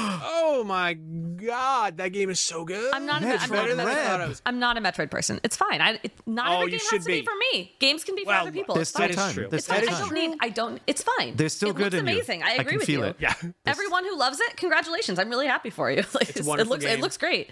Oh 0.59 0.65
my 0.65 0.95
god, 0.95 1.99
that 1.99 2.09
game 2.09 2.31
is 2.31 2.41
so 2.41 2.65
good. 2.65 2.95
I'm 2.95 3.05
not. 3.05 3.23
A, 3.23 3.27
Metroid 3.27 3.41
I'm, 3.43 3.49
not 3.51 3.51
a 3.51 3.53
better 3.53 3.75
than 3.77 3.87
I 3.87 3.91
Metroid, 3.95 4.05
thought 4.07 4.21
it 4.23 4.29
was. 4.29 4.43
I'm 4.47 4.59
not 4.59 4.77
a 4.79 4.81
Metroid 4.81 5.11
person. 5.11 5.41
It's 5.43 5.57
fine. 5.57 5.81
I, 5.83 5.99
it, 6.03 6.13
not 6.27 6.49
Oh, 6.51 6.59
every 6.61 6.71
game 6.73 6.81
has 6.91 7.03
to 7.05 7.07
be. 7.07 7.21
be. 7.21 7.27
for 7.27 7.33
me. 7.53 7.75
Games 7.79 8.05
can 8.05 8.15
be 8.15 8.23
for 8.25 8.29
Well, 8.29 8.43
other 8.43 8.53
people. 8.53 8.75
There's 8.75 8.89
It's 8.89 8.91
still 8.91 9.07
fine. 9.09 9.09
That 9.09 9.11
is 9.11 9.17
time. 9.27 9.35
true. 9.35 9.49
There's 9.51 9.59
It's 9.59 9.65
still 9.67 9.77
fine. 9.77 9.83
I 9.83 9.87
That 9.87 9.93
is 9.93 9.99
time. 9.99 10.09
don't 10.15 10.31
need. 10.31 10.39
I 10.41 10.49
don't. 10.49 10.83
It's 10.87 11.03
fine. 11.03 11.37
There's 11.37 11.53
still 11.53 11.71
it 11.71 11.77
good 11.77 11.93
looks 11.93 11.95
in 12.01 12.07
you. 12.07 12.13
amazing. 12.15 12.43
I 12.43 12.47
I 12.47 12.53
agree 12.55 12.65
can 12.65 12.77
with 12.79 12.87
feel 12.87 13.01
you. 13.01 13.07
it. 13.07 13.17
Yeah, 13.19 13.35
Everyone 13.67 14.05
who 14.05 14.17
loves 14.19 14.41
it, 14.41 14.57
congratulations. 14.57 15.19
I'm 15.19 15.29
really 15.29 15.47
happy 15.47 15.71
for 15.71 15.91
you. 15.91 16.03
Like, 16.15 16.31
It's 16.31 16.47
a 16.47 16.53
it 16.55 16.67
looks. 16.67 16.85
game. 16.85 16.99
It 16.99 17.01
looks 17.03 17.17
great. 17.19 17.51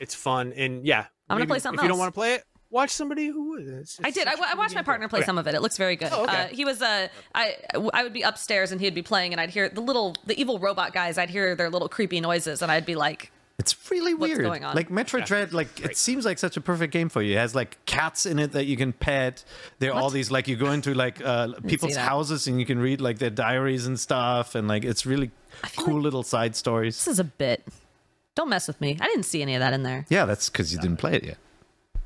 it's 0.00 0.14
fun 0.14 0.52
and 0.52 0.84
yeah. 0.86 1.06
I'm 1.30 1.36
gonna 1.38 1.46
play 1.46 1.58
something 1.58 1.78
If 1.80 1.82
you 1.84 1.88
don't 1.88 1.98
want 1.98 2.12
to 2.14 2.18
play 2.18 2.34
it, 2.34 2.44
watch 2.70 2.90
somebody 2.90 3.26
who 3.26 3.50
would. 3.50 3.66
It's- 3.66 3.98
I 4.02 4.10
did. 4.10 4.26
I, 4.26 4.32
such 4.32 4.38
a 4.38 4.40
wa- 4.42 4.48
I 4.52 4.54
watched 4.56 4.74
my 4.74 4.82
partner 4.82 5.08
play 5.08 5.20
Okay. 5.20 5.26
some 5.26 5.38
of 5.38 5.46
it. 5.46 5.54
It 5.54 5.62
looks 5.62 5.76
very 5.76 5.96
good. 5.96 6.10
Oh, 6.12 6.24
okay. 6.24 6.44
uh, 6.44 6.46
he 6.48 6.64
was 6.64 6.82
uh, 6.82 7.08
I 7.34 7.56
I 7.94 8.02
would 8.02 8.12
be 8.12 8.22
upstairs 8.22 8.72
and 8.72 8.80
he'd 8.80 8.94
be 8.94 9.02
playing, 9.02 9.32
and 9.32 9.40
I'd 9.40 9.50
hear 9.50 9.68
the 9.68 9.80
little 9.80 10.14
the 10.26 10.38
evil 10.40 10.58
robot 10.58 10.92
guys. 10.92 11.18
I'd 11.18 11.30
hear 11.30 11.54
their 11.54 11.70
little 11.70 11.88
creepy 11.88 12.20
noises, 12.20 12.62
and 12.62 12.70
I'd 12.72 12.86
be 12.86 12.94
like, 12.94 13.30
It's 13.58 13.90
really 13.90 14.12
What's 14.14 14.30
weird. 14.32 14.42
going 14.44 14.64
on? 14.64 14.74
Like 14.76 14.88
Metroid 14.90 15.24
Dread, 15.26 15.52
like 15.54 15.80
it 15.80 15.96
seems 15.96 16.24
like 16.24 16.38
such 16.38 16.56
a 16.56 16.60
perfect 16.60 16.92
game 16.92 17.08
for 17.08 17.22
you. 17.22 17.34
It 17.36 17.38
has 17.40 17.54
like 17.54 17.78
cats 17.86 18.26
in 18.26 18.38
it 18.38 18.52
that 18.52 18.66
you 18.66 18.76
can 18.76 18.92
pet. 18.92 19.44
There 19.78 19.92
are 19.94 20.00
all 20.00 20.10
these 20.10 20.30
like 20.30 20.46
you 20.48 20.56
go 20.56 20.70
into 20.72 20.92
like 20.94 21.24
uh, 21.24 21.54
people's 21.66 21.96
houses 21.96 22.46
and 22.46 22.60
you 22.60 22.66
can 22.66 22.78
read 22.78 23.00
like 23.00 23.18
their 23.18 23.30
diaries 23.30 23.86
and 23.86 23.98
stuff, 23.98 24.54
and 24.54 24.68
like 24.68 24.84
it's 24.84 25.06
really 25.06 25.30
cool 25.76 25.94
like- 25.94 26.02
little 26.04 26.22
side 26.22 26.54
stories. 26.56 26.96
"This 27.04 27.12
is 27.14 27.18
a 27.20 27.24
bit." 27.24 27.62
Don't 28.34 28.50
mess 28.50 28.68
with 28.68 28.78
me. 28.82 28.98
I 29.00 29.06
didn't 29.06 29.22
see 29.22 29.40
any 29.40 29.54
of 29.54 29.60
that 29.60 29.72
in 29.72 29.82
there. 29.82 30.04
Yeah, 30.10 30.26
that's 30.26 30.50
because 30.50 30.70
you 30.70 30.78
didn't 30.78 30.98
play 30.98 31.14
it 31.14 31.24
yet. 31.24 31.38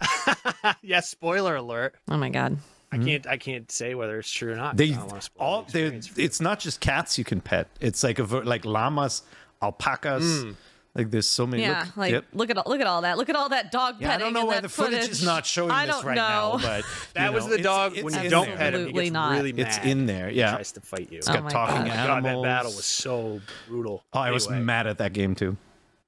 yeah, 0.83 1.01
spoiler 1.01 1.57
alert. 1.57 1.95
Oh 2.09 2.17
my 2.17 2.31
god. 2.31 2.59
I 2.93 2.97
mm-hmm. 2.97 3.07
can't. 3.07 3.27
I 3.27 3.37
can't 3.37 3.71
say 3.71 3.95
whether 3.95 4.19
it's 4.19 4.31
true 4.31 4.53
or 4.53 4.57
not. 4.57 4.77
They 4.77 4.93
I 4.93 4.97
don't 4.97 5.09
wanna 5.09 5.21
spoil 5.21 5.47
all 5.47 5.63
the 5.63 5.73
they 5.73 5.81
experience 5.81 6.07
for 6.09 6.21
you. 6.21 6.27
it's 6.27 6.41
not 6.41 6.59
just 6.59 6.81
cats 6.81 7.19
you 7.19 7.25
can 7.25 7.41
pet. 7.41 7.69
It's 7.81 8.03
like 8.03 8.19
a 8.19 8.25
ver- 8.25 8.45
like 8.45 8.65
llamas, 8.65 9.23
alpacas. 9.63 10.25
Mm. 10.25 10.57
Like 10.95 11.13
there's 11.13 11.29
so 11.29 11.47
many. 11.47 11.63
Yeah, 11.63 11.85
look, 11.87 11.97
like 11.97 12.13
yep. 12.13 12.25
look 12.33 12.51
at 12.51 12.59
all, 12.59 12.65
look 12.67 12.81
at 12.81 12.87
all 12.89 13.03
that. 13.03 13.17
Look 13.17 13.29
at 13.29 13.37
all 13.37 13.49
that 13.51 13.71
dog 13.71 13.97
Yeah, 14.01 14.09
I 14.09 14.11
petting. 14.13 14.27
don't 14.27 14.33
know 14.33 14.45
why 14.45 14.55
that 14.55 14.63
the 14.63 14.69
footage, 14.69 15.09
is 15.09 15.25
not 15.25 15.47
showing 15.47 15.71
I 15.71 15.87
this 15.87 15.95
don't 15.95 16.05
right 16.05 16.17
know. 16.17 16.57
now, 16.57 16.59
but 16.61 16.85
that 17.15 17.29
you 17.29 17.35
was 17.35 17.47
the 17.47 17.59
dog 17.59 17.93
it's 17.95 18.03
when 18.03 18.25
you 18.25 18.29
don't 18.29 18.57
pet 18.57 18.75
him. 18.75 18.87
He 18.87 18.93
gets 18.93 19.11
not. 19.13 19.33
really 19.35 19.53
mad. 19.53 19.67
It's 19.69 19.79
in 19.79 20.07
there, 20.07 20.27
and 20.27 20.37
yeah. 20.37 20.51
tries 20.51 20.73
to 20.73 20.81
fight 20.81 21.13
you. 21.13 21.21
Oh 21.29 21.33
got 21.33 21.45
my 21.45 21.51
talking 21.51 21.87
God. 21.87 21.91
animals. 21.91 22.23
God, 22.23 22.25
that 22.25 22.43
battle 22.43 22.73
was 22.73 22.85
so 22.85 23.41
brutal. 23.69 24.03
Oh, 24.13 24.19
I 24.19 24.33
was 24.33 24.51
mad 24.51 24.89
at 24.89 24.99
that 24.99 25.13
game 25.13 25.37
too. 25.37 25.57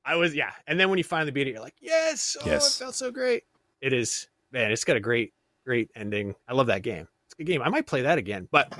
I 0.04 0.16
was 0.16 0.34
yeah, 0.34 0.50
and 0.66 0.80
then 0.80 0.88
when 0.88 0.98
you 0.98 1.04
finally 1.04 1.30
beat 1.30 1.46
it, 1.46 1.52
you're 1.52 1.62
like, 1.62 1.76
yes, 1.80 2.36
oh, 2.40 2.42
Yes. 2.44 2.74
it 2.74 2.82
felt 2.82 2.96
so 2.96 3.12
great. 3.12 3.44
It 3.82 3.92
is 3.92 4.28
man, 4.52 4.70
it's 4.72 4.84
got 4.84 4.96
a 4.96 5.00
great, 5.00 5.34
great 5.66 5.90
ending. 5.94 6.34
I 6.48 6.54
love 6.54 6.68
that 6.68 6.82
game. 6.82 7.06
It's 7.26 7.34
a 7.34 7.36
good 7.38 7.46
game. 7.50 7.60
I 7.62 7.68
might 7.68 7.86
play 7.86 8.02
that 8.02 8.16
again. 8.16 8.48
But 8.50 8.72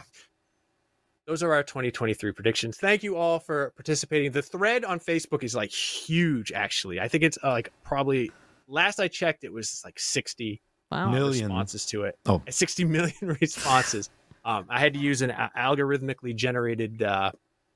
those 1.27 1.43
are 1.43 1.53
our 1.53 1.63
2023 1.63 2.33
predictions. 2.33 2.77
Thank 2.79 3.03
you 3.03 3.17
all 3.17 3.39
for 3.39 3.71
participating. 3.77 4.33
The 4.33 4.43
thread 4.43 4.85
on 4.85 4.99
Facebook 4.99 5.45
is 5.45 5.55
like 5.55 5.71
huge. 5.71 6.51
Actually, 6.53 7.01
I 7.01 7.09
think 7.09 7.23
it's 7.25 7.39
uh, 7.45 7.51
like 7.51 7.73
probably 7.85 8.31
last 8.67 8.99
I 9.01 9.09
checked, 9.09 9.45
it 9.45 9.53
was 9.53 9.83
like 9.85 9.99
60 9.99 10.61
Wow. 10.91 11.11
Million. 11.11 11.47
responses 11.47 11.87
to 11.87 12.03
it. 12.05 12.19
Oh. 12.27 12.43
60 12.51 12.85
million 12.85 13.15
responses. 13.41 14.11
Um, 14.45 14.67
I 14.69 14.79
had 14.79 14.93
to 14.95 15.01
use 15.01 15.23
an 15.23 15.31
a- 15.31 15.51
algorithmically 15.57 16.37
generated 16.37 17.03
uh, 17.03 17.33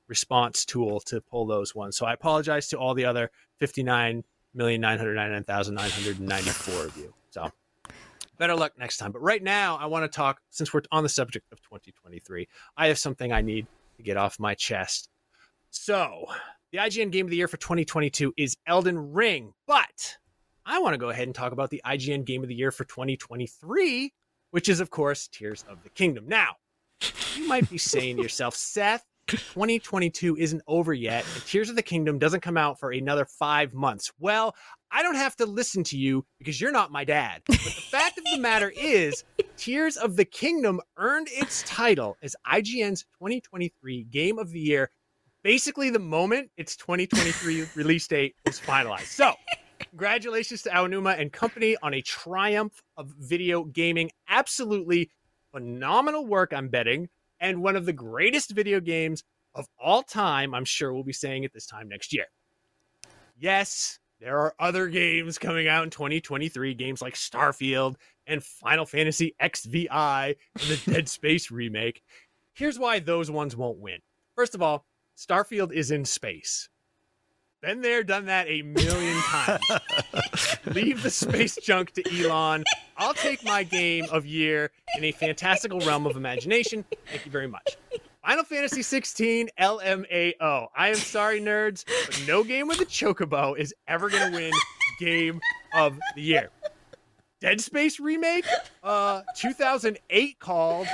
response 0.08 0.66
tool 0.66 1.00
to 1.06 1.22
pull 1.22 1.46
those 1.46 1.74
ones. 1.74 1.96
So 1.96 2.04
I 2.04 2.12
apologize 2.12 2.68
to 2.68 2.78
all 2.78 2.92
the 2.92 3.06
other 3.06 3.30
59,999,994 4.56 6.86
of 6.86 6.96
you. 6.96 7.12
So 7.30 7.50
better 8.38 8.54
luck 8.54 8.72
next 8.78 8.98
time. 8.98 9.10
But 9.12 9.22
right 9.22 9.42
now, 9.42 9.76
I 9.76 9.86
want 9.86 10.10
to 10.10 10.14
talk, 10.14 10.40
since 10.50 10.72
we're 10.72 10.82
on 10.90 11.02
the 11.02 11.08
subject 11.08 11.52
of 11.52 11.60
2023, 11.62 12.48
I 12.76 12.88
have 12.88 12.98
something 12.98 13.32
I 13.32 13.42
need 13.42 13.66
to 13.96 14.02
get 14.02 14.16
off 14.16 14.38
my 14.38 14.54
chest. 14.54 15.08
So 15.70 16.26
the 16.72 16.78
IGN 16.78 17.12
Game 17.12 17.26
of 17.26 17.30
the 17.30 17.36
Year 17.36 17.48
for 17.48 17.58
2022 17.58 18.32
is 18.36 18.56
Elden 18.66 19.12
Ring, 19.12 19.52
but 19.66 20.16
I 20.64 20.78
want 20.80 20.94
to 20.94 20.98
go 20.98 21.10
ahead 21.10 21.28
and 21.28 21.34
talk 21.34 21.52
about 21.52 21.70
the 21.70 21.82
IGN 21.84 22.24
Game 22.24 22.42
of 22.42 22.48
the 22.48 22.54
Year 22.54 22.70
for 22.70 22.84
2023, 22.84 24.12
which 24.50 24.68
is, 24.68 24.80
of 24.80 24.90
course, 24.90 25.28
Tears 25.28 25.64
of 25.68 25.82
the 25.82 25.90
Kingdom. 25.90 26.28
Now, 26.28 26.56
you 27.34 27.46
might 27.46 27.68
be 27.70 27.78
saying 27.78 28.16
to 28.16 28.22
yourself, 28.22 28.54
Seth, 28.54 29.04
2022 29.26 30.36
isn't 30.36 30.62
over 30.66 30.94
yet, 30.94 31.24
and 31.34 31.44
Tears 31.46 31.68
of 31.68 31.76
the 31.76 31.82
Kingdom 31.82 32.18
doesn't 32.18 32.40
come 32.40 32.56
out 32.56 32.78
for 32.78 32.90
another 32.90 33.24
five 33.24 33.74
months. 33.74 34.12
Well, 34.18 34.54
I 34.90 35.02
don't 35.02 35.16
have 35.16 35.36
to 35.36 35.46
listen 35.46 35.84
to 35.84 35.96
you 35.96 36.24
because 36.38 36.60
you're 36.60 36.72
not 36.72 36.92
my 36.92 37.04
dad. 37.04 37.42
But 37.46 37.58
the 37.58 37.70
fact 37.70 38.18
of 38.18 38.24
the 38.24 38.38
matter 38.38 38.72
is, 38.76 39.24
Tears 39.56 39.96
of 39.96 40.16
the 40.16 40.24
Kingdom 40.24 40.80
earned 40.96 41.28
its 41.30 41.62
title 41.64 42.16
as 42.22 42.36
IGN's 42.46 43.02
2023 43.18 44.04
Game 44.04 44.38
of 44.38 44.50
the 44.50 44.60
Year 44.60 44.90
basically 45.46 45.90
the 45.90 45.98
moment 46.00 46.50
its 46.56 46.74
2023 46.74 47.68
release 47.76 48.08
date 48.08 48.34
was 48.44 48.58
finalized. 48.58 49.06
So, 49.06 49.32
congratulations 49.78 50.62
to 50.62 50.70
Aonuma 50.70 51.20
and 51.20 51.32
company 51.32 51.76
on 51.84 51.94
a 51.94 52.02
triumph 52.02 52.82
of 52.96 53.12
video 53.16 53.62
gaming. 53.62 54.10
Absolutely 54.28 55.08
phenomenal 55.52 56.26
work, 56.26 56.52
I'm 56.52 56.68
betting, 56.68 57.08
and 57.40 57.62
one 57.62 57.76
of 57.76 57.86
the 57.86 57.92
greatest 57.92 58.50
video 58.52 58.80
games 58.80 59.22
of 59.54 59.66
all 59.82 60.02
time. 60.02 60.54
I'm 60.54 60.64
sure 60.64 60.92
we'll 60.92 61.02
be 61.02 61.12
saying 61.12 61.44
it 61.44 61.52
this 61.52 61.66
time 61.66 61.88
next 61.88 62.12
year. 62.12 62.26
Yes, 63.38 63.98
there 64.20 64.38
are 64.38 64.54
other 64.58 64.88
games 64.88 65.38
coming 65.38 65.68
out 65.68 65.84
in 65.84 65.90
2023, 65.90 66.74
games 66.74 67.02
like 67.02 67.14
Starfield 67.14 67.96
and 68.26 68.42
Final 68.42 68.86
Fantasy 68.86 69.34
XVI 69.40 70.36
and 70.60 70.68
the 70.68 70.90
Dead 70.90 71.08
Space 71.08 71.50
remake. 71.50 72.02
Here's 72.54 72.78
why 72.78 72.98
those 72.98 73.30
ones 73.30 73.54
won't 73.54 73.78
win. 73.78 73.98
First 74.34 74.54
of 74.54 74.62
all, 74.62 74.86
Starfield 75.16 75.72
is 75.72 75.90
in 75.90 76.04
space. 76.04 76.68
Been 77.66 77.80
there, 77.80 78.04
done 78.04 78.26
that 78.26 78.46
a 78.46 78.62
million 78.62 79.16
times. 79.22 79.60
Leave 80.66 81.02
the 81.02 81.10
space 81.10 81.58
junk 81.60 81.90
to 81.94 82.24
Elon. 82.24 82.62
I'll 82.96 83.12
take 83.12 83.44
my 83.44 83.64
game 83.64 84.06
of 84.12 84.24
year 84.24 84.70
in 84.96 85.02
a 85.02 85.10
fantastical 85.10 85.80
realm 85.80 86.06
of 86.06 86.16
imagination. 86.16 86.84
Thank 87.08 87.24
you 87.24 87.32
very 87.32 87.48
much. 87.48 87.76
Final 88.24 88.44
Fantasy 88.44 88.82
16 88.82 89.48
LMAO. 89.58 90.68
I 90.76 90.90
am 90.90 90.94
sorry, 90.94 91.40
nerds, 91.40 91.84
but 92.06 92.22
no 92.28 92.44
game 92.44 92.68
with 92.68 92.80
a 92.80 92.86
chocobo 92.86 93.58
is 93.58 93.74
ever 93.88 94.10
going 94.10 94.30
to 94.30 94.38
win 94.38 94.52
game 95.00 95.40
of 95.74 95.98
the 96.14 96.22
year. 96.22 96.50
Dead 97.40 97.60
Space 97.60 97.98
remake, 97.98 98.46
uh, 98.84 99.22
2008 99.34 100.38
called 100.38 100.86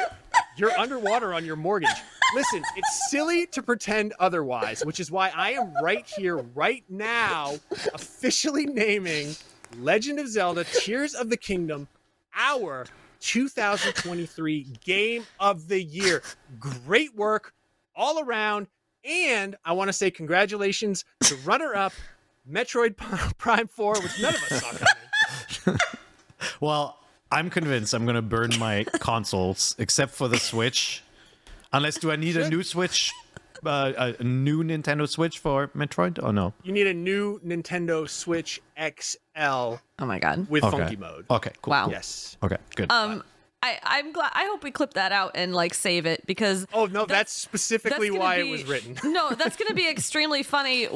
You're 0.56 0.72
Underwater 0.72 1.32
on 1.32 1.44
Your 1.44 1.56
Mortgage. 1.56 1.88
Listen, 2.34 2.62
it's 2.76 3.10
silly 3.10 3.46
to 3.48 3.62
pretend 3.62 4.14
otherwise, 4.18 4.84
which 4.84 5.00
is 5.00 5.10
why 5.10 5.30
I 5.34 5.52
am 5.52 5.72
right 5.82 6.06
here, 6.16 6.38
right 6.54 6.84
now, 6.88 7.54
officially 7.94 8.66
naming 8.66 9.34
Legend 9.78 10.18
of 10.18 10.28
Zelda 10.28 10.64
Tears 10.64 11.14
of 11.14 11.30
the 11.30 11.36
Kingdom 11.36 11.88
our 12.34 12.86
2023 13.20 14.66
Game 14.84 15.24
of 15.38 15.68
the 15.68 15.82
Year. 15.82 16.22
Great 16.58 17.14
work 17.14 17.52
all 17.94 18.20
around. 18.20 18.66
And 19.04 19.56
I 19.64 19.72
want 19.72 19.88
to 19.88 19.92
say 19.92 20.10
congratulations 20.10 21.04
to 21.24 21.34
runner 21.36 21.74
up 21.74 21.92
Metroid 22.50 22.96
Prime 23.38 23.68
4, 23.68 24.00
which 24.00 24.20
none 24.20 24.34
of 24.34 24.42
us 24.44 24.62
saw 24.62 24.72
coming. 25.66 25.78
Well, 26.60 26.98
I'm 27.32 27.48
convinced 27.50 27.94
I'm 27.94 28.04
going 28.04 28.14
to 28.16 28.22
burn 28.22 28.50
my 28.58 28.84
consoles, 29.00 29.74
except 29.78 30.12
for 30.12 30.28
the 30.28 30.38
Switch. 30.38 31.02
Unless, 31.72 31.96
do 31.98 32.10
I 32.12 32.16
need 32.16 32.36
a 32.36 32.48
new 32.50 32.62
Switch? 32.62 33.10
Uh, 33.64 34.12
a 34.18 34.22
new 34.24 34.62
Nintendo 34.62 35.08
Switch 35.08 35.38
for 35.38 35.68
Metroid? 35.68 36.22
Or 36.22 36.32
no? 36.32 36.52
You 36.62 36.72
need 36.72 36.86
a 36.88 36.94
new 36.94 37.40
Nintendo 37.40 38.08
Switch 38.08 38.60
XL 38.78 39.16
Oh 39.38 39.80
my 40.00 40.18
god. 40.18 40.48
with 40.50 40.62
Okay. 40.64 40.76
funky 40.76 40.96
mode. 40.96 41.24
Okay, 41.30 41.52
cool. 41.62 41.70
Wow. 41.70 41.88
Yes. 41.88 42.36
Okay, 42.42 42.56
good. 42.74 42.90
Um, 42.90 43.22
I 43.62 43.78
I'm 43.84 44.12
glad. 44.12 44.32
I 44.34 44.46
hope 44.46 44.64
we 44.64 44.72
clip 44.72 44.94
that 44.94 45.12
out 45.12 45.32
and 45.36 45.54
like 45.54 45.72
save 45.74 46.04
it 46.06 46.26
because 46.26 46.66
Oh 46.72 46.86
no, 46.86 47.06
that's, 47.06 47.32
specifically 47.32 48.08
gonna 48.08 48.20
why 48.20 48.36
it 48.38 48.50
was 48.50 48.64
written. 48.64 48.98
no, 49.12 49.30
that's 49.38 49.56
going 49.56 49.68
to 49.68 49.74
be 49.74 49.88
extremely 49.88 50.42
funny 50.42 50.88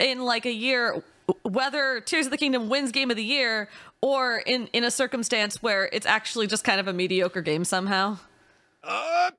in 0.00 0.24
like 0.24 0.46
a 0.46 0.52
year, 0.52 1.02
whether 1.42 2.00
Tears 2.00 2.26
of 2.26 2.30
the 2.30 2.38
Kingdom 2.38 2.68
wins 2.68 2.92
Game 2.92 3.10
of 3.10 3.16
the 3.16 3.24
Year 3.24 3.68
or 4.00 4.38
in 4.38 4.68
in 4.72 4.84
a 4.84 4.90
circumstance 4.90 5.62
where 5.62 5.88
it's 5.92 6.06
actually 6.06 6.46
just 6.46 6.64
kind 6.64 6.80
of 6.80 6.88
a 6.88 6.92
mediocre 6.92 7.42
game 7.42 7.64
somehow. 7.64 8.18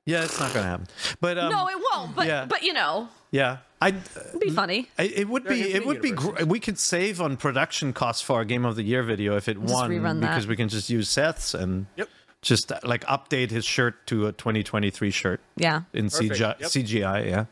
yeah, 0.06 0.24
it's 0.24 0.38
not 0.38 0.52
going 0.52 0.64
to 0.64 0.70
happen. 0.70 0.86
But 1.20 1.38
um, 1.38 1.50
no, 1.50 1.68
it 1.68 1.76
won't. 1.92 2.14
But 2.14 2.26
yeah. 2.26 2.46
but 2.46 2.62
you 2.62 2.72
know, 2.72 3.08
yeah, 3.30 3.58
I. 3.80 3.88
it'd 3.88 4.40
be 4.40 4.50
funny. 4.50 4.88
I- 4.98 5.02
It 5.04 5.28
would 5.28 5.44
be. 5.44 5.60
It 5.72 5.86
would 5.86 6.00
be. 6.02 6.08
Universes. 6.10 6.44
Gr- 6.44 6.44
we 6.44 6.60
could 6.60 6.78
save 6.78 7.20
on 7.20 7.36
production 7.36 7.92
costs 7.92 8.22
for 8.22 8.36
our 8.36 8.44
Game 8.44 8.64
of 8.64 8.76
the 8.76 8.82
Year 8.82 9.02
video 9.02 9.36
if 9.36 9.48
it 9.48 9.60
Just 9.60 9.72
won 9.74 9.90
rerun 9.90 10.20
that. 10.20 10.28
because 10.28 10.46
we 10.46 10.56
can 10.56 10.68
just 10.68 10.90
use 10.90 11.08
Seth's 11.08 11.54
and 11.54 11.86
Yep. 11.96 12.08
just 12.42 12.70
uh, 12.70 12.78
like 12.84 13.04
update 13.06 13.50
his 13.50 13.64
shirt 13.64 14.06
to 14.08 14.26
a 14.26 14.32
2023 14.32 15.10
shirt 15.10 15.40
Yeah. 15.56 15.82
in 15.92 16.06
CGI. 16.06 16.60
Yep. 16.60 16.70
CGI, 16.70 17.26
yeah. 17.26 17.44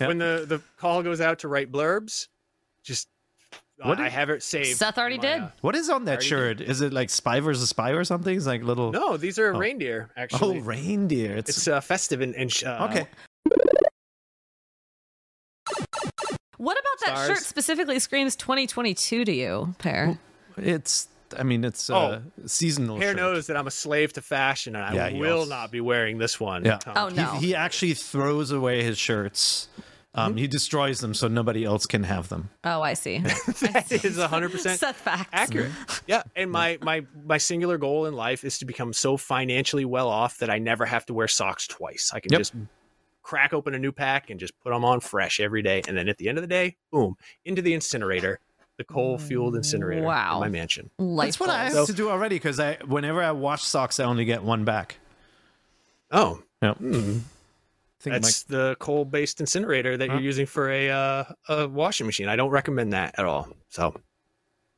Yeah. 0.00 0.06
When 0.08 0.18
the 0.18 0.44
the 0.48 0.62
call 0.78 1.02
goes 1.02 1.20
out 1.20 1.40
to 1.40 1.48
write 1.48 1.70
blurbs, 1.70 2.28
just 2.82 3.08
What 3.82 3.98
I 4.00 4.04
did- 4.04 4.12
have 4.12 4.30
it 4.30 4.42
saved. 4.42 4.78
Seth 4.78 4.96
already 4.98 5.18
did. 5.18 5.40
uh, 5.42 5.48
What 5.60 5.76
is 5.76 5.90
on 5.90 6.04
that 6.06 6.12
Already 6.12 6.26
shirt? 6.26 6.60
Is 6.62 6.80
it 6.80 6.92
like 6.94 7.10
spy 7.10 7.40
versus 7.40 7.68
spy 7.68 7.90
or 7.90 8.04
something? 8.04 8.34
It's 8.34 8.46
like 8.46 8.62
little. 8.62 8.90
no, 8.92 9.16
these 9.18 9.38
are 9.38 9.54
Oh. 9.54 9.58
reindeer. 9.58 10.08
Actually, 10.16 10.58
oh, 10.58 10.62
reindeer. 10.62 11.36
It's, 11.36 11.50
it's 11.50 11.68
uh, 11.68 11.80
festive 11.82 12.20
and, 12.22 12.34
and 12.34 12.50
sh- 12.50 12.64
uh, 12.64 12.88
okay. 12.90 13.06
What 16.58 16.78
about 16.78 17.06
that 17.06 17.18
Stars. 17.18 17.26
shirt 17.28 17.38
specifically 17.46 17.98
screams 17.98 18.34
2022 18.36 19.24
to 19.26 19.32
you, 19.32 19.74
Peer? 19.78 20.18
It's. 20.56 21.08
I 21.38 21.42
mean, 21.42 21.64
it's 21.64 21.90
uh, 21.90 22.20
seasonal. 22.46 22.96
Hair 22.98 23.08
shirt. 23.10 23.16
knows 23.16 23.46
that 23.48 23.56
I'm 23.56 23.66
a 23.66 23.70
slave 23.70 24.12
to 24.14 24.22
fashion, 24.22 24.74
and 24.76 24.84
I 24.84 24.94
Yeah, 24.94 25.08
he 25.10 25.18
will 25.20 25.40
also- 25.40 25.50
not 25.50 25.70
be 25.70 25.80
wearing 25.82 26.18
this 26.18 26.40
one. 26.40 26.64
Yeah. 26.64 26.78
Tom. 26.78 26.94
Oh, 26.96 27.08
He- 27.08 27.16
no. 27.16 27.26
He, 27.32 27.54
actually 27.54 27.94
throws 27.94 28.52
away 28.52 28.82
his 28.84 28.96
shirts. 28.96 29.68
Um, 30.16 30.30
Mm-hmm. 30.30 30.38
He 30.38 30.46
destroys 30.48 31.00
them 31.00 31.12
so 31.14 31.28
nobody 31.28 31.64
else 31.64 31.84
can 31.86 32.02
have 32.04 32.28
them. 32.30 32.48
Oh, 32.64 32.80
I 32.80 32.94
see. 32.94 33.18
that 33.60 33.86
is 34.04 34.16
100 34.18 34.50
percent 34.50 34.80
Seth 34.80 34.96
facts. 34.96 35.28
accurate. 35.32 35.70
Yeah, 36.06 36.22
and 36.34 36.50
my 36.50 36.78
my 36.82 37.04
my 37.24 37.38
singular 37.38 37.76
goal 37.78 38.06
in 38.06 38.14
life 38.14 38.42
is 38.44 38.58
to 38.58 38.64
become 38.64 38.92
so 38.92 39.16
financially 39.16 39.84
well 39.84 40.08
off 40.08 40.38
that 40.38 40.48
I 40.50 40.58
never 40.58 40.86
have 40.86 41.04
to 41.06 41.14
wear 41.14 41.28
socks 41.28 41.66
twice. 41.66 42.10
I 42.14 42.20
can 42.20 42.32
Yep. 42.32 42.40
just 42.40 42.54
crack 43.22 43.52
open 43.52 43.74
a 43.74 43.78
new 43.78 43.92
pack 43.92 44.30
and 44.30 44.38
just 44.40 44.58
put 44.60 44.70
them 44.72 44.84
on 44.84 45.00
fresh 45.00 45.38
every 45.40 45.60
day, 45.62 45.82
and 45.86 45.96
then 45.96 46.08
at 46.08 46.16
the 46.16 46.28
end 46.28 46.38
of 46.38 46.42
the 46.42 46.48
day, 46.48 46.76
boom, 46.92 47.16
into 47.44 47.60
the 47.60 47.74
incinerator, 47.74 48.38
the 48.78 48.84
coal 48.84 49.18
fueled 49.18 49.56
incinerator 49.56 50.02
Wow. 50.02 50.36
in 50.36 50.40
my 50.40 50.48
mansion. 50.48 50.90
Life 50.98 51.26
That's 51.26 51.40
what 51.40 51.50
I 51.50 51.64
have 51.64 51.72
goals. 51.72 51.88
to 51.88 51.92
do 51.92 52.08
already 52.08 52.36
because 52.36 52.60
I, 52.60 52.76
whenever 52.86 53.22
I 53.22 53.32
wash 53.32 53.64
socks, 53.64 53.98
I 54.00 54.04
only 54.04 54.24
get 54.24 54.42
one 54.44 54.64
back. 54.64 54.98
Oh, 56.10 56.42
Yeah. 56.62 56.74
hmm. 56.74 57.18
Think 58.00 58.14
that's 58.22 58.42
the 58.44 58.76
coal 58.78 59.04
based 59.04 59.40
incinerator 59.40 59.96
that 59.96 60.08
Huh? 60.08 60.14
you're 60.16 60.22
using 60.22 60.46
for 60.46 60.70
a 60.70 60.90
uh, 60.90 61.24
a 61.48 61.68
washing 61.68 62.06
machine. 62.06 62.28
I 62.28 62.36
don't 62.36 62.50
recommend 62.50 62.92
that 62.92 63.14
at 63.18 63.24
all. 63.24 63.48
So, 63.68 63.94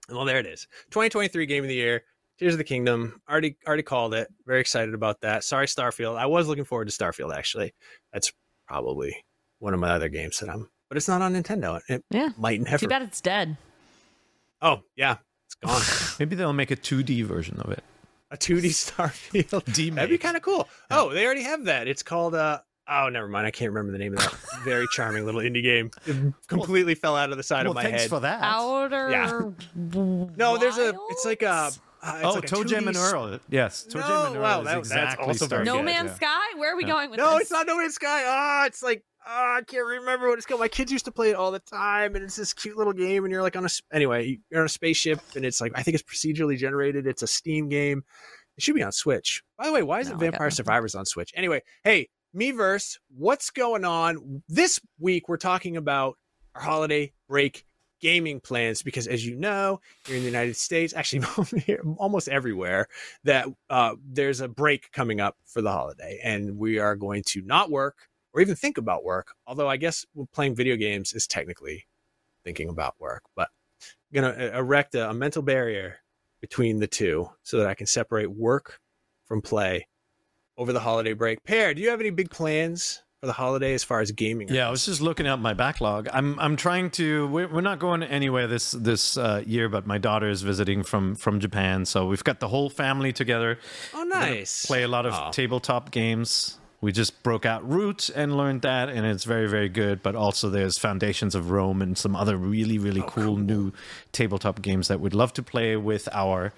well, 0.08 0.24
there 0.24 0.38
it 0.38 0.46
is. 0.46 0.66
2023 0.90 1.46
game 1.46 1.64
of 1.64 1.68
the 1.68 1.74
year. 1.74 2.04
Tears 2.38 2.54
of 2.54 2.58
the 2.58 2.64
Kingdom. 2.64 3.20
Already 3.28 3.56
already 3.66 3.82
called 3.82 4.14
it. 4.14 4.28
Very 4.46 4.60
excited 4.60 4.94
about 4.94 5.20
that. 5.22 5.42
Sorry, 5.44 5.66
Starfield. 5.66 6.16
I 6.16 6.26
was 6.26 6.46
looking 6.46 6.64
forward 6.64 6.88
to 6.88 6.94
Starfield 6.96 7.34
actually. 7.36 7.74
That's 8.12 8.32
probably 8.68 9.16
one 9.58 9.74
of 9.74 9.80
my 9.80 9.90
other 9.90 10.08
games 10.08 10.38
that 10.38 10.48
I'm. 10.48 10.70
But 10.88 10.96
it's 10.96 11.08
not 11.08 11.20
on 11.20 11.34
Nintendo. 11.34 11.80
It 11.88 12.04
Yeah. 12.10 12.30
might 12.38 12.60
never. 12.60 12.78
Too 12.78 12.88
bad 12.88 13.02
it's 13.02 13.20
dead. 13.20 13.56
Oh 14.62 14.82
yeah, 14.96 15.16
it's 15.46 15.54
gone. 15.56 16.16
maybe 16.18 16.36
they'll 16.36 16.52
make 16.52 16.70
a 16.70 16.76
2D 16.76 17.24
version 17.24 17.60
of 17.60 17.70
it. 17.72 17.82
a 18.30 18.36
2D 18.36 18.66
Starfield. 18.70 19.64
Demake. 19.74 19.94
That'd 19.96 20.10
be 20.10 20.18
kind 20.18 20.36
of 20.36 20.42
cool. 20.42 20.68
Oh, 20.90 21.10
they 21.12 21.24
already 21.24 21.42
have 21.42 21.64
that. 21.64 21.88
It's 21.88 22.02
called 22.02 22.34
uh 22.34 22.60
oh, 22.88 23.08
never 23.08 23.28
mind. 23.28 23.46
I 23.46 23.50
can't 23.50 23.70
remember 23.70 23.92
the 23.92 23.98
name 23.98 24.12
of 24.14 24.20
that 24.20 24.34
very 24.64 24.86
charming 24.92 25.24
little 25.24 25.40
indie 25.40 25.62
game. 25.62 25.90
It 26.06 26.34
completely 26.46 26.94
fell 26.94 27.16
out 27.16 27.30
of 27.30 27.36
the 27.36 27.42
side 27.42 27.64
well, 27.64 27.72
of 27.72 27.76
my 27.76 27.84
thanks 27.84 28.02
head. 28.02 28.10
for 28.10 28.20
that. 28.20 28.40
Outer. 28.42 29.10
Yeah. 29.10 29.50
No, 30.36 30.58
there's 30.58 30.78
a. 30.78 30.94
It's 31.10 31.24
like 31.24 31.42
a. 31.42 31.70
Uh, 32.00 32.20
oh, 32.22 32.34
like 32.34 32.44
a 32.44 32.46
ToeJam 32.46 32.86
and 32.86 32.96
Earl. 32.96 33.40
Yes, 33.50 33.86
ToeJam 33.90 34.08
No, 34.08 34.26
and 34.26 34.36
Earl 34.36 34.42
wow, 34.42 34.60
is 34.60 34.64
that- 34.66 34.74
that's 34.74 34.86
exactly 34.88 35.26
also 35.26 35.46
very 35.46 35.64
No 35.64 35.82
Man's 35.82 36.10
yeah. 36.10 36.14
Sky? 36.14 36.56
Where 36.56 36.72
are 36.72 36.76
we 36.76 36.84
Yeah. 36.84 36.90
going 36.90 37.10
with 37.10 37.18
this? 37.18 37.26
No, 37.26 37.32
this? 37.32 37.42
it's 37.42 37.50
not 37.50 37.66
No 37.66 37.76
Man's 37.76 37.94
Sky. 37.94 38.22
Ah, 38.24 38.66
it's 38.66 38.84
like 38.84 39.02
ah, 39.26 39.56
I 39.56 39.62
can't 39.62 39.84
remember 39.84 40.28
what 40.28 40.38
it's 40.38 40.46
called. 40.46 40.60
My 40.60 40.68
kids 40.68 40.92
used 40.92 41.04
to 41.06 41.10
play 41.10 41.30
it 41.30 41.34
all 41.34 41.50
the 41.50 41.58
time, 41.58 42.14
and 42.14 42.24
it's 42.24 42.36
this 42.36 42.54
cute 42.54 42.76
little 42.76 42.92
game, 42.92 43.24
and 43.24 43.32
you're 43.32 43.42
like 43.42 43.56
on 43.56 43.64
a 43.64 43.68
anyway, 43.92 44.38
you're 44.50 44.60
on 44.60 44.66
a 44.66 44.68
spaceship, 44.68 45.20
and 45.34 45.44
it's 45.44 45.60
like 45.60 45.72
I 45.74 45.82
think 45.82 45.96
it's 45.96 46.04
procedurally 46.04 46.56
generated. 46.56 47.06
It's 47.06 47.22
a 47.22 47.26
Steam 47.26 47.68
game. 47.68 48.04
It 48.56 48.62
should 48.62 48.74
be 48.74 48.82
on 48.82 48.92
Switch. 48.92 49.42
By 49.56 49.66
the 49.66 49.72
way, 49.72 49.82
why 49.82 50.00
isn't 50.00 50.14
No, 50.14 50.18
Vampire. 50.18 50.50
Survivors 50.50 50.94
on 50.94 51.04
Switch? 51.04 51.32
Anyway, 51.36 51.62
hey, 51.84 52.08
MiiVerse, 52.36 52.98
what's 53.16 53.50
going 53.50 53.84
on 53.84 54.42
this 54.48 54.80
week? 54.98 55.28
We're 55.28 55.38
talking 55.38 55.76
about 55.78 56.18
our 56.54 56.60
holiday 56.60 57.12
break 57.26 57.64
gaming 58.00 58.40
plans 58.40 58.82
because, 58.82 59.06
as 59.06 59.24
you 59.24 59.34
know, 59.34 59.80
here 60.06 60.16
in 60.16 60.22
the 60.22 60.28
United 60.28 60.56
States, 60.56 60.92
actually 60.94 61.26
almost 61.96 62.28
everywhere, 62.28 62.86
that 63.24 63.46
uh, 63.70 63.94
there's 64.06 64.40
a 64.40 64.48
break 64.48 64.92
coming 64.92 65.20
up 65.20 65.36
for 65.46 65.62
the 65.62 65.72
holiday, 65.72 66.20
and 66.22 66.58
we 66.58 66.78
are 66.78 66.96
going 66.96 67.22
to 67.28 67.40
not 67.42 67.70
work 67.70 67.96
or 68.34 68.42
even 68.42 68.54
think 68.54 68.76
about 68.76 69.04
work. 69.04 69.34
Although 69.46 69.68
I 69.68 69.78
guess 69.78 70.04
playing 70.32 70.54
video 70.54 70.76
games 70.76 71.14
is 71.14 71.26
technically 71.26 71.86
thinking 72.44 72.68
about 72.68 72.94
work, 72.98 73.22
but 73.36 73.48
I'm 73.82 74.22
gonna 74.22 74.50
uh, 74.52 74.58
erect 74.58 74.94
a, 74.94 75.08
a 75.08 75.14
mental 75.14 75.42
barrier 75.42 75.96
between 76.42 76.78
the 76.78 76.86
two 76.86 77.30
so 77.42 77.56
that 77.56 77.68
I 77.68 77.74
can 77.74 77.86
separate 77.86 78.30
work 78.30 78.80
from 79.26 79.40
play 79.40 79.86
over 80.58 80.72
the 80.72 80.80
holiday 80.80 81.14
break. 81.14 81.42
Peer, 81.44 81.72
do 81.72 81.80
you 81.80 81.88
have 81.88 82.00
any 82.00 82.10
big 82.10 82.30
plans 82.30 83.02
for 83.20 83.26
the 83.26 83.32
holiday 83.32 83.72
as 83.74 83.82
far 83.84 84.00
as 84.00 84.12
gaming? 84.12 84.48
Yeah, 84.48 84.68
I 84.68 84.70
was 84.70 84.84
just 84.84 85.00
looking 85.00 85.26
at 85.26 85.38
my 85.38 85.54
backlog. 85.54 86.08
I'm 86.12 86.38
I'm 86.38 86.56
trying 86.56 86.90
to. 86.92 87.26
We're, 87.28 87.48
we're 87.48 87.60
not 87.60 87.78
going 87.78 88.02
anywhere 88.02 88.46
this 88.46 88.72
this 88.72 89.16
uh, 89.16 89.42
year, 89.46 89.68
but 89.68 89.86
my 89.86 89.98
daughter 89.98 90.28
is 90.28 90.42
visiting 90.42 90.82
from 90.82 91.14
from 91.14 91.40
Japan, 91.40 91.86
so 91.86 92.06
we've 92.06 92.24
got 92.24 92.40
the 92.40 92.48
whole 92.48 92.68
family 92.68 93.12
together. 93.12 93.58
Oh, 93.94 94.02
nice. 94.02 94.66
Play 94.66 94.82
a 94.82 94.88
lot 94.88 95.06
of 95.06 95.14
Aw. 95.14 95.30
tabletop 95.30 95.90
games. 95.90 96.58
We 96.80 96.92
just 96.92 97.22
broke 97.22 97.44
out 97.44 97.68
Root 97.68 98.08
and 98.14 98.36
learned 98.36 98.62
that, 98.62 98.88
and 98.88 99.04
it's 99.04 99.24
very 99.24 99.48
very 99.48 99.68
good. 99.68 100.02
But 100.02 100.14
also 100.14 100.48
there's 100.48 100.78
Foundations 100.78 101.34
of 101.34 101.50
Rome 101.50 101.82
and 101.82 101.98
some 101.98 102.14
other 102.14 102.36
really 102.36 102.78
really 102.78 103.02
cool, 103.06 103.36
new 103.36 103.72
tabletop 104.12 104.62
games 104.62 104.88
that 104.88 105.00
we'd 105.00 105.14
love 105.14 105.32
to 105.34 105.42
play 105.42 105.76
with 105.76 106.08
our 106.12 106.52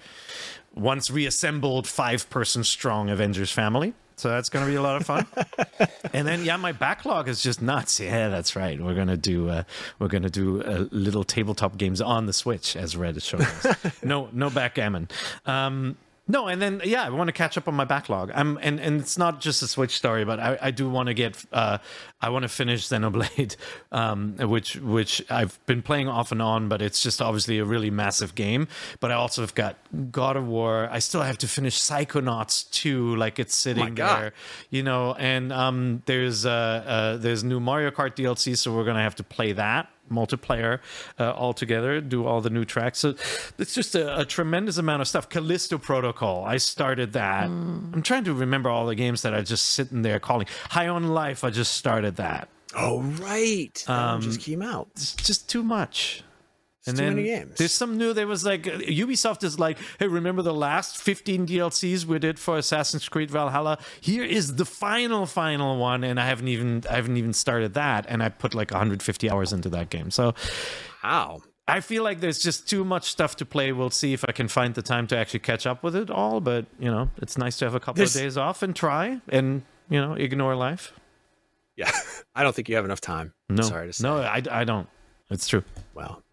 once 0.75 1.09
reassembled 1.09 1.87
five 1.87 2.29
person 2.29 2.63
strong 2.63 3.09
Avengers 3.09 3.51
family. 3.51 3.93
So 4.21 4.29
that's 4.29 4.49
going 4.49 4.63
to 4.63 4.71
be 4.71 4.75
a 4.75 4.81
lot 4.83 4.97
of 4.97 5.05
fun. 5.07 5.25
and 6.13 6.27
then 6.27 6.45
yeah, 6.45 6.55
my 6.55 6.73
backlog 6.73 7.27
is 7.27 7.41
just 7.41 7.59
nuts. 7.59 7.99
Yeah, 7.99 8.29
that's 8.29 8.55
right. 8.55 8.79
We're 8.79 8.93
gonna 8.93 9.17
do 9.17 9.49
uh, 9.49 9.63
we're 9.97 10.09
gonna 10.09 10.29
do 10.29 10.61
uh, 10.61 10.85
little 10.91 11.23
tabletop 11.23 11.75
games 11.75 12.01
on 12.01 12.27
the 12.27 12.33
Switch, 12.33 12.75
as 12.75 12.95
Red 12.95 13.17
is 13.17 13.25
showing 13.25 13.45
us. 13.45 13.75
no, 14.03 14.29
no 14.31 14.51
backgammon. 14.51 15.07
Um, 15.47 15.97
no, 16.27 16.47
and 16.47 16.61
then 16.61 16.81
yeah, 16.85 17.03
I 17.03 17.09
want 17.09 17.27
to 17.29 17.33
catch 17.33 17.57
up 17.57 17.67
on 17.67 17.73
my 17.73 17.83
backlog. 17.83 18.31
I'm 18.33 18.57
and 18.61 18.79
and 18.79 19.01
it's 19.01 19.17
not 19.17 19.41
just 19.41 19.63
a 19.63 19.67
Switch 19.67 19.97
story, 19.97 20.23
but 20.23 20.39
I, 20.39 20.57
I 20.61 20.71
do 20.71 20.87
want 20.89 21.07
to 21.07 21.13
get 21.13 21.43
uh, 21.51 21.79
I 22.21 22.29
want 22.29 22.43
to 22.43 22.49
finish 22.49 22.87
Xenoblade, 22.87 23.55
um, 23.91 24.35
which 24.37 24.75
which 24.75 25.23
I've 25.31 25.63
been 25.65 25.81
playing 25.81 26.07
off 26.07 26.31
and 26.31 26.41
on, 26.41 26.69
but 26.69 26.81
it's 26.81 27.01
just 27.01 27.21
obviously 27.21 27.57
a 27.57 27.65
really 27.65 27.89
massive 27.89 28.35
game. 28.35 28.67
But 28.99 29.11
I 29.11 29.15
also 29.15 29.41
have 29.41 29.55
got 29.55 29.77
God 30.11 30.37
of 30.37 30.47
War. 30.47 30.87
I 30.91 30.99
still 30.99 31.23
have 31.23 31.39
to 31.39 31.47
finish 31.47 31.79
Psychonauts 31.79 32.69
2, 32.71 33.15
like 33.15 33.39
it's 33.39 33.55
sitting 33.55 33.95
God. 33.95 34.21
there, 34.21 34.33
you 34.69 34.83
know. 34.83 35.15
And 35.15 35.51
um, 35.51 36.03
there's 36.05 36.45
uh, 36.45 36.49
uh, 36.51 37.17
there's 37.17 37.43
new 37.43 37.59
Mario 37.59 37.89
Kart 37.89 38.15
DLC, 38.15 38.55
so 38.55 38.73
we're 38.73 38.85
gonna 38.85 39.01
have 39.03 39.15
to 39.15 39.23
play 39.23 39.53
that 39.53 39.89
multiplayer 40.11 40.79
uh, 41.19 41.31
all 41.31 41.53
together, 41.53 42.01
do 42.01 42.25
all 42.25 42.41
the 42.41 42.49
new 42.49 42.65
tracks. 42.65 42.99
So 42.99 43.15
it's 43.57 43.73
just 43.73 43.95
a, 43.95 44.19
a 44.19 44.25
tremendous 44.25 44.77
amount 44.77 45.01
of 45.01 45.07
stuff. 45.07 45.29
Callisto 45.29 45.77
Protocol, 45.77 46.43
I 46.45 46.57
started 46.57 47.13
that. 47.13 47.45
I'm 47.45 48.01
trying 48.01 48.25
to 48.25 48.33
remember 48.33 48.69
all 48.69 48.85
the 48.85 48.95
games 48.95 49.21
that 49.23 49.33
I 49.33 49.41
just 49.41 49.69
sitting 49.69 50.01
there 50.01 50.19
calling. 50.19 50.47
High 50.69 50.87
on 50.87 51.07
Life, 51.07 51.43
I 51.43 51.49
just 51.49 51.73
started 51.73 52.17
that. 52.17 52.49
Oh, 52.75 53.01
right. 53.01 53.83
That 53.87 54.11
one 54.13 54.21
just 54.21 54.41
came 54.41 54.61
out. 54.61 54.87
It's 54.93 55.15
just 55.15 55.49
too 55.49 55.63
much. 55.63 56.23
And 56.87 56.95
too 56.97 57.03
then 57.03 57.15
many 57.15 57.27
games. 57.27 57.57
there's 57.57 57.71
some 57.73 57.97
new. 57.97 58.13
There 58.13 58.27
was 58.27 58.43
like 58.43 58.63
Ubisoft 58.63 59.43
is 59.43 59.59
like, 59.59 59.77
hey, 59.99 60.07
remember 60.07 60.41
the 60.41 60.53
last 60.53 60.97
15 60.97 61.47
DLCs 61.47 62.05
we 62.05 62.17
did 62.19 62.39
for 62.39 62.57
Assassin's 62.57 63.07
Creed 63.09 63.29
Valhalla? 63.31 63.77
Here 64.01 64.23
is 64.23 64.55
the 64.55 64.65
final, 64.65 65.25
final 65.25 65.77
one, 65.77 66.03
and 66.03 66.19
I 66.19 66.25
haven't 66.25 66.47
even, 66.47 66.83
I 66.89 66.95
haven't 66.95 67.17
even 67.17 67.33
started 67.33 67.73
that, 67.75 68.05
and 68.09 68.23
I 68.23 68.29
put 68.29 68.53
like 68.55 68.71
150 68.71 69.29
hours 69.29 69.53
into 69.53 69.69
that 69.69 69.89
game. 69.89 70.11
So 70.11 70.33
Wow. 71.03 71.41
I 71.67 71.79
feel 71.79 72.03
like 72.03 72.19
there's 72.19 72.39
just 72.39 72.67
too 72.69 72.83
much 72.83 73.09
stuff 73.11 73.35
to 73.37 73.45
play. 73.45 73.71
We'll 73.71 73.91
see 73.91 74.11
if 74.13 74.25
I 74.27 74.31
can 74.33 74.47
find 74.49 74.73
the 74.75 74.81
time 74.81 75.07
to 75.07 75.15
actually 75.17 75.39
catch 75.41 75.65
up 75.65 75.83
with 75.83 75.95
it 75.95 76.09
all. 76.09 76.41
But 76.41 76.65
you 76.79 76.91
know, 76.91 77.09
it's 77.17 77.37
nice 77.37 77.57
to 77.59 77.65
have 77.65 77.75
a 77.75 77.79
couple 77.79 77.95
There's- 77.99 78.15
of 78.15 78.21
days 78.21 78.37
off 78.37 78.61
and 78.63 78.75
try, 78.75 79.21
and 79.29 79.61
you 79.89 80.01
know, 80.01 80.13
ignore 80.13 80.55
life. 80.55 80.93
Yeah. 81.77 81.91
I 82.35 82.43
don't 82.43 82.53
think 82.55 82.67
you 82.69 82.75
have 82.75 82.85
enough 82.85 83.01
time. 83.01 83.33
No, 83.49 83.61
Sorry 83.63 83.87
to 83.87 83.93
say. 83.93 84.03
no, 84.07 84.17
I, 84.17 84.41
I 84.49 84.63
don't. 84.63 84.87
It's 85.29 85.47
true. 85.47 85.63
Well, 85.93 86.07
what 86.15 86.23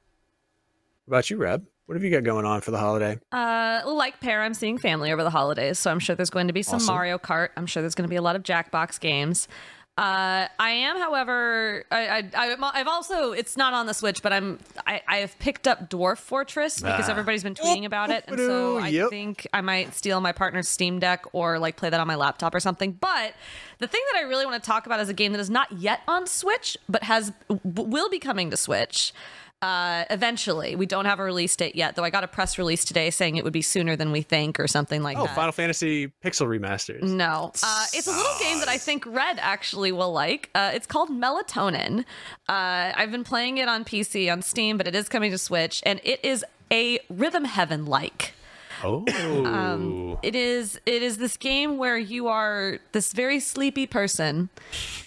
about 1.08 1.30
you, 1.30 1.36
Reb? 1.36 1.66
What 1.86 1.94
have 1.94 2.04
you 2.04 2.10
got 2.10 2.22
going 2.22 2.44
on 2.44 2.60
for 2.60 2.70
the 2.70 2.78
holiday? 2.78 3.18
Uh, 3.32 3.80
like 3.86 4.20
Peer, 4.20 4.42
I'm 4.42 4.52
seeing 4.54 4.76
family 4.78 5.10
over 5.10 5.24
the 5.24 5.30
holidays, 5.30 5.78
so 5.78 5.90
I'm 5.90 5.98
sure 6.00 6.14
there's 6.14 6.28
going 6.30 6.48
to 6.48 6.52
be 6.52 6.62
some 6.62 6.76
Awesome. 6.76 6.94
Mario 6.94 7.18
Kart. 7.18 7.48
I'm 7.56 7.66
sure 7.66 7.82
there's 7.82 7.94
going 7.94 8.06
to 8.06 8.10
be 8.10 8.16
a 8.16 8.22
lot 8.22 8.36
of 8.36 8.42
Jackbox 8.42 9.00
games. 9.00 9.48
Uh, 9.96 10.46
I 10.60 10.70
am, 10.70 10.96
however, 10.96 11.84
I, 11.90 12.08
I, 12.08 12.30
I, 12.52 12.56
I've 12.74 12.86
also 12.86 13.32
it's 13.32 13.56
not 13.56 13.74
on 13.74 13.86
the 13.86 13.94
Switch, 13.94 14.22
but 14.22 14.32
I'm 14.32 14.60
I, 14.86 15.02
I 15.08 15.16
have 15.16 15.36
picked 15.40 15.66
up 15.66 15.90
Dwarf 15.90 16.18
Fortress 16.18 16.80
because 16.80 17.08
Ah. 17.08 17.10
everybody's 17.10 17.42
been 17.42 17.56
tweeting 17.56 17.84
about 17.84 18.10
it, 18.10 18.22
and 18.28 18.38
so 18.38 18.78
I 18.78 18.88
Yep. 18.90 19.10
think 19.10 19.48
I 19.52 19.60
might 19.60 19.94
steal 19.94 20.20
my 20.20 20.30
partner's 20.30 20.68
Steam 20.68 21.00
Deck 21.00 21.24
or 21.32 21.58
like 21.58 21.74
play 21.76 21.90
that 21.90 21.98
on 21.98 22.06
my 22.06 22.14
laptop 22.14 22.54
or 22.54 22.60
something. 22.60 22.92
But 22.92 23.34
the 23.78 23.88
thing 23.88 24.02
that 24.12 24.20
I 24.20 24.22
really 24.28 24.46
want 24.46 24.62
to 24.62 24.64
talk 24.64 24.86
about 24.86 25.00
is 25.00 25.08
a 25.08 25.14
game 25.14 25.32
that 25.32 25.40
is 25.40 25.50
not 25.50 25.72
yet 25.72 26.00
on 26.06 26.28
Switch, 26.28 26.76
but 26.88 27.02
has 27.02 27.32
will 27.64 28.08
be 28.08 28.20
coming 28.20 28.50
to 28.52 28.56
Switch. 28.56 29.12
Uh, 29.60 30.04
eventually, 30.10 30.76
we 30.76 30.86
don't 30.86 31.04
have 31.06 31.18
a 31.18 31.22
release 31.24 31.56
date 31.56 31.74
yet, 31.74 31.96
though. 31.96 32.04
I 32.04 32.10
got 32.10 32.22
a 32.22 32.28
press 32.28 32.58
release 32.58 32.84
today 32.84 33.10
saying 33.10 33.36
it 33.36 33.44
would 33.44 33.52
be 33.52 33.62
sooner 33.62 33.96
than 33.96 34.12
we 34.12 34.22
think, 34.22 34.60
or 34.60 34.68
something 34.68 35.02
like 35.02 35.16
Oh, 35.18 35.24
that. 35.24 35.32
Oh, 35.32 35.34
Final 35.34 35.52
Fantasy 35.52 36.12
Pixel 36.24 36.46
remasters. 36.46 37.02
No, 37.02 37.52
uh, 37.62 37.84
it's 37.92 38.06
a 38.06 38.12
little 38.12 38.38
game 38.40 38.60
that 38.60 38.68
I 38.68 38.78
think 38.78 39.04
Red 39.06 39.38
actually 39.40 39.90
will 39.90 40.12
like. 40.12 40.48
Uh, 40.54 40.70
it's 40.74 40.86
called 40.86 41.10
Melatonin. 41.10 42.00
Uh, 42.48 42.92
I've 42.94 43.10
been 43.10 43.24
playing 43.24 43.58
it 43.58 43.68
on 43.68 43.84
PC 43.84 44.30
on 44.32 44.42
Steam, 44.42 44.76
but 44.76 44.86
it 44.86 44.94
is 44.94 45.08
coming 45.08 45.30
to 45.32 45.38
Switch, 45.38 45.82
and 45.84 46.00
it 46.04 46.24
is 46.24 46.44
a 46.72 47.00
Rhythm 47.08 47.44
Heaven 47.44 47.84
like. 47.86 48.34
Oh, 48.84 49.04
Um, 49.44 50.18
It 50.22 50.34
is 50.34 50.80
it 50.86 51.02
is 51.02 51.18
this 51.18 51.36
game 51.36 51.78
where 51.78 51.98
you 51.98 52.28
are 52.28 52.78
this 52.92 53.12
very 53.12 53.40
sleepy 53.40 53.86
person, 53.86 54.48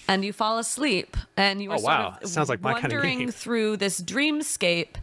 and 0.07 0.23
you 0.25 0.33
fall 0.33 0.57
asleep, 0.59 1.15
and 1.37 1.61
you 1.61 1.71
are 1.71 1.77
Oh, 1.77 1.81
wow. 1.81 2.17
of 2.21 2.27
Sounds 2.29 2.49
like 2.49 2.61
my 2.61 2.73
kind 2.73 2.85
of 2.85 2.91
wandering 2.91 3.31
through 3.31 3.77
this 3.77 4.01
dreamscape. 4.01 4.95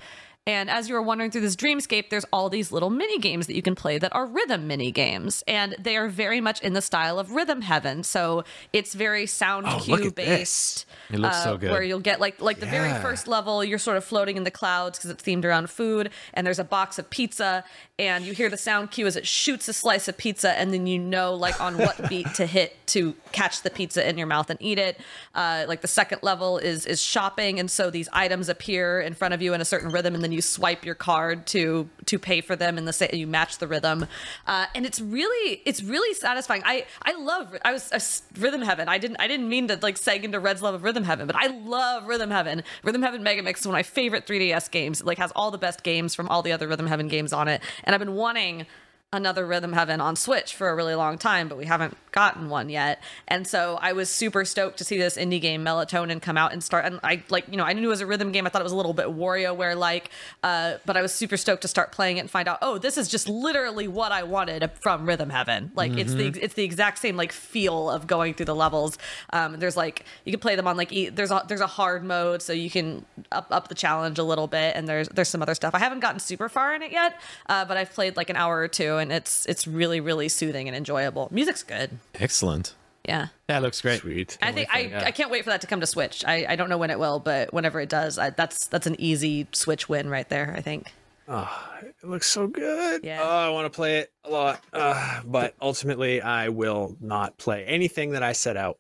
And 0.49 0.71
as 0.71 0.89
you're 0.89 1.03
wandering 1.03 1.31
through 1.31 1.43
this 1.43 1.57
dreamscape, 1.57 2.09
there's 2.09 2.25
all 2.33 2.49
these 2.49 2.73
little 2.73 2.89
mini 2.89 3.19
games 3.19 3.49
that 3.49 3.55
you 3.55 3.61
can 3.61 3.75
play 3.75 3.99
that 3.99 4.15
are 4.15 4.25
rhythm 4.25 4.67
mini 4.67 4.91
games, 4.91 5.45
and 5.47 5.77
they 5.79 5.95
are 5.95 6.09
very 6.09 6.41
much 6.41 6.63
in 6.63 6.73
the 6.73 6.81
style 6.81 7.19
of 7.19 7.33
Rhythm 7.33 7.61
Heaven. 7.61 8.03
So 8.03 8.45
it's 8.73 8.95
very 8.95 9.27
sound 9.27 9.67
Oh, 9.69 9.79
cue 9.79 10.11
based. 10.11 10.87
It 11.11 11.19
looks 11.19 11.43
so 11.43 11.53
uh, 11.53 11.57
good. 11.59 11.71
Where 11.71 11.83
you'll 11.83 12.01
get 12.01 12.19
like 12.19 12.41
like 12.41 12.61
the 12.61 12.67
very 12.67 12.99
first 13.03 13.29
level, 13.29 13.63
you're 13.63 13.79
sort 13.79 13.99
of 13.99 14.05
floating 14.07 14.39
in 14.39 14.45
the 14.45 14.51
clouds 14.51 14.99
because 14.99 15.11
it's 15.11 15.23
themed 15.23 15.45
around 15.45 15.69
food, 15.69 16.09
and 16.33 16.47
there's 16.47 16.59
a 16.59 16.65
box 16.65 16.99
of 16.99 17.11
pizza, 17.11 17.63
and 17.99 18.25
you 18.25 18.33
hear 18.33 18.49
the 18.49 18.57
sound 18.57 18.91
cue 18.91 19.07
as 19.07 19.17
it 19.17 19.27
shoots 19.27 19.69
a 19.69 19.75
slice 19.75 20.09
of 20.09 20.17
pizza, 20.17 20.59
and 20.59 20.73
then 20.73 20.87
you 20.87 20.99
know 20.99 21.35
like 21.35 21.61
on 21.61 21.77
what 21.77 21.97
beat 22.09 22.33
to 22.37 22.47
hit 22.47 22.75
to 22.87 23.15
catch 23.33 23.61
the 23.61 23.71
pizza 23.71 24.09
in 24.09 24.17
your 24.17 24.27
mouth 24.27 24.49
and 24.49 24.59
eat 24.63 24.79
it. 24.79 24.99
Uh, 25.35 25.67
like 25.69 25.83
the 25.83 25.89
second 25.89 26.21
level 26.23 26.57
is 26.57 26.87
is 26.87 27.03
shopping, 27.03 27.61
and 27.61 27.71
so 27.71 27.91
these 27.91 28.09
items 28.15 28.49
appear 28.49 28.99
in 29.03 29.13
front 29.13 29.35
of 29.35 29.43
you 29.43 29.53
in 29.53 29.61
a 29.61 29.65
certain 29.67 29.91
rhythm, 29.91 30.15
and 30.15 30.25
then 30.25 30.33
you 30.33 30.38
swipe 30.41 30.85
your 30.85 30.95
card 30.95 31.47
to 31.49 31.89
to 32.07 32.19
pay 32.19 32.41
for 32.41 32.57
them, 32.57 32.79
and 32.79 32.87
the 32.87 32.93
sa- 32.93 33.07
you 33.13 33.27
match 33.27 33.59
the 33.59 33.67
rhythm, 33.67 34.07
uh, 34.47 34.67
and 34.75 34.87
it's 34.87 35.01
really 35.01 35.63
it's 35.65 35.83
really 35.83 36.15
satisfying. 36.15 36.63
I 36.65 36.87
I 37.03 37.13
love 37.13 37.57
I 37.65 37.73
was 37.73 37.93
uh, 37.93 38.01
Rhythm 38.41 38.63
Heaven. 38.63 38.89
I 38.89 38.99
didn't 38.99 39.19
I 39.21 39.29
didn't 39.29 39.49
mean 39.49 39.69
to 39.69 39.79
like 39.83 39.97
seg 39.97 40.23
into 40.23 40.41
Red's 40.41 40.63
love 40.63 40.75
of 40.75 40.83
Rhythm 40.83 41.05
Heaven, 41.05 41.27
but 41.27 41.37
I 41.37 41.49
love 41.49 42.07
Rhythm 42.07 42.31
Heaven. 42.31 42.63
Rhythm 42.83 43.03
Heaven 43.03 43.23
Mega 43.23 43.43
Mix 43.43 43.61
is 43.61 43.67
one 43.67 43.75
of 43.75 43.79
my 43.79 43.83
favorite 43.83 44.27
3DS 44.27 44.71
games. 44.71 45.01
It 45.01 45.07
like 45.07 45.19
has 45.19 45.33
all 45.37 45.51
the 45.51 45.59
best 45.59 45.83
games 45.83 46.15
from 46.15 46.29
all 46.29 46.43
the 46.43 46.53
other 46.53 46.69
Rhythm 46.69 46.87
Heaven 46.87 47.09
games 47.09 47.33
on 47.33 47.49
it, 47.49 47.63
and 47.85 47.95
I've 47.95 48.01
been 48.01 48.15
wanting 48.15 48.67
another 49.13 49.47
Rhythm 49.47 49.73
Heaven 49.73 50.03
on 50.03 50.17
Switch 50.17 50.55
for 50.55 50.69
a 50.69 50.75
really 50.75 50.95
long 50.95 51.17
time, 51.17 51.49
but 51.49 51.57
we 51.57 51.65
haven't 51.65 51.97
gotten 52.13 52.51
one 52.51 52.69
yet. 52.69 53.01
And 53.27 53.47
so 53.47 53.79
I 53.81 53.95
was 53.95 54.11
super 54.11 54.45
stoked 54.45 54.77
to 54.79 54.85
see 54.85 54.99
this 54.99 55.17
indie 55.17 55.41
game 55.41 55.65
Melatonin 55.65 56.21
come 56.21 56.37
out 56.37 56.53
and 56.53 56.63
start. 56.63 56.85
And 56.85 57.01
I 57.03 57.23
like, 57.31 57.47
you 57.51 57.57
know, 57.57 57.65
I 57.65 57.73
knew 57.73 57.85
it 57.85 57.89
was 57.89 58.03
a 58.03 58.07
rhythm 58.07 58.33
game. 58.33 58.47
I 58.47 58.51
thought 58.51 58.61
it 58.61 58.65
was 58.65 58.73
a 58.73 58.77
little 58.77 58.93
bit 58.93 59.07
WarioWare 59.07 59.77
like, 59.79 60.11
uh, 60.43 60.75
but 60.85 60.99
I 60.99 61.03
was 61.03 61.15
super 61.15 61.39
stoked 61.39 61.63
to 61.63 61.69
start 61.69 61.91
playing 61.91 62.19
it 62.19 62.21
and 62.21 62.31
find 62.31 62.49
out, 62.49 62.59
oh, 62.61 62.77
this 62.77 62.99
is 62.99 63.09
just 63.09 63.31
literally 63.31 63.89
what 63.89 64.13
I 64.13 64.25
wanted 64.25 64.71
from 64.79 65.07
Rhythm 65.07 65.31
Heaven. 65.31 65.73
Like 65.75 65.93
it's 65.97 66.13
the 66.13 66.27
it's 66.43 66.55
the 66.55 66.65
exact 66.65 66.99
same 66.99 67.17
like 67.17 67.33
feel 67.33 67.89
of 67.89 68.07
going 68.07 68.35
through 68.35 68.47
the 68.47 68.55
levels. 68.55 68.99
Um, 69.33 69.59
there's 69.59 69.77
like 69.77 70.05
you 70.27 70.33
can 70.33 70.41
play 70.41 70.55
them 70.55 70.67
on 70.67 70.77
like 70.77 70.93
e- 70.93 71.09
there's 71.09 71.31
a 71.31 71.43
there's 71.49 71.63
a 71.63 71.67
hard 71.67 72.05
mode, 72.05 72.43
so 72.43 72.53
you 72.53 72.69
can 72.69 73.07
up 73.33 73.47
up 73.51 73.69
the 73.69 73.75
challenge 73.75 74.19
a 74.19 74.23
little 74.25 74.49
bit. 74.49 74.77
And 74.77 74.87
there's 74.87 75.09
there's 75.09 75.29
some 75.29 75.41
other 75.41 75.55
stuff. 75.55 75.75
I 75.75 75.79
haven't 75.79 76.01
gotten 76.01 76.21
super 76.21 76.51
far 76.51 76.75
in 76.75 76.83
it 76.83 76.93
yet, 76.93 77.19
uh, 77.49 77.65
but 77.65 77.79
I've 77.79 77.93
played 77.93 78.17
like 78.17 78.29
an 78.29 78.37
hour 78.37 78.59
or 78.59 78.69
two, 78.69 78.98
and 78.99 79.13
it's 79.13 79.47
it's 79.47 79.67
really 79.67 80.01
really 80.01 80.29
soothing 80.29 80.69
and 80.69 80.77
enjoyable. 80.77 81.29
Music's 81.31 81.63
good. 81.63 81.99
Excellent. 82.15 82.75
Yeah. 83.09 83.29
That 83.47 83.63
looks 83.63 83.81
great. 83.81 84.01
sweet. 84.01 84.37
I 84.43 84.53
think 84.53 84.69
I, 84.71 84.93
I 85.07 85.11
can't 85.13 85.31
wait 85.31 85.43
for 85.43 85.51
that 85.51 85.63
to 85.63 85.67
come 85.67 85.81
to 85.81 85.87
Switch. 85.87 86.25
I, 86.27 86.45
I 86.47 86.57
don't 86.57 86.69
know 86.69 86.77
when 86.77 86.91
it 86.91 86.99
will, 86.99 87.19
but 87.19 87.55
whenever 87.55 87.81
it 87.81 87.89
does, 87.89 88.19
I, 88.19 88.31
that's 88.31 88.67
that's 88.67 88.87
an 88.87 88.97
easy 88.99 89.47
Switch 89.53 89.89
win 89.89 90.11
right 90.11 90.29
there. 90.29 90.53
I 90.55 90.61
think. 90.61 90.93
Oh, 91.27 91.69
it 91.81 92.07
looks 92.07 92.27
so 92.27 92.47
good. 92.47 93.05
Yeah. 93.05 93.21
Oh, 93.23 93.27
I 93.27 93.49
want 93.51 93.67
to 93.67 93.75
play 93.75 93.99
it 93.99 94.13
a 94.25 94.31
lot. 94.31 94.63
Uh, 94.73 95.21
but 95.27 95.55
ultimately, 95.61 96.23
I 96.23 96.49
will 96.49 96.97
not 97.01 97.37
play 97.39 97.65
anything 97.65 98.11
that 98.11 98.23
I 98.23 98.33
set 98.33 98.57
out 98.57 98.79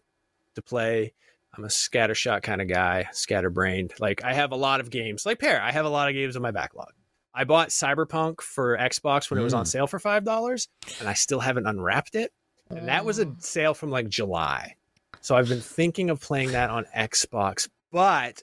to 0.54 0.62
play. 0.62 1.12
I'm 1.56 1.64
a 1.64 1.68
scattershot 1.68 2.42
kind 2.42 2.62
of 2.62 2.68
guy, 2.68 3.08
scatterbrained. 3.12 3.92
Like 3.98 4.24
I 4.24 4.34
have 4.34 4.52
a 4.52 4.56
lot 4.56 4.80
of 4.80 4.90
games, 4.90 5.26
like 5.26 5.38
Peer. 5.38 5.60
I 5.60 5.72
have 5.72 5.86
a 5.86 5.90
lot 5.90 6.08
of 6.08 6.14
games 6.14 6.36
in 6.36 6.42
my 6.42 6.50
backlog. 6.50 6.92
I 7.38 7.44
bought 7.44 7.68
Cyberpunk 7.68 8.40
for 8.40 8.76
Xbox 8.76 9.30
when 9.30 9.38
it 9.38 9.44
was 9.44 9.54
on 9.54 9.64
Mm. 9.64 9.68
sale 9.68 9.86
for 9.86 9.98
five 10.00 10.24
dollars, 10.24 10.68
and 10.98 11.08
I 11.08 11.12
still 11.14 11.40
haven't 11.40 11.66
unwrapped 11.66 12.14
it. 12.16 12.32
And 12.70 12.88
that 12.88 13.04
was 13.04 13.18
a 13.18 13.32
sale 13.38 13.74
from 13.74 13.90
like 13.90 14.08
July. 14.08 14.74
So 15.20 15.36
I've 15.36 15.48
been 15.48 15.60
thinking 15.60 16.10
of 16.10 16.20
playing 16.20 16.52
that 16.52 16.68
on 16.70 16.84
Xbox, 16.96 17.68
but 17.92 18.42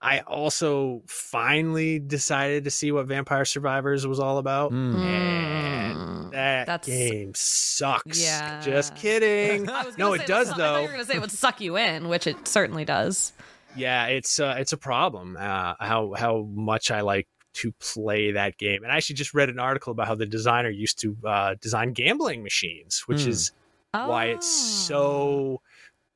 I 0.00 0.20
also 0.20 1.02
finally 1.06 1.98
decided 1.98 2.64
to 2.64 2.70
see 2.70 2.92
what 2.92 3.06
Vampire 3.06 3.44
Survivors 3.44 4.06
was 4.06 4.18
all 4.20 4.38
about. 4.38 4.72
Mm. 4.72 4.94
And 4.96 6.32
that 6.32 6.66
That's- 6.66 6.86
game 6.86 7.32
sucks. 7.34 8.22
Yeah. 8.22 8.60
Just 8.60 8.96
kidding. 8.96 9.64
No, 9.98 10.14
it 10.14 10.20
say 10.22 10.26
does 10.26 10.48
that's- 10.48 10.50
I 10.50 10.56
thought 10.56 10.56
you 10.56 10.56
though. 10.56 10.82
were 10.82 10.88
gonna 10.92 11.04
say 11.04 11.14
it 11.14 11.20
would 11.20 11.30
suck 11.30 11.60
you 11.60 11.76
in, 11.76 12.08
which 12.08 12.26
it 12.26 12.48
certainly 12.48 12.84
does. 12.84 13.32
Yeah, 13.76 14.06
it's 14.06 14.38
uh, 14.40 14.54
it's 14.58 14.72
a 14.72 14.76
problem. 14.76 15.36
Uh, 15.36 15.74
how 15.80 16.14
how 16.16 16.46
much 16.54 16.90
I 16.90 17.00
like 17.00 17.26
to 17.54 17.72
play 17.72 18.32
that 18.32 18.58
game. 18.58 18.82
And 18.82 18.92
I 18.92 18.96
actually 18.96 19.16
just 19.16 19.34
read 19.34 19.48
an 19.48 19.58
article 19.58 19.92
about 19.92 20.08
how 20.08 20.14
the 20.14 20.26
designer 20.26 20.70
used 20.70 20.98
to 21.00 21.16
uh, 21.24 21.54
design 21.60 21.92
gambling 21.92 22.42
machines, 22.42 23.02
which 23.06 23.24
Hmm. 23.24 23.30
is 23.30 23.52
why 24.02 24.26
it's 24.26 24.46
so 24.46 25.60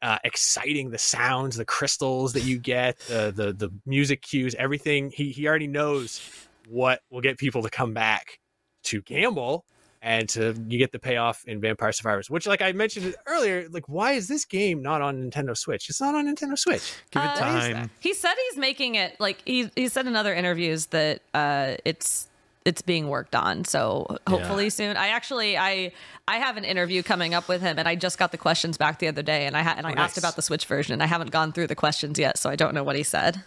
uh, 0.02 0.18
exciting. 0.24 0.90
The 0.90 0.98
sounds, 0.98 1.56
the 1.56 1.64
crystals 1.64 2.32
that 2.34 2.42
you 2.42 2.58
get, 2.58 2.98
the 3.06 3.32
the 3.34 3.52
the 3.52 3.70
music 3.86 4.22
cues, 4.22 4.54
everything. 4.56 5.10
He 5.10 5.30
he 5.32 5.46
already 5.48 5.66
knows 5.68 6.22
what 6.68 7.00
will 7.10 7.20
get 7.20 7.38
people 7.38 7.62
to 7.62 7.70
come 7.70 7.94
back 7.94 8.38
to 8.84 9.00
gamble. 9.02 9.64
And 10.00 10.28
to 10.30 10.54
you 10.68 10.78
get 10.78 10.92
the 10.92 10.98
payoff 11.00 11.44
in 11.46 11.60
Vampire 11.60 11.90
Survivors, 11.92 12.30
which, 12.30 12.46
like 12.46 12.62
I 12.62 12.70
mentioned 12.72 13.16
earlier, 13.26 13.66
like 13.70 13.88
why 13.88 14.12
is 14.12 14.28
this 14.28 14.44
game 14.44 14.80
not 14.80 15.02
on 15.02 15.28
Nintendo 15.28 15.56
Switch? 15.56 15.88
It's 15.90 16.00
not 16.00 16.14
on 16.14 16.26
Nintendo 16.32 16.56
Switch. 16.56 16.92
Give 17.10 17.22
it 17.24 17.28
Uh, 17.30 17.34
time. 17.34 17.90
He 17.98 18.14
said 18.14 18.34
he's 18.50 18.58
making 18.58 18.94
it 18.94 19.18
like 19.18 19.42
he 19.44 19.70
he 19.74 19.88
said 19.88 20.06
in 20.06 20.14
other 20.14 20.32
interviews 20.32 20.86
that 20.86 21.20
uh 21.34 21.74
it's 21.84 22.28
it's 22.64 22.82
being 22.82 23.08
worked 23.08 23.34
on 23.34 23.64
so 23.64 24.18
hopefully 24.26 24.68
soon 24.68 24.94
i 24.96 25.08
actually 25.08 25.56
i 25.56 25.90
i 26.26 26.36
have 26.36 26.56
an 26.58 26.64
interview 26.64 27.02
coming 27.02 27.32
up 27.32 27.48
with 27.48 27.62
him 27.62 27.78
and 27.78 27.88
i 27.88 27.94
just 27.94 28.18
got 28.18 28.30
the 28.30 28.36
questions 28.36 28.76
back 28.76 28.98
the 28.98 29.08
other 29.08 29.22
day 29.22 29.46
and 29.46 29.56
i 29.56 29.62
ha- 29.62 29.74
and 29.78 29.86
i 29.86 29.90
Oh, 29.92 29.94
asked 29.94 30.16
nice. 30.16 30.18
about 30.18 30.36
the 30.36 30.42
switch 30.42 30.66
version 30.66 30.92
and 30.92 31.02
i 31.02 31.06
haven't 31.06 31.30
gone 31.30 31.52
through 31.52 31.68
the 31.68 31.74
questions 31.76 32.18
yet 32.18 32.36
so 32.36 32.50
i 32.50 32.56
don't 32.56 32.74
know 32.74 32.82
what 32.84 32.94
he 32.96 33.02
said 33.04 33.42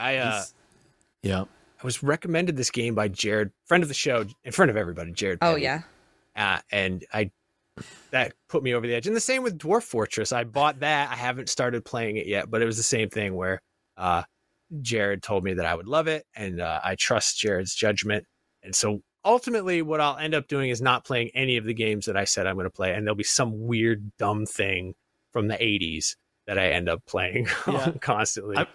I 0.00 0.16
uh, 0.16 0.42
Yeah. 1.22 1.44
I 1.84 1.86
was 1.86 2.02
recommended 2.02 2.56
this 2.56 2.70
game 2.70 2.94
by 2.94 3.08
Jared, 3.08 3.52
friend 3.66 3.82
of 3.82 3.88
the 3.88 3.94
show, 3.94 4.24
in 4.42 4.52
front 4.52 4.70
of 4.70 4.76
everybody. 4.76 5.12
Jared. 5.12 5.38
oh 5.42 5.56
yeah 5.56 5.82
uh, 6.36 6.58
and 6.70 7.04
I 7.12 7.30
that 8.12 8.34
put 8.48 8.62
me 8.62 8.74
over 8.74 8.86
the 8.86 8.94
edge. 8.94 9.06
And 9.06 9.16
the 9.16 9.20
same 9.20 9.42
with 9.42 9.58
Dwarf 9.58 9.82
Fortress. 9.82 10.32
I 10.32 10.44
bought 10.44 10.80
that. 10.80 11.10
I 11.10 11.16
haven't 11.16 11.48
started 11.48 11.84
playing 11.84 12.16
it 12.16 12.26
yet, 12.26 12.48
but 12.48 12.62
it 12.62 12.66
was 12.66 12.76
the 12.76 12.84
same 12.84 13.10
thing 13.10 13.34
where 13.34 13.60
uh, 13.96 14.22
Jared 14.80 15.22
told 15.22 15.42
me 15.42 15.54
that 15.54 15.66
I 15.66 15.74
would 15.74 15.88
love 15.88 16.06
it, 16.06 16.24
and 16.36 16.60
uh, 16.60 16.80
I 16.84 16.94
trust 16.94 17.38
Jared's 17.38 17.74
judgment. 17.74 18.26
And 18.62 18.74
so 18.74 19.00
ultimately, 19.24 19.82
what 19.82 20.00
I'll 20.00 20.16
end 20.16 20.34
up 20.34 20.46
doing 20.46 20.70
is 20.70 20.80
not 20.80 21.04
playing 21.04 21.30
any 21.34 21.56
of 21.56 21.64
the 21.64 21.74
games 21.74 22.06
that 22.06 22.16
I 22.16 22.24
said 22.24 22.46
I'm 22.46 22.54
going 22.54 22.64
to 22.64 22.70
play, 22.70 22.94
and 22.94 23.04
there'll 23.04 23.16
be 23.16 23.24
some 23.24 23.66
weird 23.66 24.12
dumb 24.18 24.46
thing 24.46 24.94
from 25.32 25.48
the 25.48 25.56
'80s 25.56 26.14
that 26.46 26.58
I 26.58 26.68
end 26.70 26.88
up 26.88 27.04
playing 27.06 27.48
Yeah. 27.66 27.92
constantly. 28.00 28.56
I- 28.56 28.66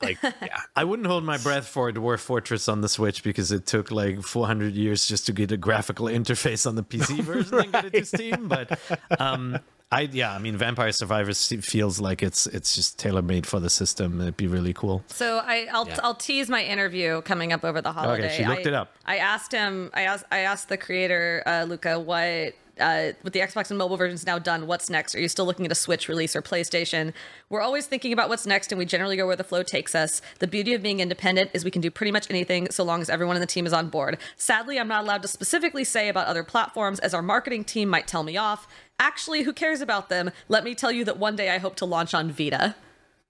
like, 0.00 0.18
yeah. 0.22 0.60
I 0.76 0.84
wouldn't 0.84 1.08
hold 1.08 1.24
my 1.24 1.38
breath 1.38 1.66
for 1.66 1.90
Dwarf 1.90 2.20
Fortress 2.20 2.68
on 2.68 2.82
the 2.82 2.88
Switch 2.88 3.24
because 3.24 3.50
it 3.50 3.66
took 3.66 3.90
like 3.90 4.22
400 4.22 4.74
years 4.74 5.08
just 5.08 5.26
to 5.26 5.32
get 5.32 5.50
a 5.50 5.56
graphical 5.56 6.06
interface 6.06 6.68
on 6.68 6.76
the 6.76 6.84
PC 6.84 7.18
version 7.22 7.58
and 7.58 7.72
get 7.72 7.86
it 7.86 7.92
to 7.94 8.04
Steam. 8.04 8.46
But 8.46 8.78
um, 9.18 9.58
I, 9.90 10.02
yeah, 10.02 10.32
I 10.32 10.38
mean, 10.38 10.56
Vampire 10.56 10.92
Survivors 10.92 11.48
feels 11.62 11.98
like 12.00 12.22
it's 12.22 12.46
it's 12.46 12.76
just 12.76 12.96
tailor 13.00 13.22
made 13.22 13.44
for 13.44 13.58
the 13.58 13.70
system. 13.70 14.20
It'd 14.20 14.36
be 14.36 14.46
really 14.46 14.72
cool. 14.72 15.02
So 15.08 15.38
I, 15.38 15.66
I'll 15.72 15.88
Yeah. 15.88 15.98
I'll 16.04 16.14
tease 16.14 16.48
my 16.48 16.62
interview 16.62 17.20
coming 17.22 17.52
up 17.52 17.64
over 17.64 17.80
the 17.82 17.90
holiday. 17.92 18.32
she 18.36 18.44
looked 18.46 18.66
I, 18.66 18.68
it 18.68 18.74
up. 18.74 18.92
I 19.04 19.16
asked 19.16 19.50
him. 19.50 19.90
I 19.94 20.02
asked 20.02 20.26
I 20.30 20.38
asked 20.40 20.68
the 20.68 20.76
creator 20.76 21.42
uh, 21.44 21.64
Luca 21.68 21.98
what. 21.98 22.54
Uh, 22.80 23.12
with 23.22 23.32
the 23.32 23.40
Xbox 23.40 23.70
and 23.70 23.78
mobile 23.78 23.96
versions 23.96 24.26
now 24.26 24.38
done, 24.38 24.66
what's 24.66 24.88
next? 24.88 25.14
Are 25.14 25.20
you 25.20 25.28
still 25.28 25.46
looking 25.46 25.66
at 25.66 25.72
a 25.72 25.74
Switch 25.74 26.08
release 26.08 26.34
or 26.34 26.42
PlayStation? 26.42 27.12
We're 27.48 27.60
always 27.60 27.86
thinking 27.86 28.12
about 28.12 28.28
what's 28.28 28.46
next, 28.46 28.72
and 28.72 28.78
we 28.78 28.84
generally 28.84 29.16
go 29.16 29.26
where 29.26 29.36
the 29.36 29.44
flow 29.44 29.62
takes 29.62 29.94
us. 29.94 30.22
The 30.38 30.46
beauty 30.46 30.74
of 30.74 30.82
being 30.82 31.00
independent 31.00 31.50
is 31.54 31.64
we 31.64 31.70
can 31.70 31.82
do 31.82 31.90
pretty 31.90 32.12
much 32.12 32.30
anything 32.30 32.70
so 32.70 32.84
long 32.84 33.00
as 33.00 33.10
everyone 33.10 33.36
in 33.36 33.40
the 33.40 33.46
team 33.46 33.66
is 33.66 33.72
on 33.72 33.88
board. 33.88 34.18
Sadly, 34.36 34.78
I'm 34.78 34.88
not 34.88 35.04
allowed 35.04 35.22
to 35.22 35.28
specifically 35.28 35.84
say 35.84 36.08
about 36.08 36.26
other 36.26 36.44
platforms, 36.44 36.98
as 37.00 37.14
our 37.14 37.22
marketing 37.22 37.64
team 37.64 37.88
might 37.88 38.06
tell 38.06 38.22
me 38.22 38.36
off. 38.36 38.68
Actually, 38.98 39.42
who 39.42 39.52
cares 39.52 39.80
about 39.80 40.08
them? 40.08 40.30
Let 40.48 40.64
me 40.64 40.74
tell 40.74 40.92
you 40.92 41.04
that 41.04 41.18
one 41.18 41.36
day 41.36 41.50
I 41.50 41.58
hope 41.58 41.76
to 41.76 41.84
launch 41.84 42.14
on 42.14 42.30
Vita. 42.30 42.74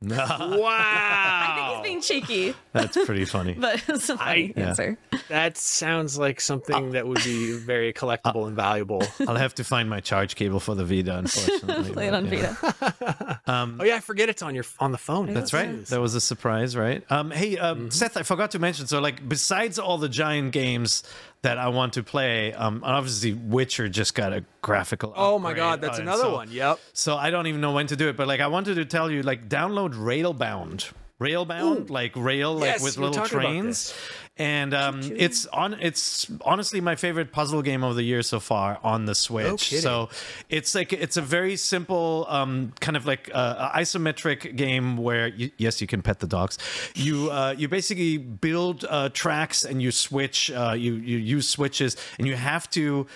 Wow. 0.00 0.16
I 0.70 1.54
think 1.56 1.76
he's 1.76 1.82
being 1.82 2.22
cheeky, 2.22 2.54
That's 2.72 2.96
pretty 3.04 3.24
funny. 3.24 3.54
but 3.58 3.82
it's 3.88 4.08
a 4.08 4.16
funny 4.16 4.52
I- 4.56 4.60
Yeah. 4.60 4.94
that 5.28 5.56
sounds 5.56 6.16
like 6.16 6.40
something 6.40 6.92
that 6.92 7.06
would 7.06 7.22
be 7.24 7.52
very 7.56 7.92
collectible 7.92 8.46
and 8.46 8.54
valuable. 8.54 9.02
I'll 9.26 9.34
have 9.36 9.54
to 9.56 9.64
find 9.64 9.90
my 9.90 9.98
charge 10.00 10.36
cable 10.36 10.60
for 10.60 10.74
the 10.76 10.84
Vita, 10.84 11.18
unfortunately. 11.18 11.92
Play 11.92 12.06
it 12.08 12.14
on 12.14 12.26
yeah. 12.32 12.54
Vita. 12.60 13.40
Oh 13.80 13.84
yeah, 13.84 13.96
I 13.96 14.00
forget 14.00 14.28
it's 14.28 14.42
on 14.42 14.54
your 14.54 14.64
on 14.78 14.92
the 14.92 14.98
phone. 14.98 15.34
That's 15.34 15.52
right. 15.52 15.84
That 15.86 16.00
was 16.00 16.14
a 16.14 16.20
surprise, 16.20 16.76
right? 16.76 17.02
Um, 17.10 17.30
hey, 17.30 17.58
um, 17.58 17.90
Seth, 17.90 18.16
I 18.16 18.22
forgot 18.22 18.52
to 18.52 18.58
mention. 18.58 18.86
So, 18.86 19.00
like, 19.00 19.28
besides 19.28 19.78
all 19.78 19.98
the 19.98 20.08
giant 20.08 20.52
games 20.52 21.02
that 21.42 21.56
I 21.58 21.68
want 21.68 21.92
to 21.94 22.02
play, 22.02 22.52
um, 22.52 22.82
obviously, 22.84 23.32
Witcher 23.32 23.88
just 23.88 24.14
got 24.14 24.32
a 24.32 24.44
graphical. 24.60 25.12
Oh 25.16 25.38
my 25.38 25.52
god, 25.54 25.80
that's 25.80 25.98
Uh, 25.98 26.02
another 26.02 26.22
so- 26.24 26.34
one. 26.34 26.50
Yep. 26.50 26.80
So 26.92 27.16
I 27.16 27.30
don't 27.30 27.46
even 27.46 27.60
know 27.60 27.72
when 27.72 27.86
to 27.88 27.96
do 27.96 28.08
it, 28.08 28.16
but 28.16 28.26
like, 28.26 28.40
I 28.40 28.48
wanted 28.48 28.74
to 28.76 28.84
tell 28.84 29.10
you, 29.10 29.22
like, 29.22 29.48
download 29.48 29.92
Railbound. 29.94 30.88
Railbound, 31.18 31.90
like 31.90 32.12
rail, 32.14 32.54
like 32.54 32.74
Yes, 32.74 32.82
with 32.82 32.96
little 32.96 33.24
trains, 33.26 33.92
and 34.36 34.72
um, 34.72 35.00
it's 35.02 35.46
on. 35.46 35.74
It's 35.74 36.30
honestly 36.42 36.80
my 36.80 36.94
favorite 36.94 37.32
puzzle 37.32 37.60
game 37.60 37.82
of 37.82 37.96
the 37.96 38.04
year 38.04 38.22
so 38.22 38.38
far 38.38 38.78
on 38.84 39.06
the 39.06 39.16
Switch. 39.16 39.70
kidding. 39.70 39.82
so 39.82 40.10
it's 40.48 40.76
like 40.76 40.92
it's 40.92 41.16
a 41.16 41.22
very 41.22 41.56
simple, 41.56 42.24
um, 42.28 42.72
kind 42.78 42.96
of 42.96 43.04
like 43.04 43.30
uh, 43.34 43.70
isometric 43.72 44.54
game 44.54 44.96
where 44.96 45.26
you, 45.26 45.50
yes, 45.56 45.80
you 45.80 45.88
can 45.88 46.02
pet 46.02 46.20
the 46.20 46.28
dogs. 46.28 46.56
You 46.94 47.32
uh, 47.32 47.54
you 47.58 47.66
basically 47.66 48.16
build 48.18 48.84
uh, 48.88 49.08
tracks 49.08 49.64
and 49.64 49.82
you 49.82 49.90
switch. 49.90 50.52
Uh, 50.52 50.74
you 50.78 50.94
you 50.94 51.18
use 51.18 51.48
switches 51.48 51.96
and 52.18 52.28
you 52.28 52.36
have 52.36 52.70
to 52.70 53.08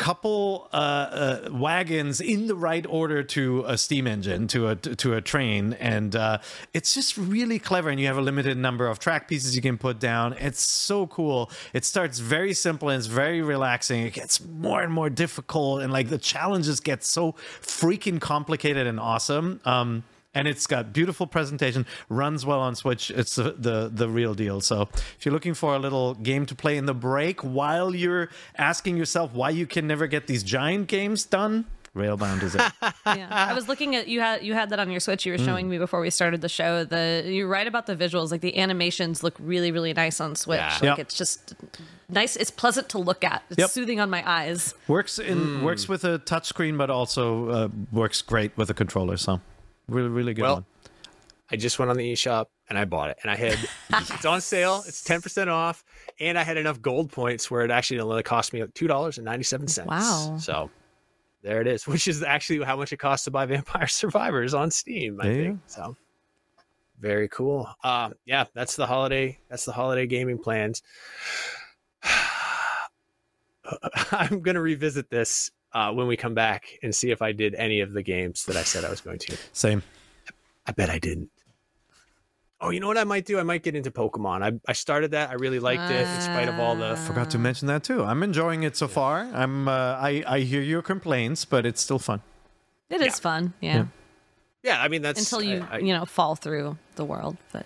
couple 0.00 0.66
uh, 0.72 0.76
uh, 0.76 1.48
wagons 1.52 2.22
in 2.22 2.46
the 2.46 2.54
right 2.54 2.86
order 2.88 3.22
to 3.22 3.62
a 3.66 3.76
steam 3.76 4.06
engine 4.06 4.48
to 4.48 4.68
a 4.68 4.74
to 4.74 5.12
a 5.12 5.20
train 5.20 5.74
and 5.74 6.16
uh, 6.16 6.38
it's 6.72 6.94
just 6.94 7.18
really 7.18 7.58
clever 7.58 7.90
and 7.90 8.00
you 8.00 8.06
have 8.06 8.16
a 8.16 8.22
limited 8.22 8.56
number 8.56 8.86
of 8.86 8.98
track 8.98 9.28
pieces 9.28 9.54
you 9.54 9.60
can 9.60 9.76
put 9.76 10.00
down. 10.00 10.32
It's 10.38 10.62
so 10.62 11.06
cool. 11.06 11.50
It 11.74 11.84
starts 11.84 12.18
very 12.18 12.54
simple 12.54 12.88
and 12.88 12.98
it's 12.98 13.08
very 13.08 13.42
relaxing. 13.42 14.00
It 14.00 14.14
gets 14.14 14.42
more 14.42 14.80
and 14.80 14.90
more 14.90 15.10
difficult 15.10 15.82
and 15.82 15.92
like 15.92 16.08
the 16.08 16.16
challenges 16.16 16.80
get 16.80 17.04
so 17.04 17.32
freaking 17.60 18.22
complicated 18.22 18.86
and 18.86 18.98
awesome. 18.98 19.60
Um 19.66 20.04
and 20.34 20.46
it's 20.46 20.66
got 20.66 20.92
beautiful 20.92 21.26
presentation 21.26 21.84
runs 22.08 22.46
well 22.46 22.60
on 22.60 22.74
switch 22.74 23.10
it's 23.10 23.34
the, 23.36 23.52
the 23.58 23.90
the 23.92 24.08
real 24.08 24.34
deal 24.34 24.60
so 24.60 24.82
if 24.92 25.18
you're 25.24 25.32
looking 25.32 25.54
for 25.54 25.74
a 25.74 25.78
little 25.78 26.14
game 26.14 26.46
to 26.46 26.54
play 26.54 26.76
in 26.76 26.86
the 26.86 26.94
break 26.94 27.40
while 27.40 27.94
you're 27.94 28.28
asking 28.56 28.96
yourself 28.96 29.32
why 29.34 29.50
you 29.50 29.66
can 29.66 29.86
never 29.86 30.06
get 30.06 30.26
these 30.26 30.42
giant 30.42 30.86
games 30.86 31.24
done 31.24 31.64
railbound 31.94 32.40
is 32.44 32.54
it 32.54 32.60
yeah. 33.06 33.26
I 33.30 33.52
was 33.52 33.66
looking 33.66 33.96
at 33.96 34.06
you 34.06 34.20
had 34.20 34.44
you 34.44 34.54
had 34.54 34.70
that 34.70 34.78
on 34.78 34.92
your 34.92 35.00
Switch. 35.00 35.26
You 35.26 35.32
were 35.32 35.38
showing 35.38 35.68
me 35.68 35.76
before 35.76 36.00
we 36.00 36.08
started 36.10 36.40
the 36.40 36.48
show. 36.48 36.84
The 36.84 37.24
you're 37.26 37.48
right 37.48 37.66
about 37.66 37.86
the 37.86 37.96
visuals. 37.96 38.30
Like 38.30 38.42
the 38.42 38.56
animations 38.58 39.24
look 39.24 39.34
really 39.40 39.72
really 39.72 39.92
nice 39.92 40.20
on 40.20 40.36
Switch. 40.36 40.60
Yeah. 40.60 40.72
Like 40.74 40.82
Yep. 40.82 40.98
it's 41.00 41.14
just 41.16 41.54
nice. 42.08 42.36
It's 42.36 42.52
pleasant 42.52 42.88
to 42.90 42.98
look 42.98 43.24
at. 43.24 43.42
It's 43.50 43.58
Yep. 43.58 43.70
soothing 43.70 43.98
on 43.98 44.08
my 44.08 44.22
eyes. 44.24 44.72
works 44.86 45.18
in 45.18 45.64
works 45.64 45.88
with 45.88 46.04
a 46.04 46.20
touchscreen 46.20 46.78
but 46.78 46.90
also 46.90 47.48
uh, 47.48 47.68
works 47.90 48.22
great 48.22 48.56
with 48.56 48.70
a 48.70 48.74
controller 48.74 49.16
so 49.16 49.40
really 49.90 50.08
really 50.08 50.34
good 50.34 50.42
Well, 50.42 50.54
one 50.56 50.64
I 51.50 51.56
just 51.56 51.78
went 51.78 51.90
on 51.90 51.96
the 51.96 52.12
eShop 52.12 52.46
and 52.68 52.78
I 52.78 52.84
bought 52.84 53.10
it, 53.10 53.18
and 53.22 53.30
I 53.30 53.36
had 53.36 53.58
it's 53.92 54.24
on 54.24 54.40
sale. 54.40 54.84
It's 54.86 55.02
ten 55.02 55.20
percent 55.20 55.50
off, 55.50 55.84
and 56.20 56.38
I 56.38 56.44
had 56.44 56.56
enough 56.56 56.80
gold 56.80 57.10
points 57.10 57.50
where 57.50 57.62
it 57.62 57.70
actually 57.70 57.98
only 58.00 58.22
cost 58.22 58.52
me 58.52 58.64
two 58.74 58.86
dollars 58.86 59.18
and 59.18 59.24
ninety 59.24 59.42
seven 59.44 59.66
cents. 59.66 59.88
Wow. 59.88 60.36
So 60.38 60.70
there 61.42 61.60
it 61.60 61.66
is, 61.66 61.86
which 61.86 62.06
is 62.06 62.22
actually 62.22 62.64
how 62.64 62.76
much 62.76 62.92
it 62.92 62.98
costs 62.98 63.24
to 63.24 63.30
buy 63.30 63.46
Vampire 63.46 63.86
Survivors 63.88 64.54
on 64.54 64.70
Steam. 64.70 65.20
I 65.20 65.24
There 65.24 65.32
you 65.32 65.42
think 65.44 65.60
so. 65.66 65.96
Very 67.00 67.28
cool. 67.28 67.68
Um, 67.82 68.12
yeah, 68.26 68.44
that's 68.54 68.76
the 68.76 68.86
holiday. 68.86 69.38
That's 69.48 69.64
the 69.64 69.72
holiday 69.72 70.06
gaming 70.06 70.38
plans. 70.38 70.82
I'm 74.12 74.40
gonna 74.40 74.60
revisit 74.60 75.10
this 75.10 75.50
uh, 75.72 75.92
when 75.92 76.06
we 76.06 76.16
come 76.16 76.34
back 76.34 76.78
and 76.82 76.94
see 76.94 77.10
if 77.10 77.22
I 77.22 77.32
did 77.32 77.54
any 77.54 77.80
of 77.80 77.92
the 77.92 78.02
games 78.02 78.44
that 78.46 78.56
I 78.56 78.62
said 78.62 78.84
I 78.84 78.90
was 78.90 79.00
going 79.00 79.18
to. 79.20 79.36
same 79.52 79.82
I 80.66 80.72
bet 80.72 80.90
I 80.90 80.98
didn't. 80.98 81.30
Oh, 82.62 82.68
you 82.68 82.78
know 82.80 82.88
what 82.88 82.98
I 82.98 83.04
might 83.04 83.24
do? 83.24 83.38
I 83.38 83.42
might 83.42 83.62
get 83.62 83.74
into 83.74 83.90
Pokemon. 83.90 84.42
I, 84.42 84.60
I 84.68 84.74
started 84.74 85.12
that. 85.12 85.30
I 85.30 85.34
really 85.34 85.58
liked 85.60 85.90
it 85.90 86.06
in 86.06 86.20
spite 86.20 86.46
of 86.48 86.58
all 86.58 86.76
the. 86.76 86.94
forgot 86.96 87.30
to 87.30 87.38
mention 87.38 87.68
that 87.68 87.82
too 87.82 88.04
i'm 88.04 88.22
enjoying 88.22 88.62
it 88.64 88.76
so 88.76 88.86
far 88.86 89.20
i'm 89.32 89.66
uh, 89.66 89.72
i 89.98 90.22
i 90.26 90.40
hear 90.40 90.60
your 90.60 90.82
complaints 90.82 91.44
but 91.46 91.64
it's 91.64 91.80
still 91.80 91.98
fun 91.98 92.20
It 92.90 93.00
is 93.00 93.18
fun. 93.18 93.54
Yeah. 93.60 93.86
Yeah, 94.62 94.82
I 94.82 94.88
mean 94.88 95.00
that's 95.00 95.20
Until 95.20 95.40
you 95.42 95.64
I- 95.70 95.76
I- 95.76 95.78
you 95.78 95.94
know 95.94 96.04
fall 96.04 96.34
through 96.36 96.76
the 96.96 97.04
world. 97.04 97.36
But 97.52 97.64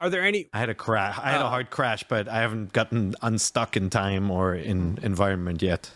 are 0.00 0.10
there 0.10 0.22
any? 0.22 0.46
I 0.52 0.58
had 0.58 0.68
a 0.68 0.74
crash. 0.74 1.16
I 1.18 1.30
had 1.30 1.40
a 1.40 1.46
Oh. 1.46 1.48
hard 1.48 1.70
crash, 1.70 2.04
but 2.06 2.28
I 2.28 2.40
haven't 2.42 2.72
gotten 2.74 3.14
unstuck 3.22 3.76
in 3.78 3.88
time 3.88 4.30
or 4.30 4.54
in 4.54 4.98
environment 5.02 5.62
yet. 5.62 5.90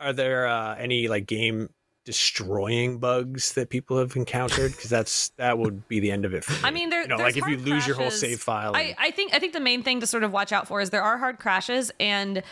Are 0.00 0.12
there 0.12 0.46
uh, 0.46 0.76
any 0.76 1.08
like 1.08 1.26
game 1.26 1.70
destroying 2.04 2.98
bugs 2.98 3.52
that 3.52 3.68
people 3.68 3.98
have 3.98 4.16
encountered? 4.16 4.72
Because 4.72 4.90
that's 4.90 5.30
that 5.30 5.58
would 5.58 5.86
be 5.88 6.00
the 6.00 6.10
end 6.10 6.24
of 6.24 6.34
it 6.34 6.44
for 6.44 6.52
me. 6.52 6.58
I 6.64 6.70
mean, 6.70 6.90
there. 6.90 7.02
you 7.02 7.08
know, 7.08 7.16
like 7.16 7.36
if 7.36 7.46
you 7.46 7.56
lose 7.56 7.86
your 7.86 7.96
whole 7.96 8.06
crashes. 8.06 8.20
save 8.20 8.40
file. 8.40 8.74
I, 8.74 8.94
I 8.98 9.10
think 9.10 9.34
I 9.34 9.38
think 9.38 9.52
the 9.52 9.60
main 9.60 9.82
thing 9.82 10.00
to 10.00 10.06
sort 10.06 10.24
of 10.24 10.32
watch 10.32 10.52
out 10.52 10.68
for 10.68 10.80
is 10.80 10.90
there 10.90 11.02
are 11.02 11.18
hard 11.18 11.38
crashes 11.38 11.90
and 11.98 12.42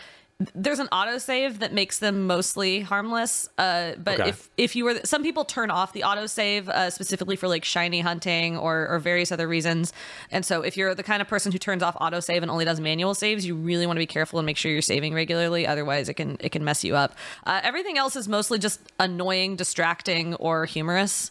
there's 0.55 0.80
an 0.80 0.89
autosave 0.89 1.61
that 1.61 1.72
makes 1.72 1.99
them 1.99 2.26
mostly 2.26 2.80
harmless. 2.80 3.49
Uh, 3.57 3.93
but 3.97 4.20
Okay. 4.20 4.28
if 4.28 4.51
if 4.59 4.76
you 4.76 4.84
were 4.84 5.01
some 5.03 5.22
people 5.22 5.47
turn 5.47 5.70
off 5.70 5.95
the 5.95 6.03
autosave 6.03 6.68
uh, 6.68 6.91
specifically 6.91 7.37
for 7.37 7.49
like 7.49 7.64
shiny 7.64 8.01
hunting 8.01 8.59
or 8.59 8.87
or 8.89 8.99
various 8.99 9.32
other 9.32 9.49
reasons. 9.49 9.95
And 10.30 10.45
so 10.45 10.61
if 10.61 10.76
you're 10.76 10.95
the 10.95 11.03
kind 11.03 11.22
of 11.22 11.28
person 11.28 11.53
who 11.53 11.59
turns 11.59 11.82
off 11.82 11.95
autosave 11.97 12.43
and 12.43 12.51
only 12.51 12.66
does 12.66 12.80
manual 12.80 13.14
saves, 13.14 13.47
you 13.47 13.55
really 13.55 13.87
want 13.87 13.97
to 13.97 14.01
be 14.01 14.07
careful 14.07 14.39
and 14.39 14.45
make 14.45 14.59
sure 14.59 14.70
you're 14.70 14.82
saving 14.82 15.14
regularly. 15.14 15.66
Otherwise, 15.66 16.11
it 16.11 16.14
can 16.14 16.37
it 16.41 16.51
can 16.53 16.62
mess 16.64 16.84
you 16.84 16.95
up. 16.95 17.14
Uh, 17.47 17.61
everything 17.62 17.97
else 17.97 18.14
is 18.14 18.28
mostly 18.28 18.59
just 18.59 18.80
annoying, 19.01 19.57
distracting, 19.57 20.34
or 20.34 20.66
humorous. 20.66 21.30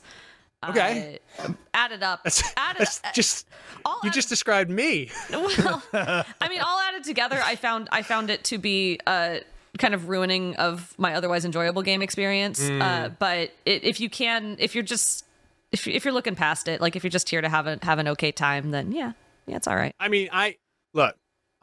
Okay. 0.69 1.19
Uh, 1.39 1.53
added 1.73 2.03
up. 2.03 2.21
added, 2.57 2.79
that's 2.79 3.01
just 3.13 3.47
all 3.83 3.99
you 4.03 4.09
added- 4.09 4.13
just 4.15 4.29
described 4.29 4.69
me. 4.69 5.09
well, 5.31 5.83
I 5.93 6.49
mean, 6.49 6.61
all 6.61 6.79
added 6.79 7.03
together, 7.03 7.39
I 7.43 7.55
found 7.55 7.89
I 7.91 8.01
found 8.01 8.29
it 8.29 8.43
to 8.45 8.57
be 8.57 8.99
uh, 9.05 9.37
kind 9.77 9.93
of 9.93 10.09
ruining 10.09 10.55
of 10.55 10.93
my 10.97 11.15
otherwise 11.15 11.45
enjoyable 11.45 11.81
game 11.81 12.01
experience. 12.01 12.61
Uh, 12.69 13.09
but 13.19 13.51
it, 13.65 13.83
if 13.83 13.99
you 13.99 14.09
can, 14.09 14.55
if 14.59 14.75
you're 14.75 14.83
just 14.83 15.25
if 15.71 15.87
if 15.87 16.05
you're 16.05 16.13
looking 16.13 16.35
past 16.35 16.67
it, 16.67 16.81
like 16.81 16.95
if 16.95 17.03
you're 17.03 17.11
just 17.11 17.29
here 17.29 17.41
to 17.41 17.49
have 17.49 17.67
a 17.67 17.79
have 17.83 17.99
an 17.99 18.07
okay 18.09 18.31
time, 18.31 18.71
then 18.71 18.91
yeah, 18.91 19.11
yeah, 19.47 19.57
it's 19.57 19.67
all 19.67 19.75
right. 19.75 19.93
I 19.99 20.07
mean, 20.07 20.29
I. 20.31 20.55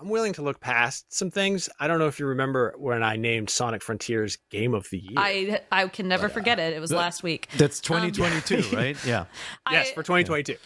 I'm 0.02 0.08
willing 0.08 0.32
to 0.34 0.42
look 0.42 0.58
past 0.58 1.12
some 1.14 1.30
things. 1.30 1.68
I 1.78 1.86
don't 1.86 2.00
know 2.00 2.08
if 2.08 2.18
you 2.18 2.26
remember 2.26 2.74
when 2.76 3.04
I 3.04 3.16
named 3.16 3.50
Sonic 3.50 3.82
Frontiers 3.82 4.36
Game 4.50 4.74
of 4.74 4.88
the 4.90 4.98
Year. 4.98 5.14
I 5.16 5.60
I 5.70 5.86
can 5.86 6.08
never 6.08 6.26
uh, 6.26 6.30
forget 6.30 6.58
it. 6.58 6.72
It 6.72 6.80
was 6.80 6.90
last 6.90 7.22
week. 7.22 7.48
That's 7.56 7.78
um, 7.90 8.10
2022, 8.12 8.76
right? 8.76 8.96
Yeah. 9.06 9.26
yes, 9.70 9.90
I- 9.90 9.94
for 9.94 10.02
2022. 10.02 10.56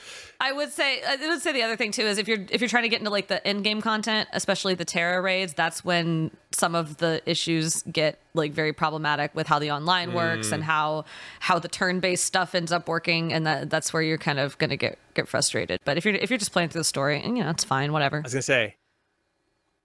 I 0.40 0.52
would 0.52 0.70
say 0.70 1.02
I 1.02 1.16
would 1.16 1.40
say 1.40 1.52
the 1.52 1.62
other 1.62 1.76
thing 1.76 1.92
too 1.92 2.02
is 2.02 2.18
if 2.18 2.28
you're 2.28 2.44
if 2.50 2.60
you're 2.60 2.68
trying 2.68 2.82
to 2.82 2.88
get 2.88 3.00
into 3.00 3.10
like 3.10 3.28
the 3.28 3.46
end 3.46 3.64
game 3.64 3.80
content, 3.80 4.28
especially 4.32 4.74
the 4.74 4.84
Tera 4.84 5.20
raids, 5.20 5.54
that's 5.54 5.84
when 5.84 6.30
some 6.52 6.74
of 6.74 6.98
the 6.98 7.22
issues 7.24 7.82
get 7.84 8.20
like 8.34 8.52
very 8.52 8.72
problematic 8.72 9.34
with 9.34 9.46
how 9.46 9.58
the 9.58 9.70
online 9.70 10.12
works 10.12 10.52
and 10.52 10.62
mm. 10.62 10.66
how 10.66 11.04
how 11.40 11.58
the 11.58 11.68
turn 11.68 12.00
based 12.00 12.24
stuff 12.24 12.54
ends 12.54 12.70
up 12.70 12.88
working, 12.88 13.32
and 13.32 13.46
that 13.46 13.70
that's 13.70 13.92
where 13.92 14.02
you're 14.02 14.18
kind 14.18 14.38
of 14.38 14.58
gonna 14.58 14.76
get 14.76 14.98
get 15.14 15.26
frustrated. 15.26 15.80
But 15.84 15.96
if 15.96 16.04
you're 16.04 16.14
if 16.14 16.28
you're 16.28 16.38
just 16.38 16.52
playing 16.52 16.68
through 16.68 16.80
the 16.80 16.84
story, 16.84 17.22
and 17.22 17.38
you 17.38 17.44
know 17.44 17.50
it's 17.50 17.64
fine, 17.64 17.92
whatever. 17.92 18.18
I 18.18 18.22
was 18.22 18.34
gonna 18.34 18.42
say, 18.42 18.76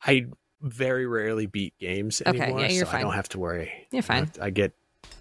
I 0.05 0.25
very 0.61 1.05
rarely 1.05 1.45
beat 1.47 1.73
games 1.79 2.21
Okay, 2.25 2.39
anymore, 2.39 2.61
yeah, 2.61 2.69
you're 2.69 2.85
so 2.85 2.91
I 2.91 3.01
don't 3.01 3.13
have 3.13 3.29
to 3.29 3.39
worry. 3.39 3.87
You're 3.91 4.03
fine. 4.03 4.31
I 4.41 4.49
get 4.51 4.73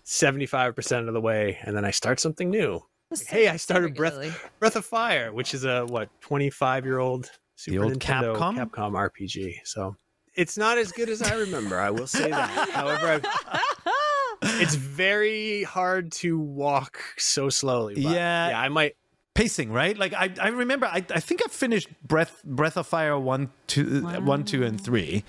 75% 0.05 1.09
of 1.09 1.15
the 1.15 1.21
way, 1.21 1.59
and 1.63 1.77
then 1.77 1.85
I 1.85 1.91
start 1.91 2.21
something 2.21 2.51
new. 2.51 2.83
Like, 3.11 3.27
hey, 3.27 3.49
I 3.49 3.57
started 3.57 3.95
Breath 3.95 4.15
regularly. 4.15 4.41
Breath 4.59 4.77
of 4.77 4.85
Fire, 4.85 5.33
which 5.33 5.55
is 5.55 5.65
a 5.65 5.85
what 5.87 6.09
25 6.21 6.85
year 6.85 6.99
old 6.99 7.31
Super 7.57 7.85
old 7.85 7.95
Nintendo 7.99 8.37
Capcom? 8.37 8.57
Capcom 8.71 8.93
RPG. 8.93 9.55
So 9.65 9.97
it's 10.35 10.57
not 10.57 10.79
as 10.79 10.93
good 10.93 11.09
as 11.09 11.21
I 11.23 11.35
remember. 11.35 11.79
I 11.79 11.91
will 11.91 12.07
say 12.07 12.31
that. 12.31 12.71
However, 12.73 13.07
I've, 13.09 14.61
it's 14.61 14.75
very 14.77 15.65
hard 15.65 16.13
to 16.13 16.39
walk 16.39 17.01
so 17.19 17.49
slowly. 17.49 17.95
but 17.95 18.03
Yeah. 18.03 18.51
yeah, 18.51 18.61
I 18.61 18.69
might. 18.69 18.95
Pacing, 19.35 19.73
right? 19.73 19.97
Like 19.97 20.13
I, 20.13 20.33
I 20.41 20.49
remember 20.49 20.87
I, 20.87 21.05
I 21.15 21.21
think 21.21 21.41
I 21.45 21.49
finished 21.49 21.89
Breath 22.07 22.43
Breath 22.45 22.77
of 22.77 22.87
Fire 22.87 23.19
1 23.19 23.51
2 23.69 24.03
1 24.03 24.45
2 24.45 24.65
and 24.65 24.81
3. 24.81 25.25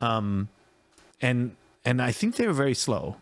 Um 0.00 0.48
and 1.20 1.54
and 1.84 2.00
I 2.02 2.10
think 2.12 2.36
they 2.36 2.46
were 2.46 2.52
very 2.52 2.74
slow. 2.74 3.16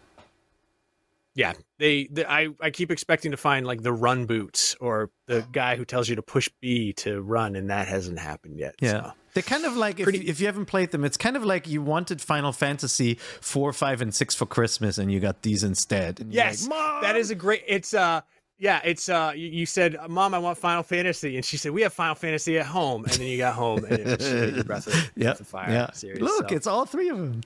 Yeah, 1.35 1.53
they, 1.79 2.09
they. 2.11 2.25
I. 2.25 2.49
I 2.63 2.71
keep 2.71 2.91
expecting 2.91 3.31
to 3.33 3.37
find 3.37 3.67
like 3.67 3.83
the 3.83 3.93
run 3.93 4.25
boots 4.25 4.75
or 4.81 5.11
the 5.27 5.45
guy 5.53 5.77
who 5.77 5.85
tells 5.85 6.09
you 6.09 6.17
to 6.17 6.23
push 6.23 6.49
B 6.63 6.95
to 6.95 7.21
run, 7.21 7.57
and 7.57 7.69
that 7.69 7.89
hasn't 7.89 8.19
happened 8.19 8.59
yet. 8.59 8.75
Yeah. 8.81 8.91
so. 8.91 9.13
They're 9.35 9.43
kind 9.43 9.67
of 9.67 9.77
like 9.77 10.01
if, 10.01 10.05
Pretty- 10.05 10.21
you- 10.21 10.31
if 10.31 10.41
you 10.41 10.47
haven't 10.47 10.65
played 10.65 10.93
them, 10.93 11.05
it's 11.05 11.19
kind 11.19 11.37
of 11.37 11.45
like 11.45 11.69
you 11.69 11.83
wanted 11.83 12.23
Final 12.23 12.53
Fantasy 12.53 13.19
4, 13.43 13.75
5 13.75 14.01
and 14.01 14.15
6 14.15 14.35
for 14.35 14.47
Christmas 14.47 14.97
and 14.97 15.13
you 15.13 15.21
got 15.21 15.43
these 15.43 15.63
instead. 15.63 16.21
And 16.21 16.33
Yes, 16.33 16.67
like, 16.67 17.03
that 17.03 17.17
is 17.17 17.31
a 17.31 17.35
great. 17.35 17.63
It's 17.69 17.93
uh, 17.93 18.23
Yeah, 18.59 18.81
it's 18.85 19.09
uh 19.09 19.33
you, 19.37 19.49
you 19.49 19.67
said, 19.67 19.97
Mom, 20.09 20.33
I 20.33 20.39
want 20.39 20.57
Final 20.57 20.83
Fantasy, 20.83 21.37
and 21.37 21.45
she 21.45 21.57
said, 21.59 21.73
We 21.73 21.83
have 21.83 21.93
Final 21.93 22.15
Fantasy 22.15 22.59
at 22.59 22.67
home. 22.67 23.05
And 23.05 23.13
then 23.15 23.27
you 23.27 23.37
got 23.39 23.55
home 23.55 23.85
and 23.85 23.99
it 23.99 24.19
was 24.19 24.33
your 24.55 24.65
Breath 24.65 24.87
of, 24.87 25.15
Breath 25.17 25.41
of 25.41 25.47
Fire 25.47 25.71
yeah. 25.71 25.91
series. 25.93 26.23
Look, 26.23 26.49
so 26.51 26.57
it's 26.57 26.67
all 26.67 26.87
three 26.87 27.11
of 27.11 27.19
them. 27.19 27.43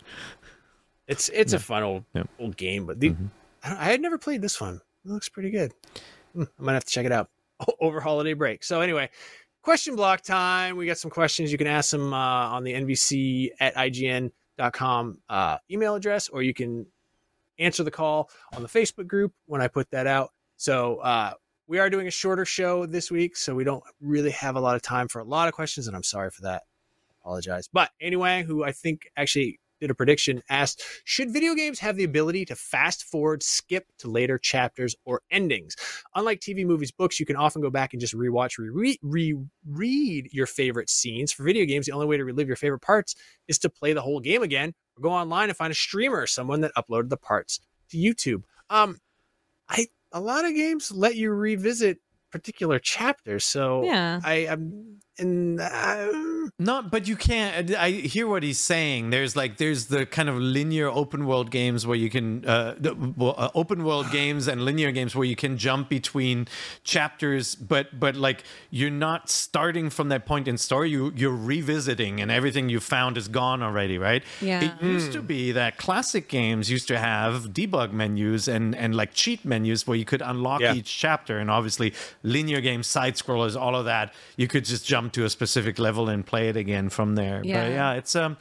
it's 1.08 1.28
it's 1.30 1.52
a 1.52 1.58
fun 1.58 1.82
old, 1.82 2.04
Yeah. 2.14 2.22
old 2.38 2.56
game, 2.56 2.86
but 2.86 3.00
the, 3.00 3.14
I, 3.64 3.68
don't- 3.70 3.78
I 3.78 3.84
had 3.86 4.00
never 4.00 4.18
played 4.18 4.40
this 4.42 4.60
one. 4.60 4.80
It 5.04 5.10
looks 5.10 5.28
pretty 5.28 5.50
good. 5.50 5.72
Hmm, 6.34 6.44
I 6.58 6.62
might 6.62 6.74
have 6.74 6.84
to 6.84 6.92
check 6.92 7.06
it 7.06 7.12
out 7.12 7.28
over 7.80 8.00
holiday 8.00 8.34
break. 8.34 8.62
So 8.62 8.80
anyway, 8.80 9.10
question 9.62 9.96
block 9.96 10.20
time. 10.22 10.76
We 10.76 10.86
got 10.86 10.98
some 10.98 11.10
questions. 11.10 11.50
You 11.50 11.58
can 11.58 11.66
ask 11.66 11.90
them 11.90 12.12
uh, 12.14 12.16
on 12.16 12.62
the 12.62 12.72
NVC 12.72 13.50
at 13.58 13.74
IGN.com 13.74 15.18
uh, 15.28 15.58
email 15.70 15.94
address, 15.96 16.28
or 16.28 16.42
you 16.42 16.54
can 16.54 16.86
answer 17.58 17.82
the 17.82 17.90
call 17.90 18.30
on 18.54 18.62
the 18.62 18.68
Facebook 18.68 19.06
group 19.08 19.32
when 19.46 19.60
I 19.60 19.66
put 19.68 19.90
that 19.90 20.06
out. 20.06 20.30
So 20.60 20.96
uh, 20.96 21.32
we 21.68 21.78
are 21.78 21.88
doing 21.88 22.06
a 22.06 22.10
shorter 22.10 22.44
show 22.44 22.84
this 22.84 23.10
week, 23.10 23.34
so 23.34 23.54
we 23.54 23.64
don't 23.64 23.82
really 23.98 24.30
have 24.32 24.56
a 24.56 24.60
lot 24.60 24.76
of 24.76 24.82
time 24.82 25.08
for 25.08 25.18
a 25.18 25.24
lot 25.24 25.48
of 25.48 25.54
questions, 25.54 25.86
and 25.86 25.96
I'm 25.96 26.02
sorry 26.02 26.28
for 26.28 26.42
that. 26.42 26.64
Apologize. 27.22 27.66
But 27.72 27.92
anyway, 27.98 28.42
who 28.42 28.62
I 28.62 28.72
think 28.72 29.08
actually 29.16 29.58
did 29.80 29.90
a 29.90 29.94
prediction 29.94 30.42
asked 30.50 30.82
Should 31.04 31.32
video 31.32 31.54
games 31.54 31.78
have 31.78 31.96
the 31.96 32.04
ability 32.04 32.44
to 32.44 32.56
fast 32.56 33.04
forward, 33.04 33.42
skip 33.42 33.86
to 34.00 34.10
later 34.10 34.36
chapters 34.36 34.94
or 35.06 35.22
endings? 35.30 35.76
Unlike 36.14 36.40
TV, 36.40 36.66
movies, 36.66 36.90
books, 36.90 37.18
you 37.18 37.24
can 37.24 37.36
often 37.36 37.62
go 37.62 37.70
back 37.70 37.94
and 37.94 38.00
just 38.00 38.14
rewatch, 38.14 38.58
re- 38.58 38.98
re- 39.02 39.38
reread 39.64 40.28
your 40.30 40.46
favorite 40.46 40.90
scenes. 40.90 41.32
For 41.32 41.42
video 41.42 41.64
games, 41.64 41.86
the 41.86 41.92
only 41.92 42.06
way 42.06 42.18
to 42.18 42.24
relive 42.24 42.48
your 42.48 42.56
favorite 42.56 42.82
parts 42.82 43.14
is 43.48 43.58
to 43.60 43.70
play 43.70 43.94
the 43.94 44.02
whole 44.02 44.20
game 44.20 44.42
again 44.42 44.74
or 44.98 45.00
go 45.04 45.10
online 45.10 45.48
and 45.48 45.56
find 45.56 45.70
a 45.70 45.74
streamer 45.74 46.18
or 46.18 46.26
someone 46.26 46.60
that 46.60 46.72
uploaded 46.76 47.08
the 47.08 47.16
parts 47.16 47.60
to 47.92 47.96
YouTube. 47.96 48.42
Um, 48.68 48.98
I 49.66 49.86
a 50.12 50.20
lot 50.20 50.44
of 50.44 50.54
games 50.54 50.90
let 50.92 51.16
you 51.16 51.30
revisit 51.32 51.98
particular 52.32 52.78
chapters, 52.78 53.44
so 53.44 53.82
Yeah. 53.84 54.20
I 54.24 54.34
am 54.46 55.00
and 55.18 55.60
um, 55.60 56.50
Not, 56.58 56.90
but 56.90 57.06
you 57.08 57.16
can't. 57.16 57.74
I 57.74 57.90
hear 57.90 58.26
what 58.26 58.42
he's 58.42 58.58
saying. 58.58 59.10
There's 59.10 59.36
like 59.36 59.56
there's 59.58 59.86
the 59.86 60.06
kind 60.06 60.28
of 60.28 60.36
linear 60.36 60.88
open 60.88 61.26
world 61.26 61.50
games 61.50 61.86
where 61.86 61.96
you 61.96 62.08
can 62.10 62.44
uh, 62.46 62.74
the, 62.78 62.94
well, 62.94 63.34
uh, 63.36 63.50
open 63.54 63.84
world 63.84 64.06
games 64.12 64.48
and 64.48 64.64
linear 64.64 64.92
games 64.92 65.14
where 65.14 65.26
you 65.26 65.36
can 65.36 65.58
jump 65.58 65.88
between 65.88 66.48
chapters, 66.84 67.54
but 67.54 67.98
but 67.98 68.16
like 68.16 68.44
you're 68.70 68.90
not 68.90 69.28
starting 69.28 69.90
from 69.90 70.08
that 70.08 70.24
point 70.26 70.48
in 70.48 70.56
story. 70.58 70.90
You 70.90 71.12
you're 71.16 71.36
revisiting, 71.36 72.20
and 72.20 72.30
everything 72.30 72.68
you 72.68 72.80
found 72.80 73.16
is 73.16 73.28
gone 73.28 73.62
already, 73.62 73.98
right? 73.98 74.22
Yeah. 74.40 74.64
It 74.80 74.82
used 74.82 75.12
to 75.12 75.22
be 75.22 75.52
that 75.52 75.76
classic 75.78 76.28
games 76.28 76.70
used 76.70 76.88
to 76.88 76.98
have 76.98 77.50
debug 77.50 77.92
menus 77.92 78.48
and 78.48 78.74
and 78.74 78.94
like 78.94 79.12
cheat 79.12 79.44
menus 79.44 79.86
where 79.86 79.96
you 79.96 80.04
could 80.04 80.22
unlock 80.22 80.60
Yeah. 80.60 80.74
each 80.74 80.98
chapter, 80.98 81.38
and 81.38 81.50
obviously 81.50 81.92
linear 82.22 82.60
games, 82.60 82.86
side 82.86 83.14
scrollers, 83.16 83.60
all 83.60 83.74
of 83.76 83.84
that. 83.84 84.14
You 84.36 84.46
could 84.48 84.64
just 84.64 84.86
jump 84.86 84.99
to 85.10 85.24
a 85.24 85.30
specific 85.30 85.78
level 85.78 86.10
and 86.10 86.26
play 86.26 86.50
it 86.50 86.56
again 86.56 86.90
from 86.90 87.14
there. 87.14 87.40
Yeah. 87.42 87.62
But 87.64 87.70
yeah, 87.70 87.92
it's 87.94 88.14
um, 88.14 88.36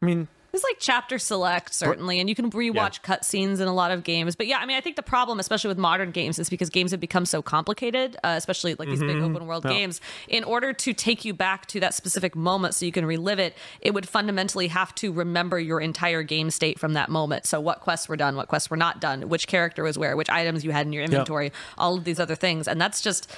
I 0.00 0.06
mean, 0.06 0.28
It's 0.56 0.64
like 0.64 0.78
chapter 0.78 1.18
select, 1.18 1.74
certainly, 1.74 2.18
and 2.18 2.30
you 2.30 2.34
can 2.34 2.50
rewatch 2.50 3.02
cutscenes 3.02 3.60
in 3.60 3.68
a 3.68 3.74
lot 3.74 3.90
of 3.90 4.04
games. 4.04 4.34
But 4.34 4.46
yeah, 4.46 4.56
I 4.56 4.64
mean, 4.64 4.78
I 4.78 4.80
think 4.80 4.96
the 4.96 5.02
problem, 5.02 5.38
especially 5.38 5.68
with 5.68 5.76
modern 5.76 6.12
games, 6.12 6.38
is 6.38 6.48
because 6.48 6.70
games 6.70 6.92
have 6.92 7.00
become 7.00 7.26
so 7.26 7.42
complicated, 7.42 8.16
uh, 8.24 8.34
especially 8.38 8.74
like 8.74 8.88
these 8.88 9.00
big 9.00 9.18
open 9.18 9.46
world 9.46 9.64
games. 9.64 10.00
In 10.28 10.44
order 10.44 10.72
to 10.72 10.94
take 10.94 11.26
you 11.26 11.34
back 11.34 11.66
to 11.66 11.80
that 11.80 11.92
specific 11.92 12.34
moment 12.34 12.74
so 12.74 12.86
you 12.86 12.92
can 12.92 13.04
relive 13.04 13.38
it, 13.38 13.54
it 13.82 13.92
would 13.92 14.08
fundamentally 14.08 14.68
have 14.68 14.94
to 14.94 15.12
remember 15.12 15.60
your 15.60 15.78
entire 15.78 16.22
game 16.22 16.50
state 16.50 16.78
from 16.78 16.94
that 16.94 17.10
moment. 17.10 17.44
So, 17.44 17.60
what 17.60 17.80
quests 17.80 18.08
were 18.08 18.16
done, 18.16 18.34
what 18.34 18.48
quests 18.48 18.70
were 18.70 18.78
not 18.78 18.98
done, 18.98 19.28
which 19.28 19.48
character 19.48 19.82
was 19.82 19.98
where, 19.98 20.16
which 20.16 20.30
items 20.30 20.64
you 20.64 20.70
had 20.70 20.86
in 20.86 20.94
your 20.94 21.04
inventory, 21.04 21.52
all 21.76 21.96
of 21.98 22.04
these 22.04 22.18
other 22.18 22.34
things. 22.34 22.66
And 22.66 22.80
that's 22.80 23.02
just 23.02 23.30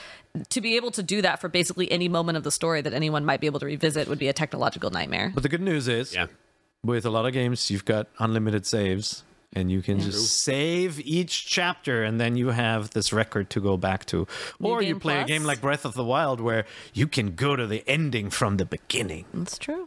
to 0.51 0.61
be 0.61 0.77
able 0.77 0.93
to 0.93 1.03
do 1.03 1.21
that 1.23 1.41
for 1.41 1.49
basically 1.49 1.91
any 1.91 2.09
moment 2.09 2.39
of 2.39 2.45
the 2.45 2.53
story 2.53 2.81
that 2.81 2.93
anyone 2.93 3.25
might 3.25 3.41
be 3.41 3.47
able 3.47 3.59
to 3.59 3.67
revisit 3.67 4.07
would 4.07 4.19
be 4.19 4.29
a 4.29 4.33
technological 4.33 4.91
nightmare. 4.91 5.33
but 5.35 5.43
the 5.43 5.49
good 5.49 5.63
news 5.63 5.89
is, 5.89 6.15
yeah. 6.15 6.27
With 6.85 7.05
a 7.05 7.11
lot 7.11 7.27
of 7.27 7.33
games, 7.33 7.71
you've 7.71 7.85
got 7.85 8.09
unlimited 8.19 8.67
saves. 8.67 9.25
And 9.55 9.71
you 9.73 9.81
can 9.81 9.99
just 9.99 10.41
save 10.43 11.01
each 11.01 11.47
chapter, 11.47 12.05
and 12.05 12.21
then 12.21 12.37
you 12.37 12.49
have 12.49 12.91
this 12.91 13.15
record 13.15 13.49
to 13.51 13.61
go 13.63 13.79
back 13.79 14.05
to. 14.07 14.27
New 14.61 14.69
or 14.69 14.83
you 14.83 14.93
Game 14.93 15.01
play 15.01 15.15
a 15.15 15.17
Plus? 15.21 15.29
game 15.29 15.45
like 15.45 15.63
Breath 15.63 15.87
of 15.87 15.95
the 15.95 16.05
Wild, 16.05 16.39
where 16.39 16.67
you 16.93 17.07
can 17.09 17.35
go 17.35 17.57
to 17.57 17.67
the 17.67 17.83
ending 17.89 18.29
from 18.29 18.59
the 18.59 18.67
beginning. 18.67 19.25
That's 19.33 19.57
true. 19.57 19.87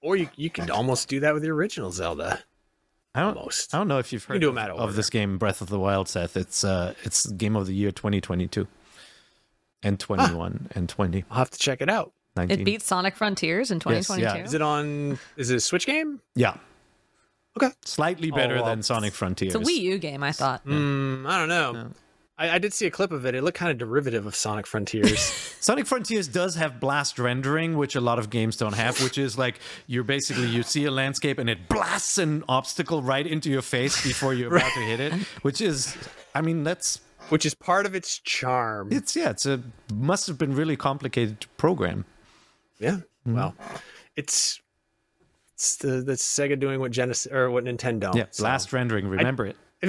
Or 0.00 0.14
you 0.16 0.28
you 0.36 0.48
could 0.48 0.70
almost 0.70 1.08
do 1.08 1.18
that 1.20 1.34
with 1.34 1.42
the 1.42 1.50
original 1.50 1.90
Zelda. 1.90 2.44
I 3.16 3.20
don't, 3.22 3.36
Almost. 3.36 3.74
I 3.74 3.78
don't 3.78 3.88
know 3.88 3.98
if 3.98 4.12
you've 4.12 4.24
can 4.26 4.34
heard 4.36 4.40
do 4.42 4.48
of, 4.50 4.54
'em 4.54 4.58
out 4.58 4.70
of 4.70 4.76
of 4.76 4.82
order. 4.82 4.92
this 4.92 5.10
game, 5.10 5.36
Breath 5.36 5.60
of 5.60 5.68
the 5.68 5.80
Wild, 5.80 6.08
Seth. 6.08 6.36
It's 6.36 6.62
uh, 6.62 6.94
it's 7.02 7.26
game 7.26 7.56
of 7.56 7.66
the 7.66 7.74
year 7.74 7.90
2022 7.90 8.68
and 9.82 9.98
21 9.98 10.68
and 10.76 10.88
20. 10.88 11.24
I'll 11.32 11.38
have 11.38 11.50
to 11.50 11.58
check 11.58 11.80
it 11.82 11.90
out. 11.90 12.12
19. 12.36 12.60
It 12.60 12.64
beats 12.64 12.84
Sonic 12.86 13.14
Frontiers 13.16 13.70
in 13.70 13.76
Yes, 13.76 14.06
2022. 14.08 14.22
yeah. 14.38 14.44
Is 14.44 14.54
it 14.54 14.62
on? 14.62 15.18
Is 15.36 15.50
it 15.50 15.56
a 15.56 15.60
Switch 15.60 15.86
game? 15.86 16.20
Yeah. 16.34 16.56
Okay. 17.56 17.70
Slightly 17.84 18.30
better 18.32 18.58
Oh, 18.58 18.64
than 18.64 18.82
Sonic 18.82 19.12
Frontiers. 19.14 19.54
It's 19.54 19.68
a 19.68 19.72
Wii 19.72 19.78
U 19.80 19.98
game, 19.98 20.22
I 20.24 20.32
thought. 20.32 20.66
Mm, 20.66 21.26
I 21.28 21.38
don't 21.38 21.48
know. 21.48 21.90
I, 22.36 22.50
I 22.50 22.58
did 22.58 22.72
see 22.72 22.86
a 22.86 22.90
clip 22.90 23.12
of 23.12 23.24
it. 23.26 23.36
It 23.36 23.44
looked 23.44 23.56
kind 23.56 23.70
of 23.70 23.78
derivative 23.78 24.26
of 24.26 24.34
Sonic 24.34 24.66
Frontiers. 24.66 25.20
Sonic 25.60 25.86
Frontiers 25.86 26.26
does 26.26 26.56
have 26.56 26.80
blast 26.80 27.16
rendering, 27.20 27.76
which 27.78 27.94
a 27.94 28.00
lot 28.00 28.18
of 28.18 28.28
games 28.28 28.56
don't 28.56 28.74
have, 28.74 29.00
which 29.04 29.18
is 29.18 29.38
like 29.38 29.60
you're 29.86 30.02
basically 30.02 30.46
you 30.48 30.64
see 30.64 30.84
a 30.84 30.90
landscape 30.90 31.38
and 31.38 31.48
it 31.48 31.68
blasts 31.68 32.18
an 32.18 32.42
obstacle 32.48 33.00
right 33.02 33.24
into 33.26 33.48
your 33.50 33.62
face 33.62 34.02
before 34.02 34.34
you're 34.34 34.54
about 34.56 34.72
to 34.72 34.80
hit 34.80 34.98
it, 34.98 35.12
which 35.42 35.60
is 35.60 35.96
I 36.34 36.40
mean, 36.40 36.64
that's 36.64 37.00
which 37.28 37.46
is 37.46 37.54
part 37.54 37.86
of 37.86 37.94
its 37.94 38.18
charm. 38.18 38.88
it's 38.90 39.14
yeah, 39.14 39.30
it's 39.30 39.46
a 39.46 39.62
must 39.94 40.26
have 40.26 40.36
been 40.36 40.56
really 40.56 40.76
complicated 40.76 41.40
to 41.42 41.48
program. 41.50 42.04
Yeah. 42.78 42.90
Mm-hmm. 43.26 43.34
Well, 43.34 43.54
it's 44.16 44.60
it's 45.54 45.76
the 45.76 46.02
the 46.02 46.12
Sega 46.12 46.58
doing 46.58 46.80
what 46.80 46.90
Genesis 46.92 47.30
or 47.32 47.50
what 47.50 47.64
Nintendo. 47.64 48.14
Yeah, 48.14 48.26
So- 48.30 48.42
blast 48.44 48.72
rendering, 48.72 49.08
remember 49.08 49.46
it. 49.46 49.56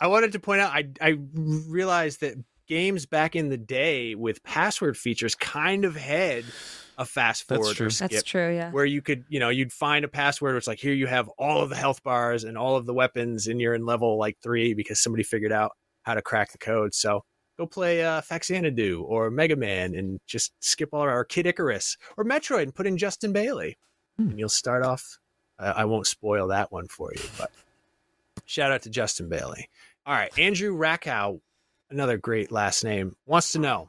I 0.00 0.06
wanted 0.06 0.32
to 0.32 0.38
point 0.40 0.60
out 0.60 0.72
I 0.72 0.88
I 1.00 1.18
realized 1.34 2.20
that 2.20 2.34
games 2.68 3.06
back 3.06 3.34
in 3.36 3.48
the 3.48 3.56
day 3.56 4.14
with 4.14 4.42
password 4.42 4.96
features 4.96 5.34
kind 5.34 5.84
of 5.84 5.96
had 5.96 6.44
a 6.98 7.04
fast 7.06 7.48
forward 7.48 7.60
That's 7.68 7.68
forward 7.68 7.76
true. 7.76 7.86
or 7.86 7.90
skip. 7.90 8.10
That's 8.10 8.22
true, 8.22 8.54
yeah. 8.54 8.70
Where 8.70 8.84
you 8.84 9.00
could, 9.00 9.24
you 9.28 9.40
know, 9.40 9.48
you'd 9.48 9.72
find 9.72 10.04
a 10.04 10.08
password. 10.08 10.56
It's 10.56 10.66
like 10.66 10.78
here 10.78 10.92
you 10.92 11.06
have 11.06 11.28
all 11.38 11.62
of 11.62 11.70
the 11.70 11.76
health 11.76 12.02
bars 12.02 12.44
and 12.44 12.58
all 12.58 12.76
of 12.76 12.84
the 12.84 12.92
weapons, 12.94 13.46
and 13.46 13.60
you're 13.60 13.74
in 13.74 13.86
level 13.86 14.18
like 14.18 14.36
three 14.42 14.74
because 14.74 15.00
somebody 15.02 15.22
figured 15.22 15.52
out 15.52 15.72
how 16.02 16.14
to 16.14 16.22
crack 16.22 16.52
the 16.52 16.58
code. 16.58 16.94
So 16.94 17.24
go 17.56 17.66
play 17.66 18.04
uh, 18.04 18.20
Faxanadu 18.20 19.02
or 19.04 19.30
Mega 19.30 19.56
Man 19.56 19.94
and 19.94 20.20
just 20.26 20.52
skip 20.60 20.90
all 20.92 21.02
our 21.02 21.24
Kid 21.24 21.46
Icarus 21.46 21.96
or 22.16 22.24
Metroid 22.24 22.64
and 22.64 22.74
put 22.74 22.86
in 22.86 22.96
Justin 22.96 23.32
Bailey, 23.32 23.76
and 24.18 24.38
you'll 24.38 24.48
start 24.48 24.84
off. 24.84 25.18
I, 25.58 25.70
I 25.70 25.84
won't 25.84 26.06
spoil 26.06 26.48
that 26.48 26.72
one 26.72 26.88
for 26.88 27.12
you, 27.14 27.22
but 27.38 27.50
shout 28.46 28.72
out 28.72 28.82
to 28.82 28.90
Justin 28.90 29.28
Bailey. 29.28 29.68
All 30.06 30.14
right, 30.14 30.36
Andrew 30.38 30.76
Rackow, 30.76 31.40
another 31.90 32.18
great 32.18 32.50
last 32.50 32.84
name, 32.84 33.14
wants 33.26 33.52
to 33.52 33.58
know. 33.58 33.88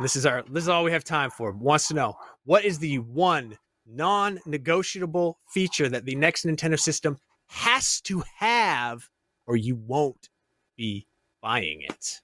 This 0.00 0.16
is 0.16 0.26
our. 0.26 0.42
This 0.50 0.64
is 0.64 0.68
all 0.68 0.84
we 0.84 0.90
have 0.92 1.04
time 1.04 1.30
for. 1.30 1.52
Wants 1.52 1.88
to 1.88 1.94
know 1.94 2.16
what 2.44 2.64
is 2.64 2.78
the 2.78 2.98
one 2.98 3.56
non-negotiable 3.86 5.38
feature 5.48 5.88
that 5.88 6.04
the 6.04 6.16
next 6.16 6.44
Nintendo 6.44 6.78
system 6.78 7.18
has 7.46 8.00
to 8.00 8.22
have, 8.38 9.08
or 9.46 9.56
you 9.56 9.76
won't 9.76 10.28
be 10.76 11.06
buying 11.40 11.82
it. 11.82 12.20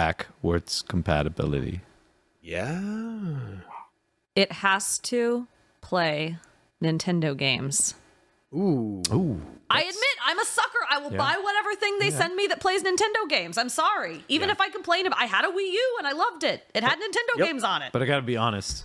Backwards 0.00 0.82
compatibility. 0.82 1.80
Yeah. 2.42 3.38
It 4.34 4.52
has 4.52 4.98
to 4.98 5.46
play 5.80 6.36
Nintendo 6.82 7.34
games. 7.34 7.94
Ooh. 8.52 9.02
Ooh. 9.10 9.40
I 9.70 9.80
admit 9.80 9.96
I'm 10.26 10.38
a 10.38 10.44
sucker. 10.44 10.68
I 10.90 10.98
will 10.98 11.12
Yeah. 11.12 11.16
buy 11.16 11.36
whatever 11.42 11.74
thing 11.76 11.98
they 11.98 12.10
send 12.10 12.36
me 12.36 12.46
that 12.48 12.60
plays 12.60 12.82
Nintendo 12.82 13.26
games. 13.26 13.56
I'm 13.56 13.70
sorry. 13.70 14.22
Even 14.28 14.50
Yeah. 14.50 14.52
if 14.52 14.60
I 14.60 14.68
complain 14.68 15.06
about 15.06 15.18
I 15.18 15.24
had 15.24 15.46
a 15.46 15.48
Wii 15.48 15.72
U 15.72 15.96
and 15.98 16.06
I 16.06 16.12
loved 16.12 16.44
it. 16.44 16.68
It 16.74 16.84
had 16.84 16.98
Nintendo 17.00 17.38
Yep. 17.38 17.46
games 17.48 17.64
on 17.64 17.80
it. 17.80 17.90
But 17.94 18.02
I 18.02 18.04
gotta 18.04 18.20
be 18.20 18.36
honest. 18.36 18.84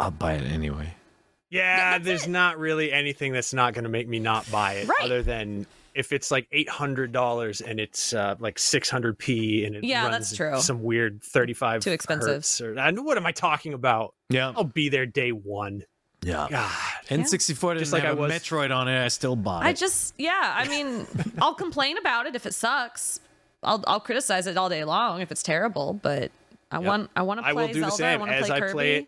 I'll 0.00 0.10
buy 0.10 0.32
it 0.32 0.42
anyway. 0.50 0.92
Yeah, 1.50 1.92
that's 1.92 2.04
there's 2.04 2.24
it. 2.26 2.30
not 2.30 2.58
really 2.58 2.92
anything 2.92 3.32
that's 3.32 3.54
not 3.54 3.74
going 3.74 3.84
to 3.84 3.88
make 3.90 4.08
me 4.08 4.18
not 4.18 4.50
buy 4.50 4.72
it, 4.72 4.88
Right. 4.88 5.02
other 5.02 5.22
than 5.22 5.66
if 5.96 6.12
it's 6.12 6.30
like 6.30 6.46
eight 6.52 6.68
hundred 6.68 7.10
dollars 7.12 7.60
and 7.60 7.80
it's 7.80 8.12
uh, 8.12 8.36
like 8.38 8.58
six 8.58 8.88
hundred 8.90 9.18
p 9.18 9.64
and 9.64 9.76
it 9.76 9.84
Yeah, 9.84 10.02
runs 10.02 10.12
that's 10.30 10.36
true. 10.36 10.60
some 10.60 10.82
weird 10.82 11.22
thirty 11.22 11.54
five 11.54 11.82
Too 11.82 11.90
expensive. 11.92 12.28
hertz 12.36 12.60
or 12.60 12.78
I 12.78 12.90
know 12.90 13.02
what 13.02 13.16
am 13.16 13.26
I 13.26 13.32
talking 13.32 13.72
about? 13.74 14.14
Yeah. 14.28 14.52
I'll 14.56 14.64
be 14.64 14.88
there 14.88 15.06
day 15.06 15.30
one. 15.30 15.84
Yeah. 16.22 16.48
God, 16.50 16.70
N64 17.08 17.60
didn't 17.60 17.78
Just 17.78 17.92
like 17.92 18.02
have 18.02 18.16
I 18.18 18.18
a 18.18 18.22
was- 18.22 18.32
Metroid 18.32 18.74
on 18.74 18.88
it. 18.88 19.04
I 19.04 19.08
still 19.08 19.36
bought 19.36 19.64
it. 19.64 19.68
I 19.68 19.72
just 19.72 20.14
yeah, 20.18 20.54
I 20.56 20.66
mean, 20.68 21.06
I'll 21.40 21.54
complain 21.54 21.98
about 21.98 22.26
it 22.26 22.34
if 22.34 22.46
it 22.46 22.54
sucks. 22.54 23.20
I'll 23.62 23.82
I'll 23.86 24.00
criticize 24.00 24.46
it 24.46 24.56
all 24.56 24.68
day 24.68 24.84
long 24.84 25.20
if 25.20 25.30
it's 25.30 25.42
terrible, 25.42 25.94
but 25.94 26.30
I 26.70 26.78
want 26.80 27.10
I 27.16 27.22
want 27.22 27.40
to 27.40 27.46
I 27.46 27.52
play 27.52 27.66
will 27.66 27.72
do 27.72 27.80
Zelda. 27.80 27.90
the 27.90 27.96
same 27.96 28.14
I 28.14 28.16
want 28.16 28.30
to 28.32 28.36
as 28.38 28.46
play 28.46 28.56
I 28.56 28.60
Kirby. 28.60 28.72
play 28.72 28.94
it 28.96 29.06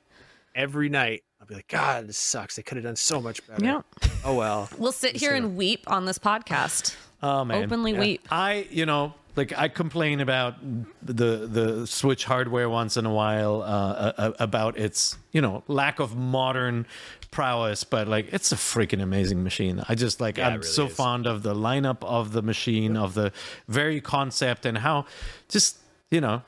every 0.55 0.89
night. 0.89 1.23
I'll 1.49 1.55
be 1.55 1.55
like, 1.61 1.69
God, 1.69 2.09
this 2.09 2.19
sucks. 2.19 2.57
They 2.57 2.63
could 2.63 2.77
have 2.77 2.85
done 2.85 2.97
so 2.97 3.23
much 3.23 3.47
better. 3.47 3.65
Yeah. 3.65 3.81
Oh 4.23 4.35
well. 4.35 4.69
We'll 4.79 4.93
sit 4.93 5.17
here 5.17 5.35
and 5.35 5.57
weep 5.57 5.91
on 5.91 6.05
this 6.05 6.19
podcast. 6.19 6.95
Oh 7.23 7.43
man, 7.43 7.65
Openly 7.65 7.95
weep. 7.95 8.29
I, 8.31 8.67
you 8.71 8.85
know, 8.85 9.15
like 9.35 9.57
I 9.57 9.69
complain 9.69 10.21
about 10.21 10.57
the 11.03 11.47
the 11.47 11.87
Switch 11.87 12.27
hardware 12.27 12.69
once 12.69 12.99
in 12.99 13.07
a 13.07 13.13
while 13.13 13.63
uh, 13.63 14.13
uh, 14.19 14.33
about 14.39 14.77
its 14.77 15.17
you 15.33 15.41
know 15.41 15.63
lack 15.69 16.01
of 16.01 16.17
modern 16.17 16.87
prowess, 17.31 17.83
but 17.83 18.09
like 18.09 18.31
it's 18.31 18.53
a 18.53 18.57
freaking 18.57 19.03
amazing 19.03 19.43
machine. 19.43 19.83
I 19.89 19.95
just 19.95 20.21
like 20.21 20.37
Yeah, 20.37 20.49
I'm 20.49 20.53
really 20.61 20.67
so 20.67 20.87
is. 20.87 20.95
fond 20.95 21.27
of 21.27 21.43
the 21.43 21.55
lineup 21.55 22.05
of 22.05 22.33
the 22.33 22.43
machine, 22.43 22.95
of 22.95 23.15
the 23.15 23.33
very 23.69 24.03
concept, 24.03 24.67
and 24.67 24.77
how 24.79 25.07
just 25.49 25.79
you 26.11 26.21
know, 26.21 26.43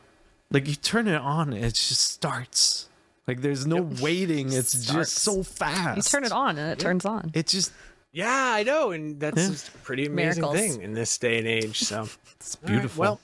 like 0.51 0.69
you 0.69 0.75
turn 0.75 1.09
it 1.09 1.21
on, 1.21 1.55
it 1.55 1.75
just 1.75 2.03
starts. 2.03 2.90
Like 3.31 3.43
there's 3.43 3.65
no 3.65 3.83
waiting. 4.03 4.53
It's 4.53 4.73
just 4.87 5.19
so 5.19 5.45
fast. 5.45 5.97
You 5.97 6.03
turn 6.03 6.25
it 6.25 6.33
on 6.33 6.59
and 6.59 6.73
it 6.73 6.81
turns 6.81 7.05
on. 7.05 7.31
It 7.33 7.47
just 7.47 7.71
Yeah, 8.11 8.27
I 8.55 8.65
know, 8.65 8.91
and 8.91 9.21
that's 9.21 9.41
Yeah. 9.41 9.49
just 9.51 9.69
a 9.69 9.79
pretty 9.79 10.07
amazing 10.07 10.43
Miracles. 10.43 10.59
thing 10.75 10.83
in 10.83 10.95
this 10.95 11.17
day 11.17 11.39
and 11.39 11.47
age. 11.47 11.79
So 11.79 12.09
it's 12.41 12.57
All 12.57 12.63
right, 12.63 12.73
beautiful. 12.73 13.01
well, 13.01 13.21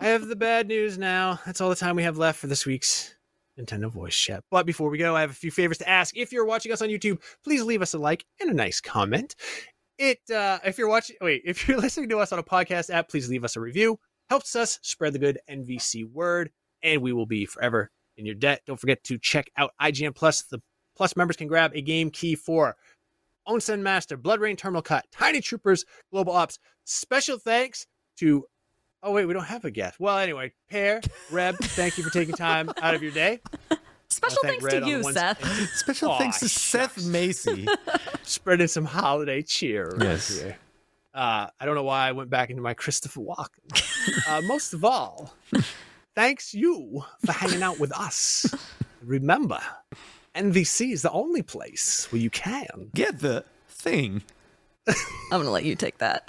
I 0.00 0.06
have 0.06 0.26
the 0.26 0.34
bad 0.34 0.66
news 0.66 0.98
now. 0.98 1.38
That's 1.46 1.60
all 1.60 1.68
the 1.70 1.76
time 1.76 1.94
we 1.94 2.02
have 2.02 2.18
left 2.18 2.40
for 2.40 2.48
this 2.48 2.66
week's 2.66 3.14
Nintendo 3.56 3.88
Voice 3.88 4.16
Chat. 4.16 4.42
But 4.50 4.66
before 4.66 4.90
we 4.90 4.98
go, 4.98 5.14
I 5.14 5.20
have 5.20 5.30
a 5.30 5.34
few 5.34 5.52
favors 5.52 5.78
to 5.78 5.88
ask. 5.88 6.16
If 6.16 6.32
you're 6.32 6.44
watching 6.44 6.72
us 6.72 6.82
on 6.82 6.88
YouTube, 6.88 7.22
please 7.44 7.62
leave 7.62 7.82
us 7.82 7.94
a 7.94 7.98
like 7.98 8.24
and 8.40 8.50
a 8.50 8.54
nice 8.54 8.80
comment. 8.80 9.36
It 9.96 10.18
uh 10.28 10.58
if 10.64 10.76
you're 10.76 10.88
watching 10.88 11.14
wait, 11.20 11.42
if 11.44 11.68
you're 11.68 11.78
listening 11.86 12.08
to 12.08 12.18
us 12.18 12.32
on 12.32 12.40
a 12.40 12.42
podcast 12.42 12.90
app, 12.90 13.08
please 13.08 13.28
leave 13.28 13.44
us 13.44 13.54
a 13.54 13.60
review. 13.60 14.00
Helps 14.28 14.56
us 14.56 14.80
spread 14.82 15.12
the 15.12 15.18
good 15.20 15.38
NVC 15.48 16.10
word, 16.10 16.50
and 16.82 17.00
we 17.02 17.12
will 17.12 17.26
be 17.26 17.44
forever 17.44 17.92
in 18.16 18.26
your 18.26 18.34
debt. 18.34 18.62
Don't 18.66 18.78
forget 18.80 19.02
to 19.04 19.18
check 19.18 19.50
out 19.56 19.72
IGN 19.80 20.14
Plus. 20.14 20.42
The 20.42 20.60
Plus 20.96 21.16
members 21.16 21.36
can 21.36 21.46
grab 21.48 21.72
a 21.74 21.80
game 21.80 22.10
key 22.10 22.34
for 22.34 22.76
Onsen 23.48 23.80
Master, 23.80 24.16
BloodRayne 24.18 24.56
Terminal 24.58 24.82
Cut, 24.82 25.06
Tiny 25.10 25.40
Troopers, 25.40 25.84
Global 26.10 26.32
Ops. 26.34 26.58
Special 26.84 27.38
thanks 27.38 27.86
to 28.18 28.44
Oh 29.04 29.10
wait, 29.10 29.24
we 29.24 29.32
don't 29.32 29.44
have 29.46 29.64
a 29.64 29.70
guest. 29.70 29.98
Well, 29.98 30.16
anyway, 30.18 30.52
Peer, 30.70 31.00
Reb, 31.30 31.56
thank 31.56 31.98
you 31.98 32.04
for 32.04 32.10
taking 32.10 32.34
time 32.36 32.70
out 32.82 32.94
of 32.94 33.02
your 33.02 33.10
day. 33.10 33.40
Special 34.08 34.38
thank 34.42 34.60
thanks 34.60 34.74
Red 34.74 34.80
to 34.84 34.88
you, 34.88 35.00
ones- 35.00 35.16
Seth. 35.16 35.44
Special 35.74 36.10
Aw, 36.12 36.18
thanks 36.18 36.38
to 36.40 36.48
Seth. 36.48 37.04
Macy. 37.06 37.66
Spreading 38.22 38.68
some 38.68 38.84
holiday 38.84 39.42
cheer 39.42 39.86
around 39.88 40.02
Yes. 40.02 40.28
here. 40.40 40.56
Uh, 41.14 41.48
I 41.58 41.66
don't 41.66 41.74
know 41.74 41.82
why 41.82 42.06
I 42.08 42.12
went 42.12 42.30
back 42.30 42.50
into 42.50 42.62
my 42.62 42.74
Christopher 42.74 43.20
Walken. 43.20 44.28
Uh, 44.28 44.40
most 44.42 44.72
of 44.72 44.84
all, 44.84 45.34
thanks 46.14 46.54
you 46.54 47.04
for 47.24 47.32
hanging 47.32 47.62
out 47.62 47.78
with 47.78 47.92
us. 47.92 48.54
Remember, 49.04 49.60
NVC 50.34 50.92
is 50.92 51.02
the 51.02 51.10
only 51.10 51.42
place 51.42 52.08
where 52.10 52.20
you 52.20 52.30
can. 52.30 52.90
Get 52.94 53.18
the 53.20 53.44
thing. 53.68 54.22
I'm 54.86 54.94
gonna 55.40 55.50
let 55.50 55.64
you 55.64 55.76
take 55.76 55.98
that. 55.98 56.28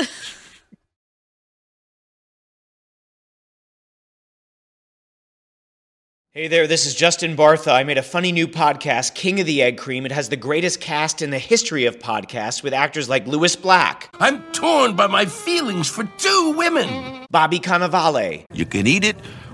Hey 6.36 6.48
there, 6.48 6.66
this 6.66 6.88
is 6.88 6.96
Justin 6.96 7.36
Bartha. 7.38 7.72
I 7.72 7.84
made 7.84 8.00
a 8.00 8.02
funny 8.02 8.32
new 8.32 8.48
podcast, 8.48 9.14
King 9.14 9.40
of 9.40 9.46
the 9.46 9.62
Egg 9.62 9.78
Cream. 9.78 10.04
It 10.04 10.12
has 10.12 10.30
the 10.30 10.36
greatest 10.36 10.82
cast 10.82 11.22
in 11.22 11.30
the 11.30 11.38
history 11.38 11.86
of 11.86 12.00
podcasts 12.00 12.64
with 12.64 12.74
actors 12.74 13.08
like 13.08 13.28
Lewis 13.28 13.56
Black, 13.56 14.10
I'm 14.20 14.42
torn 14.52 14.96
by 14.96 15.06
my 15.06 15.28
feelings 15.28 15.88
for 15.88 16.06
two 16.18 16.54
women. 16.58 17.28
Bobby 17.30 17.60
Cannavale, 17.60 18.46
You 18.52 18.66
can 18.66 18.88
eat 18.88 19.04
it, 19.04 19.16